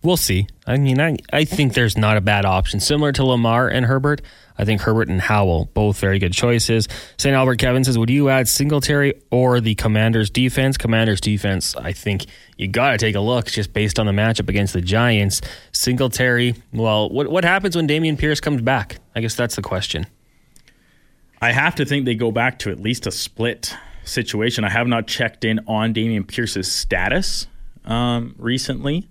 We'll 0.00 0.16
see. 0.16 0.46
I 0.64 0.76
mean, 0.76 1.00
I, 1.00 1.16
I 1.32 1.44
think 1.44 1.74
there's 1.74 1.98
not 1.98 2.16
a 2.16 2.20
bad 2.20 2.44
option. 2.44 2.78
Similar 2.78 3.10
to 3.12 3.24
Lamar 3.24 3.66
and 3.68 3.84
Herbert, 3.84 4.22
I 4.56 4.64
think 4.64 4.80
Herbert 4.80 5.08
and 5.08 5.20
Howell, 5.20 5.70
both 5.74 5.98
very 5.98 6.20
good 6.20 6.32
choices. 6.32 6.86
St. 7.16 7.34
Albert 7.34 7.56
Kevin 7.56 7.82
says, 7.82 7.98
Would 7.98 8.08
you 8.08 8.28
add 8.28 8.46
Singletary 8.46 9.14
or 9.32 9.60
the 9.60 9.74
Commanders 9.74 10.30
defense? 10.30 10.76
Commanders 10.76 11.20
defense, 11.20 11.74
I 11.74 11.92
think 11.92 12.26
you 12.56 12.68
got 12.68 12.92
to 12.92 12.98
take 12.98 13.16
a 13.16 13.20
look 13.20 13.46
just 13.46 13.72
based 13.72 13.98
on 13.98 14.06
the 14.06 14.12
matchup 14.12 14.48
against 14.48 14.72
the 14.72 14.80
Giants. 14.80 15.40
Singletary, 15.72 16.54
well, 16.72 17.08
what, 17.08 17.28
what 17.28 17.44
happens 17.44 17.74
when 17.74 17.88
Dameon 17.88 18.16
Pierce 18.16 18.40
comes 18.40 18.62
back? 18.62 18.98
I 19.16 19.20
guess 19.20 19.34
that's 19.34 19.56
the 19.56 19.62
question. 19.62 20.06
I 21.40 21.50
have 21.50 21.74
to 21.76 21.84
think 21.84 22.04
they 22.04 22.14
go 22.14 22.30
back 22.30 22.60
to 22.60 22.70
at 22.70 22.78
least 22.78 23.08
a 23.08 23.10
split 23.10 23.74
situation. 24.04 24.62
I 24.62 24.70
have 24.70 24.86
not 24.86 25.08
checked 25.08 25.44
in 25.44 25.60
on 25.66 25.92
Dameon 25.92 26.26
Pierce's 26.26 26.70
status 26.70 27.48
um, 27.84 28.36
recently 28.38 29.08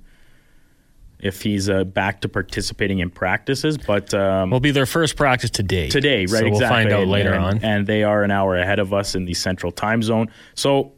if 1.20 1.42
he's 1.42 1.70
uh, 1.70 1.84
back 1.84 2.22
to 2.22 2.30
participating 2.30 3.00
in 3.00 3.10
practices. 3.10 3.78
But 3.78 4.14
um, 4.14 4.52
will 4.52 4.60
be 4.60 4.72
their 4.72 4.86
first 4.86 5.16
practice 5.16 5.50
today. 5.50 5.90
Today, 5.90 6.22
right? 6.22 6.30
So 6.30 6.46
exactly. 6.46 6.52
We'll 6.52 6.70
find 6.70 6.92
out 6.92 7.02
and, 7.04 7.12
later 7.12 7.34
and, 7.34 7.44
on. 7.44 7.64
And 7.64 7.88
they 7.88 8.04
are 8.04 8.24
an 8.24 8.32
hour 8.32 8.56
ahead 8.58 8.80
of 8.80 8.94
us 8.94 9.16
in 9.16 9.26
the 9.26 9.34
central 9.34 9.72
time 9.72 10.02
zone. 10.02 10.30
So. 10.56 10.94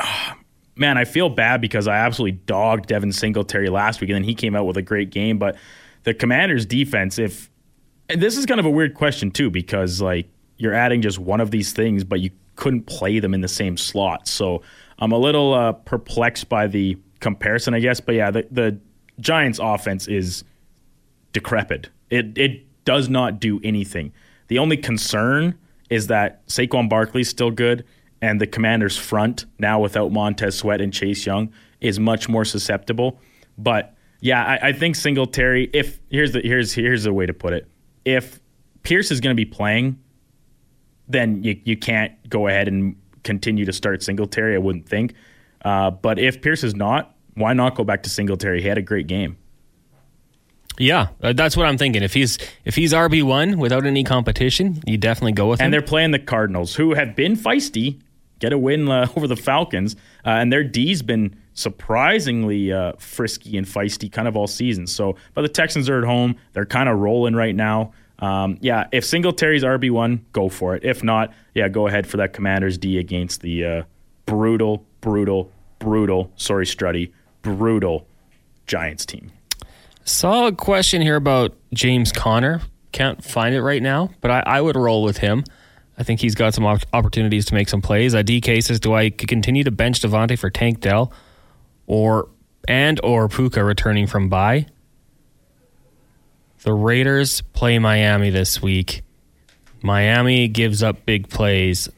Uh, 0.00 0.34
man, 0.78 0.96
I 0.96 1.04
feel 1.04 1.28
bad 1.28 1.60
because 1.60 1.88
I 1.88 1.96
absolutely 1.96 2.38
dogged 2.46 2.86
Devin 2.86 3.12
Singletary 3.12 3.68
last 3.68 4.00
week, 4.00 4.10
and 4.10 4.14
then 4.14 4.22
he 4.22 4.32
came 4.34 4.54
out 4.54 4.64
with 4.64 4.76
a 4.76 4.82
great 4.82 5.10
game. 5.10 5.36
But 5.36 5.56
the 6.04 6.14
Commanders' 6.14 6.64
defense, 6.64 7.18
if 7.18 7.50
this 8.08 8.36
is 8.36 8.46
kind 8.46 8.60
of 8.60 8.66
a 8.66 8.70
weird 8.70 8.94
question 8.94 9.30
too, 9.30 9.50
because 9.50 10.00
like 10.00 10.28
you're 10.56 10.74
adding 10.74 11.02
just 11.02 11.18
one 11.18 11.40
of 11.40 11.50
these 11.50 11.72
things, 11.72 12.04
but 12.04 12.20
you 12.20 12.30
couldn't 12.56 12.86
play 12.86 13.18
them 13.18 13.34
in 13.34 13.40
the 13.40 13.48
same 13.48 13.76
slot. 13.76 14.26
So 14.28 14.62
I'm 14.98 15.12
a 15.12 15.18
little 15.18 15.54
uh, 15.54 15.72
perplexed 15.72 16.48
by 16.48 16.66
the 16.66 16.96
comparison, 17.20 17.74
I 17.74 17.80
guess. 17.80 18.00
But 18.00 18.14
yeah, 18.14 18.30
the, 18.30 18.46
the 18.50 18.80
Giants' 19.20 19.58
offense 19.62 20.06
is 20.06 20.44
decrepit. 21.32 21.90
It 22.10 22.36
it 22.38 22.84
does 22.84 23.08
not 23.08 23.40
do 23.40 23.60
anything. 23.62 24.12
The 24.48 24.58
only 24.58 24.76
concern 24.76 25.58
is 25.90 26.06
that 26.06 26.46
Saquon 26.46 26.88
Barkley's 26.88 27.28
still 27.28 27.50
good, 27.50 27.84
and 28.20 28.40
the 28.40 28.46
Commanders' 28.46 28.96
front 28.96 29.46
now 29.58 29.80
without 29.80 30.12
Montez 30.12 30.56
Sweat 30.56 30.80
and 30.80 30.92
Chase 30.92 31.24
Young 31.26 31.52
is 31.80 31.98
much 31.98 32.28
more 32.28 32.44
susceptible. 32.44 33.20
But 33.56 33.94
yeah, 34.20 34.44
I, 34.44 34.68
I 34.68 34.72
think 34.72 34.96
Singletary. 34.96 35.70
If 35.72 36.00
here's 36.10 36.32
the 36.32 36.40
here's 36.40 36.72
here's 36.72 37.04
the 37.04 37.12
way 37.12 37.26
to 37.26 37.34
put 37.34 37.52
it. 37.52 37.68
If 38.04 38.40
Pierce 38.82 39.10
is 39.10 39.20
going 39.20 39.36
to 39.36 39.40
be 39.40 39.44
playing, 39.44 39.98
then 41.08 41.42
you 41.42 41.60
you 41.64 41.76
can't 41.76 42.12
go 42.28 42.48
ahead 42.48 42.68
and 42.68 42.96
continue 43.22 43.64
to 43.64 43.72
start 43.72 44.02
Singletary. 44.02 44.54
I 44.54 44.58
wouldn't 44.58 44.88
think. 44.88 45.14
Uh, 45.64 45.90
but 45.90 46.18
if 46.18 46.40
Pierce 46.40 46.62
is 46.64 46.74
not, 46.74 47.14
why 47.38 47.52
not 47.52 47.74
go 47.74 47.84
back 47.84 48.02
to 48.04 48.10
Singletary? 48.10 48.62
He 48.62 48.68
had 48.68 48.78
a 48.78 48.82
great 48.82 49.06
game. 49.06 49.36
Yeah, 50.78 51.08
uh, 51.22 51.32
that's 51.32 51.56
what 51.56 51.66
I'm 51.66 51.76
thinking. 51.76 52.02
If 52.02 52.14
he's 52.14 52.38
if 52.64 52.76
he's 52.76 52.92
RB 52.92 53.22
one 53.22 53.58
without 53.58 53.84
any 53.84 54.04
competition, 54.04 54.80
you 54.86 54.96
definitely 54.96 55.32
go 55.32 55.48
with 55.48 55.60
and 55.60 55.64
him. 55.64 55.66
And 55.66 55.74
they're 55.74 55.86
playing 55.86 56.12
the 56.12 56.18
Cardinals, 56.18 56.76
who 56.76 56.94
have 56.94 57.16
been 57.16 57.36
feisty, 57.36 58.00
get 58.38 58.52
a 58.52 58.58
win 58.58 58.88
uh, 58.88 59.08
over 59.16 59.26
the 59.26 59.36
Falcons, 59.36 59.96
uh, 60.24 60.30
and 60.30 60.52
their 60.52 60.64
D's 60.64 61.02
been 61.02 61.36
surprisingly 61.54 62.72
uh, 62.72 62.92
frisky 62.98 63.56
and 63.56 63.66
feisty 63.66 64.10
kind 64.10 64.28
of 64.28 64.36
all 64.36 64.46
season. 64.46 64.86
So, 64.86 65.16
but 65.34 65.42
the 65.42 65.48
Texans 65.48 65.88
are 65.88 65.98
at 65.98 66.04
home; 66.04 66.36
they're 66.52 66.66
kind 66.66 66.88
of 66.88 66.98
rolling 66.98 67.34
right 67.34 67.54
now. 67.54 67.92
Um, 68.20 68.58
yeah, 68.60 68.88
if 68.92 69.04
Singletary's 69.04 69.62
RB 69.62 69.90
one, 69.90 70.24
go 70.32 70.48
for 70.48 70.74
it. 70.76 70.84
If 70.84 71.02
not, 71.04 71.32
yeah, 71.54 71.68
go 71.68 71.86
ahead 71.86 72.06
for 72.06 72.16
that 72.18 72.32
Commanders 72.32 72.78
D 72.78 72.98
against 72.98 73.40
the 73.40 73.64
uh, 73.64 73.82
brutal, 74.26 74.84
brutal, 75.00 75.50
brutal. 75.78 76.32
Sorry, 76.36 76.66
Struddy, 76.66 77.12
brutal 77.56 78.06
Giants 78.66 79.06
team. 79.06 79.32
Saw 80.04 80.46
a 80.46 80.52
question 80.52 81.02
here 81.02 81.16
about 81.16 81.54
James 81.72 82.12
Conner. 82.12 82.62
Can't 82.92 83.22
find 83.22 83.54
it 83.54 83.62
right 83.62 83.82
now, 83.82 84.10
but 84.20 84.30
I, 84.30 84.42
I 84.46 84.60
would 84.60 84.76
roll 84.76 85.02
with 85.02 85.18
him. 85.18 85.44
I 85.98 86.02
think 86.02 86.20
he's 86.20 86.34
got 86.34 86.54
some 86.54 86.64
op- 86.64 86.86
opportunities 86.92 87.44
to 87.46 87.54
make 87.54 87.68
some 87.68 87.82
plays. 87.82 88.14
Uh, 88.14 88.22
DK 88.22 88.62
says, 88.62 88.80
"Do 88.80 88.94
I 88.94 89.10
continue 89.10 89.64
to 89.64 89.70
bench 89.70 90.00
Davante 90.00 90.38
for 90.38 90.48
Tank 90.48 90.80
Dell, 90.80 91.12
or 91.86 92.28
and 92.66 93.00
or 93.02 93.28
Puka 93.28 93.62
returning 93.62 94.06
from 94.06 94.28
bye?" 94.28 94.66
The 96.62 96.72
Raiders 96.72 97.40
play 97.52 97.78
Miami 97.78 98.30
this 98.30 98.62
week. 98.62 99.02
Miami 99.82 100.48
gives 100.48 100.82
up 100.82 101.04
big 101.04 101.28
plays. 101.28 101.88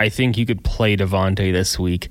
I 0.00 0.08
think 0.08 0.36
you 0.36 0.46
could 0.46 0.64
play 0.64 0.96
Davante 0.96 1.52
this 1.52 1.78
week. 1.78 2.08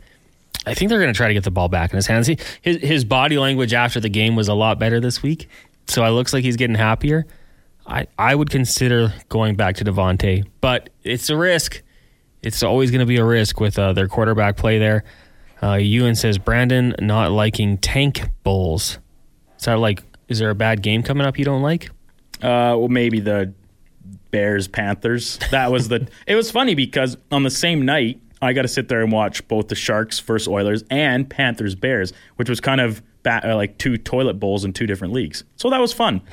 I 0.65 0.73
think 0.73 0.89
they're 0.89 0.99
going 0.99 1.13
to 1.13 1.17
try 1.17 1.27
to 1.27 1.33
get 1.33 1.43
the 1.43 1.51
ball 1.51 1.69
back 1.69 1.91
in 1.91 1.95
his 1.95 2.07
hands. 2.07 2.27
He, 2.27 2.37
his 2.61 2.77
his 2.77 3.05
body 3.05 3.37
language 3.37 3.73
after 3.73 3.99
the 3.99 4.09
game 4.09 4.35
was 4.35 4.47
a 4.47 4.53
lot 4.53 4.77
better 4.79 4.99
this 4.99 5.23
week, 5.23 5.49
so 5.87 6.05
it 6.05 6.11
looks 6.11 6.33
like 6.33 6.43
he's 6.43 6.55
getting 6.55 6.75
happier. 6.75 7.25
I, 7.87 8.07
I 8.17 8.35
would 8.35 8.49
consider 8.49 9.13
going 9.29 9.55
back 9.55 9.75
to 9.77 9.83
Davante, 9.83 10.45
but 10.61 10.89
it's 11.03 11.29
a 11.29 11.35
risk. 11.35 11.81
It's 12.43 12.63
always 12.63 12.91
going 12.91 12.99
to 13.01 13.05
be 13.05 13.17
a 13.17 13.25
risk 13.25 13.59
with 13.59 13.77
uh, 13.77 13.93
their 13.93 14.07
quarterback 14.07 14.57
play 14.57 14.79
there. 14.79 15.03
Uh, 15.61 15.75
Ewan 15.75 16.15
says 16.15 16.37
Brandon 16.37 16.95
not 16.99 17.31
liking 17.31 17.77
tank 17.77 18.21
bowls. 18.43 18.99
Is 19.57 19.65
that 19.65 19.75
like? 19.79 20.03
Is 20.27 20.39
there 20.39 20.49
a 20.49 20.55
bad 20.55 20.81
game 20.81 21.03
coming 21.03 21.25
up 21.25 21.37
you 21.37 21.45
don't 21.45 21.61
like? 21.61 21.89
Uh, 22.37 22.73
well, 22.77 22.87
maybe 22.87 23.19
the 23.19 23.53
Bears 24.31 24.67
Panthers. 24.67 25.37
That 25.51 25.71
was 25.71 25.87
the. 25.87 26.07
it 26.25 26.35
was 26.35 26.49
funny 26.49 26.75
because 26.75 27.17
on 27.31 27.43
the 27.43 27.51
same 27.51 27.83
night 27.83 28.19
I 28.41 28.53
got 28.53 28.63
to 28.63 28.67
sit 28.67 28.89
there 28.89 29.01
and 29.01 29.11
watch 29.11 29.47
both 29.47 29.67
the 29.67 29.75
Sharks 29.75 30.19
versus 30.19 30.47
Oilers 30.47 30.83
and 30.89 31.29
Panthers 31.29 31.75
Bears, 31.75 32.13
which 32.37 32.49
was 32.49 32.59
kind 32.59 32.81
of 32.81 33.01
bat, 33.23 33.45
uh, 33.45 33.55
like 33.55 33.77
two 33.77 33.97
toilet 33.97 34.35
bowls 34.35 34.65
in 34.65 34.73
two 34.73 34.87
different 34.87 35.13
leagues. 35.13 35.43
So 35.57 35.69
that 35.69 35.79
was 35.79 35.93
fun. 35.93 36.21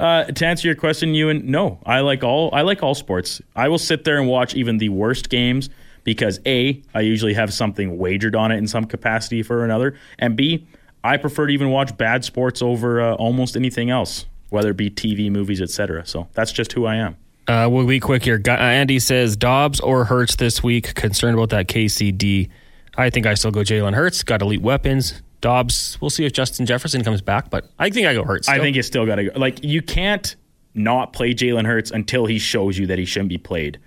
Uh, 0.00 0.24
to 0.24 0.46
answer 0.46 0.66
your 0.66 0.74
question, 0.74 1.12
Ewan, 1.12 1.50
no, 1.50 1.78
I 1.84 2.00
like 2.00 2.24
all 2.24 2.48
I 2.54 2.62
like 2.62 2.82
all 2.82 2.94
sports. 2.94 3.42
I 3.54 3.68
will 3.68 3.76
sit 3.76 4.04
there 4.04 4.18
and 4.18 4.26
watch 4.26 4.54
even 4.54 4.78
the 4.78 4.88
worst 4.88 5.28
games 5.28 5.68
because 6.04 6.40
a 6.46 6.82
I 6.94 7.00
usually 7.02 7.34
have 7.34 7.52
something 7.52 7.98
wagered 7.98 8.34
on 8.34 8.50
it 8.50 8.56
in 8.56 8.66
some 8.66 8.86
capacity 8.86 9.42
for 9.42 9.62
another, 9.62 9.98
and 10.18 10.36
b 10.36 10.66
I 11.04 11.18
prefer 11.18 11.48
to 11.48 11.52
even 11.52 11.68
watch 11.68 11.94
bad 11.98 12.24
sports 12.24 12.62
over 12.62 13.02
uh, 13.02 13.14
almost 13.16 13.56
anything 13.56 13.90
else, 13.90 14.24
whether 14.48 14.70
it 14.70 14.78
be 14.78 14.88
TV, 14.88 15.30
movies, 15.30 15.60
etc. 15.60 16.06
So 16.06 16.28
that's 16.32 16.50
just 16.50 16.72
who 16.72 16.86
I 16.86 16.96
am. 16.96 17.18
Uh, 17.50 17.68
we'll 17.68 17.84
be 17.84 17.98
quick 17.98 18.22
here. 18.22 18.40
Uh, 18.46 18.52
Andy 18.52 19.00
says 19.00 19.36
Dobbs 19.36 19.80
or 19.80 20.04
Hurts 20.04 20.36
this 20.36 20.62
week. 20.62 20.94
Concerned 20.94 21.36
about 21.36 21.48
that 21.50 21.66
KCD. 21.66 22.48
I 22.96 23.10
think 23.10 23.26
I 23.26 23.34
still 23.34 23.50
go 23.50 23.60
Jalen 23.60 23.92
Hurts. 23.92 24.22
Got 24.22 24.40
elite 24.40 24.62
weapons. 24.62 25.20
Dobbs. 25.40 25.98
We'll 26.00 26.10
see 26.10 26.24
if 26.24 26.32
Justin 26.32 26.64
Jefferson 26.64 27.02
comes 27.02 27.20
back, 27.20 27.50
but 27.50 27.68
I 27.76 27.90
think 27.90 28.06
I 28.06 28.14
go 28.14 28.22
Hurts. 28.22 28.46
Still. 28.46 28.60
I 28.60 28.62
think 28.62 28.76
you 28.76 28.84
still 28.84 29.04
got 29.04 29.16
to 29.16 29.24
go. 29.24 29.32
Like 29.36 29.64
you 29.64 29.82
can't 29.82 30.36
not 30.74 31.12
play 31.12 31.34
Jalen 31.34 31.66
Hurts 31.66 31.90
until 31.90 32.24
he 32.24 32.38
shows 32.38 32.78
you 32.78 32.86
that 32.86 33.00
he 33.00 33.04
shouldn't 33.04 33.30
be 33.30 33.38
played. 33.38 33.80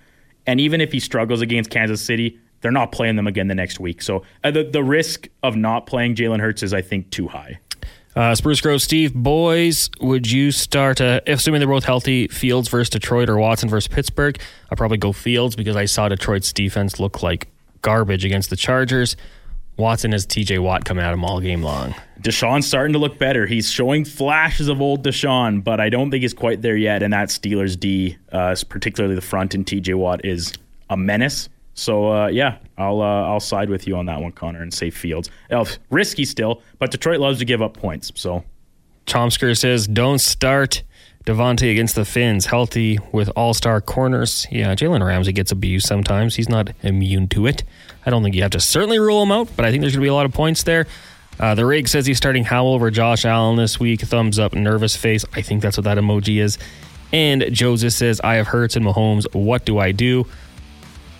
And 0.46 0.60
even 0.60 0.82
if 0.82 0.92
he 0.92 1.00
struggles 1.00 1.40
against 1.40 1.70
Kansas 1.70 2.02
City, 2.02 2.38
they're 2.60 2.70
not 2.70 2.92
playing 2.92 3.16
them 3.16 3.26
again 3.26 3.48
the 3.48 3.54
next 3.54 3.80
week. 3.80 4.02
So 4.02 4.24
uh, 4.42 4.50
the 4.50 4.64
the 4.64 4.84
risk 4.84 5.28
of 5.42 5.56
not 5.56 5.86
playing 5.86 6.16
Jalen 6.16 6.40
Hurts 6.40 6.62
is, 6.62 6.74
I 6.74 6.82
think, 6.82 7.08
too 7.08 7.28
high. 7.28 7.60
Uh, 8.16 8.34
Spruce 8.34 8.60
Grove, 8.60 8.80
Steve, 8.80 9.12
boys, 9.12 9.90
would 10.00 10.30
you 10.30 10.52
start, 10.52 11.00
uh, 11.00 11.20
assuming 11.26 11.58
they're 11.58 11.68
both 11.68 11.84
healthy, 11.84 12.28
Fields 12.28 12.68
versus 12.68 12.90
Detroit 12.90 13.28
or 13.28 13.38
Watson 13.38 13.68
versus 13.68 13.88
Pittsburgh? 13.88 14.38
I'll 14.70 14.76
probably 14.76 14.98
go 14.98 15.12
Fields 15.12 15.56
because 15.56 15.74
I 15.74 15.86
saw 15.86 16.08
Detroit's 16.08 16.52
defense 16.52 17.00
look 17.00 17.22
like 17.22 17.48
garbage 17.82 18.24
against 18.24 18.50
the 18.50 18.56
Chargers. 18.56 19.16
Watson 19.76 20.12
has 20.12 20.26
TJ 20.26 20.60
Watt 20.60 20.84
coming 20.84 21.04
at 21.04 21.12
him 21.12 21.24
all 21.24 21.40
game 21.40 21.62
long. 21.62 21.94
Deshaun's 22.20 22.66
starting 22.66 22.92
to 22.92 23.00
look 23.00 23.18
better. 23.18 23.46
He's 23.46 23.68
showing 23.68 24.04
flashes 24.04 24.68
of 24.68 24.80
old 24.80 25.04
Deshaun, 25.04 25.64
but 25.64 25.80
I 25.80 25.88
don't 25.88 26.12
think 26.12 26.22
he's 26.22 26.32
quite 26.34 26.62
there 26.62 26.76
yet. 26.76 27.02
And 27.02 27.12
that 27.12 27.28
Steelers 27.28 27.78
D, 27.78 28.16
uh, 28.30 28.54
particularly 28.68 29.16
the 29.16 29.20
front 29.20 29.54
and 29.54 29.66
TJ 29.66 29.96
Watt, 29.96 30.24
is 30.24 30.52
a 30.88 30.96
menace. 30.96 31.48
So 31.74 32.12
uh, 32.12 32.26
yeah, 32.28 32.58
I'll 32.78 33.00
uh, 33.00 33.28
I'll 33.28 33.40
side 33.40 33.68
with 33.68 33.86
you 33.86 33.96
on 33.96 34.06
that 34.06 34.20
one, 34.20 34.32
Connor, 34.32 34.62
and 34.62 34.72
say 34.72 34.90
Fields. 34.90 35.30
Uh, 35.50 35.64
risky 35.90 36.24
still, 36.24 36.62
but 36.78 36.90
Detroit 36.90 37.20
loves 37.20 37.38
to 37.40 37.44
give 37.44 37.60
up 37.60 37.76
points. 37.76 38.12
So 38.14 38.44
Chomsker 39.06 39.58
says, 39.58 39.86
"Don't 39.86 40.20
start 40.20 40.82
Davante 41.26 41.70
against 41.70 41.94
the 41.94 42.04
Fins. 42.04 42.46
Healthy 42.46 42.98
with 43.12 43.30
all-star 43.34 43.80
corners. 43.80 44.46
Yeah, 44.50 44.74
Jalen 44.74 45.04
Ramsey 45.04 45.32
gets 45.32 45.52
abused 45.52 45.86
sometimes. 45.86 46.36
He's 46.36 46.48
not 46.48 46.70
immune 46.82 47.28
to 47.28 47.46
it. 47.46 47.64
I 48.06 48.10
don't 48.10 48.22
think 48.22 48.34
you 48.34 48.42
have 48.42 48.52
to 48.52 48.60
certainly 48.60 48.98
rule 48.98 49.22
him 49.22 49.32
out, 49.32 49.48
but 49.56 49.64
I 49.64 49.70
think 49.70 49.80
there's 49.80 49.94
going 49.94 50.02
to 50.02 50.06
be 50.06 50.10
a 50.10 50.14
lot 50.14 50.26
of 50.26 50.32
points 50.32 50.62
there." 50.62 50.86
Uh, 51.40 51.54
the 51.54 51.66
rig 51.66 51.88
says 51.88 52.06
he's 52.06 52.16
starting 52.16 52.44
Howell 52.44 52.74
over 52.74 52.90
Josh 52.92 53.24
Allen 53.24 53.56
this 53.56 53.80
week. 53.80 54.00
Thumbs 54.02 54.38
up, 54.38 54.54
nervous 54.54 54.94
face. 54.94 55.24
I 55.34 55.42
think 55.42 55.62
that's 55.62 55.76
what 55.76 55.84
that 55.84 55.98
emoji 55.98 56.40
is. 56.40 56.58
And 57.12 57.44
Joseph 57.50 57.92
says, 57.92 58.20
I 58.22 58.34
have 58.34 58.46
Hurts 58.46 58.76
and 58.76 58.84
Mahomes. 58.84 59.32
What 59.34 59.64
do 59.64 59.78
I 59.78 59.92
do? 59.92 60.26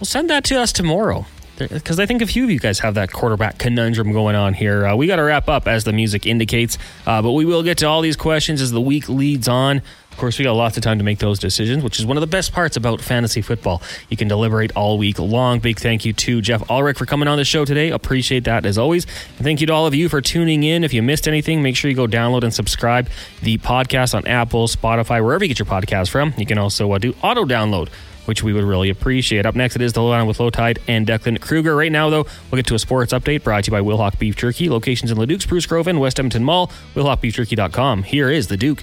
Well, 0.04 0.10
send 0.10 0.28
that 0.28 0.44
to 0.44 0.60
us 0.60 0.70
tomorrow 0.70 1.24
because 1.56 1.98
I 1.98 2.04
think 2.04 2.20
a 2.20 2.26
few 2.26 2.44
of 2.44 2.50
you 2.50 2.58
guys 2.58 2.78
have 2.80 2.92
that 2.96 3.10
quarterback 3.10 3.56
conundrum 3.56 4.12
going 4.12 4.36
on 4.36 4.52
here. 4.52 4.84
Uh, 4.84 4.96
we 4.96 5.06
got 5.06 5.16
to 5.16 5.22
wrap 5.22 5.48
up 5.48 5.66
as 5.66 5.84
the 5.84 5.94
music 5.94 6.26
indicates, 6.26 6.76
uh, 7.06 7.22
but 7.22 7.32
we 7.32 7.46
will 7.46 7.62
get 7.62 7.78
to 7.78 7.86
all 7.86 8.02
these 8.02 8.14
questions 8.14 8.60
as 8.60 8.70
the 8.70 8.82
week 8.82 9.08
leads 9.08 9.48
on. 9.48 9.78
Of 10.10 10.18
course, 10.18 10.38
we 10.38 10.44
got 10.44 10.52
lots 10.52 10.76
of 10.76 10.82
time 10.82 10.98
to 10.98 11.04
make 11.04 11.20
those 11.20 11.38
decisions, 11.38 11.82
which 11.82 11.98
is 11.98 12.04
one 12.04 12.18
of 12.18 12.20
the 12.20 12.26
best 12.26 12.52
parts 12.52 12.76
about 12.76 13.00
fantasy 13.00 13.40
football. 13.40 13.80
You 14.10 14.18
can 14.18 14.28
deliberate 14.28 14.72
all 14.76 14.98
week 14.98 15.18
long. 15.18 15.58
Big 15.58 15.78
thank 15.78 16.04
you 16.04 16.12
to 16.12 16.42
Geoff 16.42 16.70
Ulrich 16.70 16.98
for 16.98 17.06
coming 17.06 17.26
on 17.26 17.38
the 17.38 17.46
show 17.46 17.64
today. 17.64 17.88
Appreciate 17.88 18.44
that 18.44 18.66
as 18.66 18.76
always. 18.76 19.06
And 19.38 19.44
thank 19.44 19.62
you 19.62 19.66
to 19.68 19.72
all 19.72 19.86
of 19.86 19.94
you 19.94 20.10
for 20.10 20.20
tuning 20.20 20.64
in. 20.64 20.84
If 20.84 20.92
you 20.92 21.02
missed 21.02 21.26
anything, 21.26 21.62
make 21.62 21.76
sure 21.76 21.88
you 21.88 21.96
go 21.96 22.06
download 22.06 22.42
and 22.42 22.52
subscribe 22.52 23.08
the 23.42 23.56
podcast 23.56 24.14
on 24.14 24.26
Apple, 24.26 24.68
Spotify, 24.68 25.24
wherever 25.24 25.42
you 25.42 25.48
get 25.48 25.58
your 25.58 25.64
podcast 25.64 26.10
from. 26.10 26.34
You 26.36 26.44
can 26.44 26.58
also 26.58 26.92
uh, 26.92 26.98
do 26.98 27.16
auto 27.22 27.46
download 27.46 27.88
which 28.26 28.42
we 28.42 28.52
would 28.52 28.64
really 28.64 28.90
appreciate. 28.90 29.46
Up 29.46 29.54
next, 29.54 29.76
it 29.76 29.82
is 29.82 29.92
the 29.92 30.02
Lowdown 30.02 30.26
with 30.26 30.40
Low 30.40 30.50
Tide 30.50 30.78
and 30.88 31.06
Declan 31.06 31.40
Kruger. 31.40 31.76
Right 31.76 31.92
now, 31.92 32.10
though, 32.10 32.26
we'll 32.50 32.56
get 32.56 32.66
to 32.66 32.74
a 32.74 32.78
sports 32.78 33.12
update 33.12 33.44
brought 33.44 33.64
to 33.64 33.70
you 33.70 33.72
by 33.72 33.80
Wilhauk 33.80 34.18
Beef 34.18 34.36
Jerky, 34.36 34.68
locations 34.68 35.10
in 35.10 35.18
Leduc, 35.18 35.42
Spruce 35.42 35.66
Grove, 35.66 35.86
and 35.86 36.00
West 36.00 36.18
Edmonton 36.18 36.44
Mall. 36.44 36.72
WilhaukBeefJerky.com. 36.94 38.04
Here 38.04 38.30
is 38.30 38.48
the 38.48 38.56
Duke. 38.56 38.82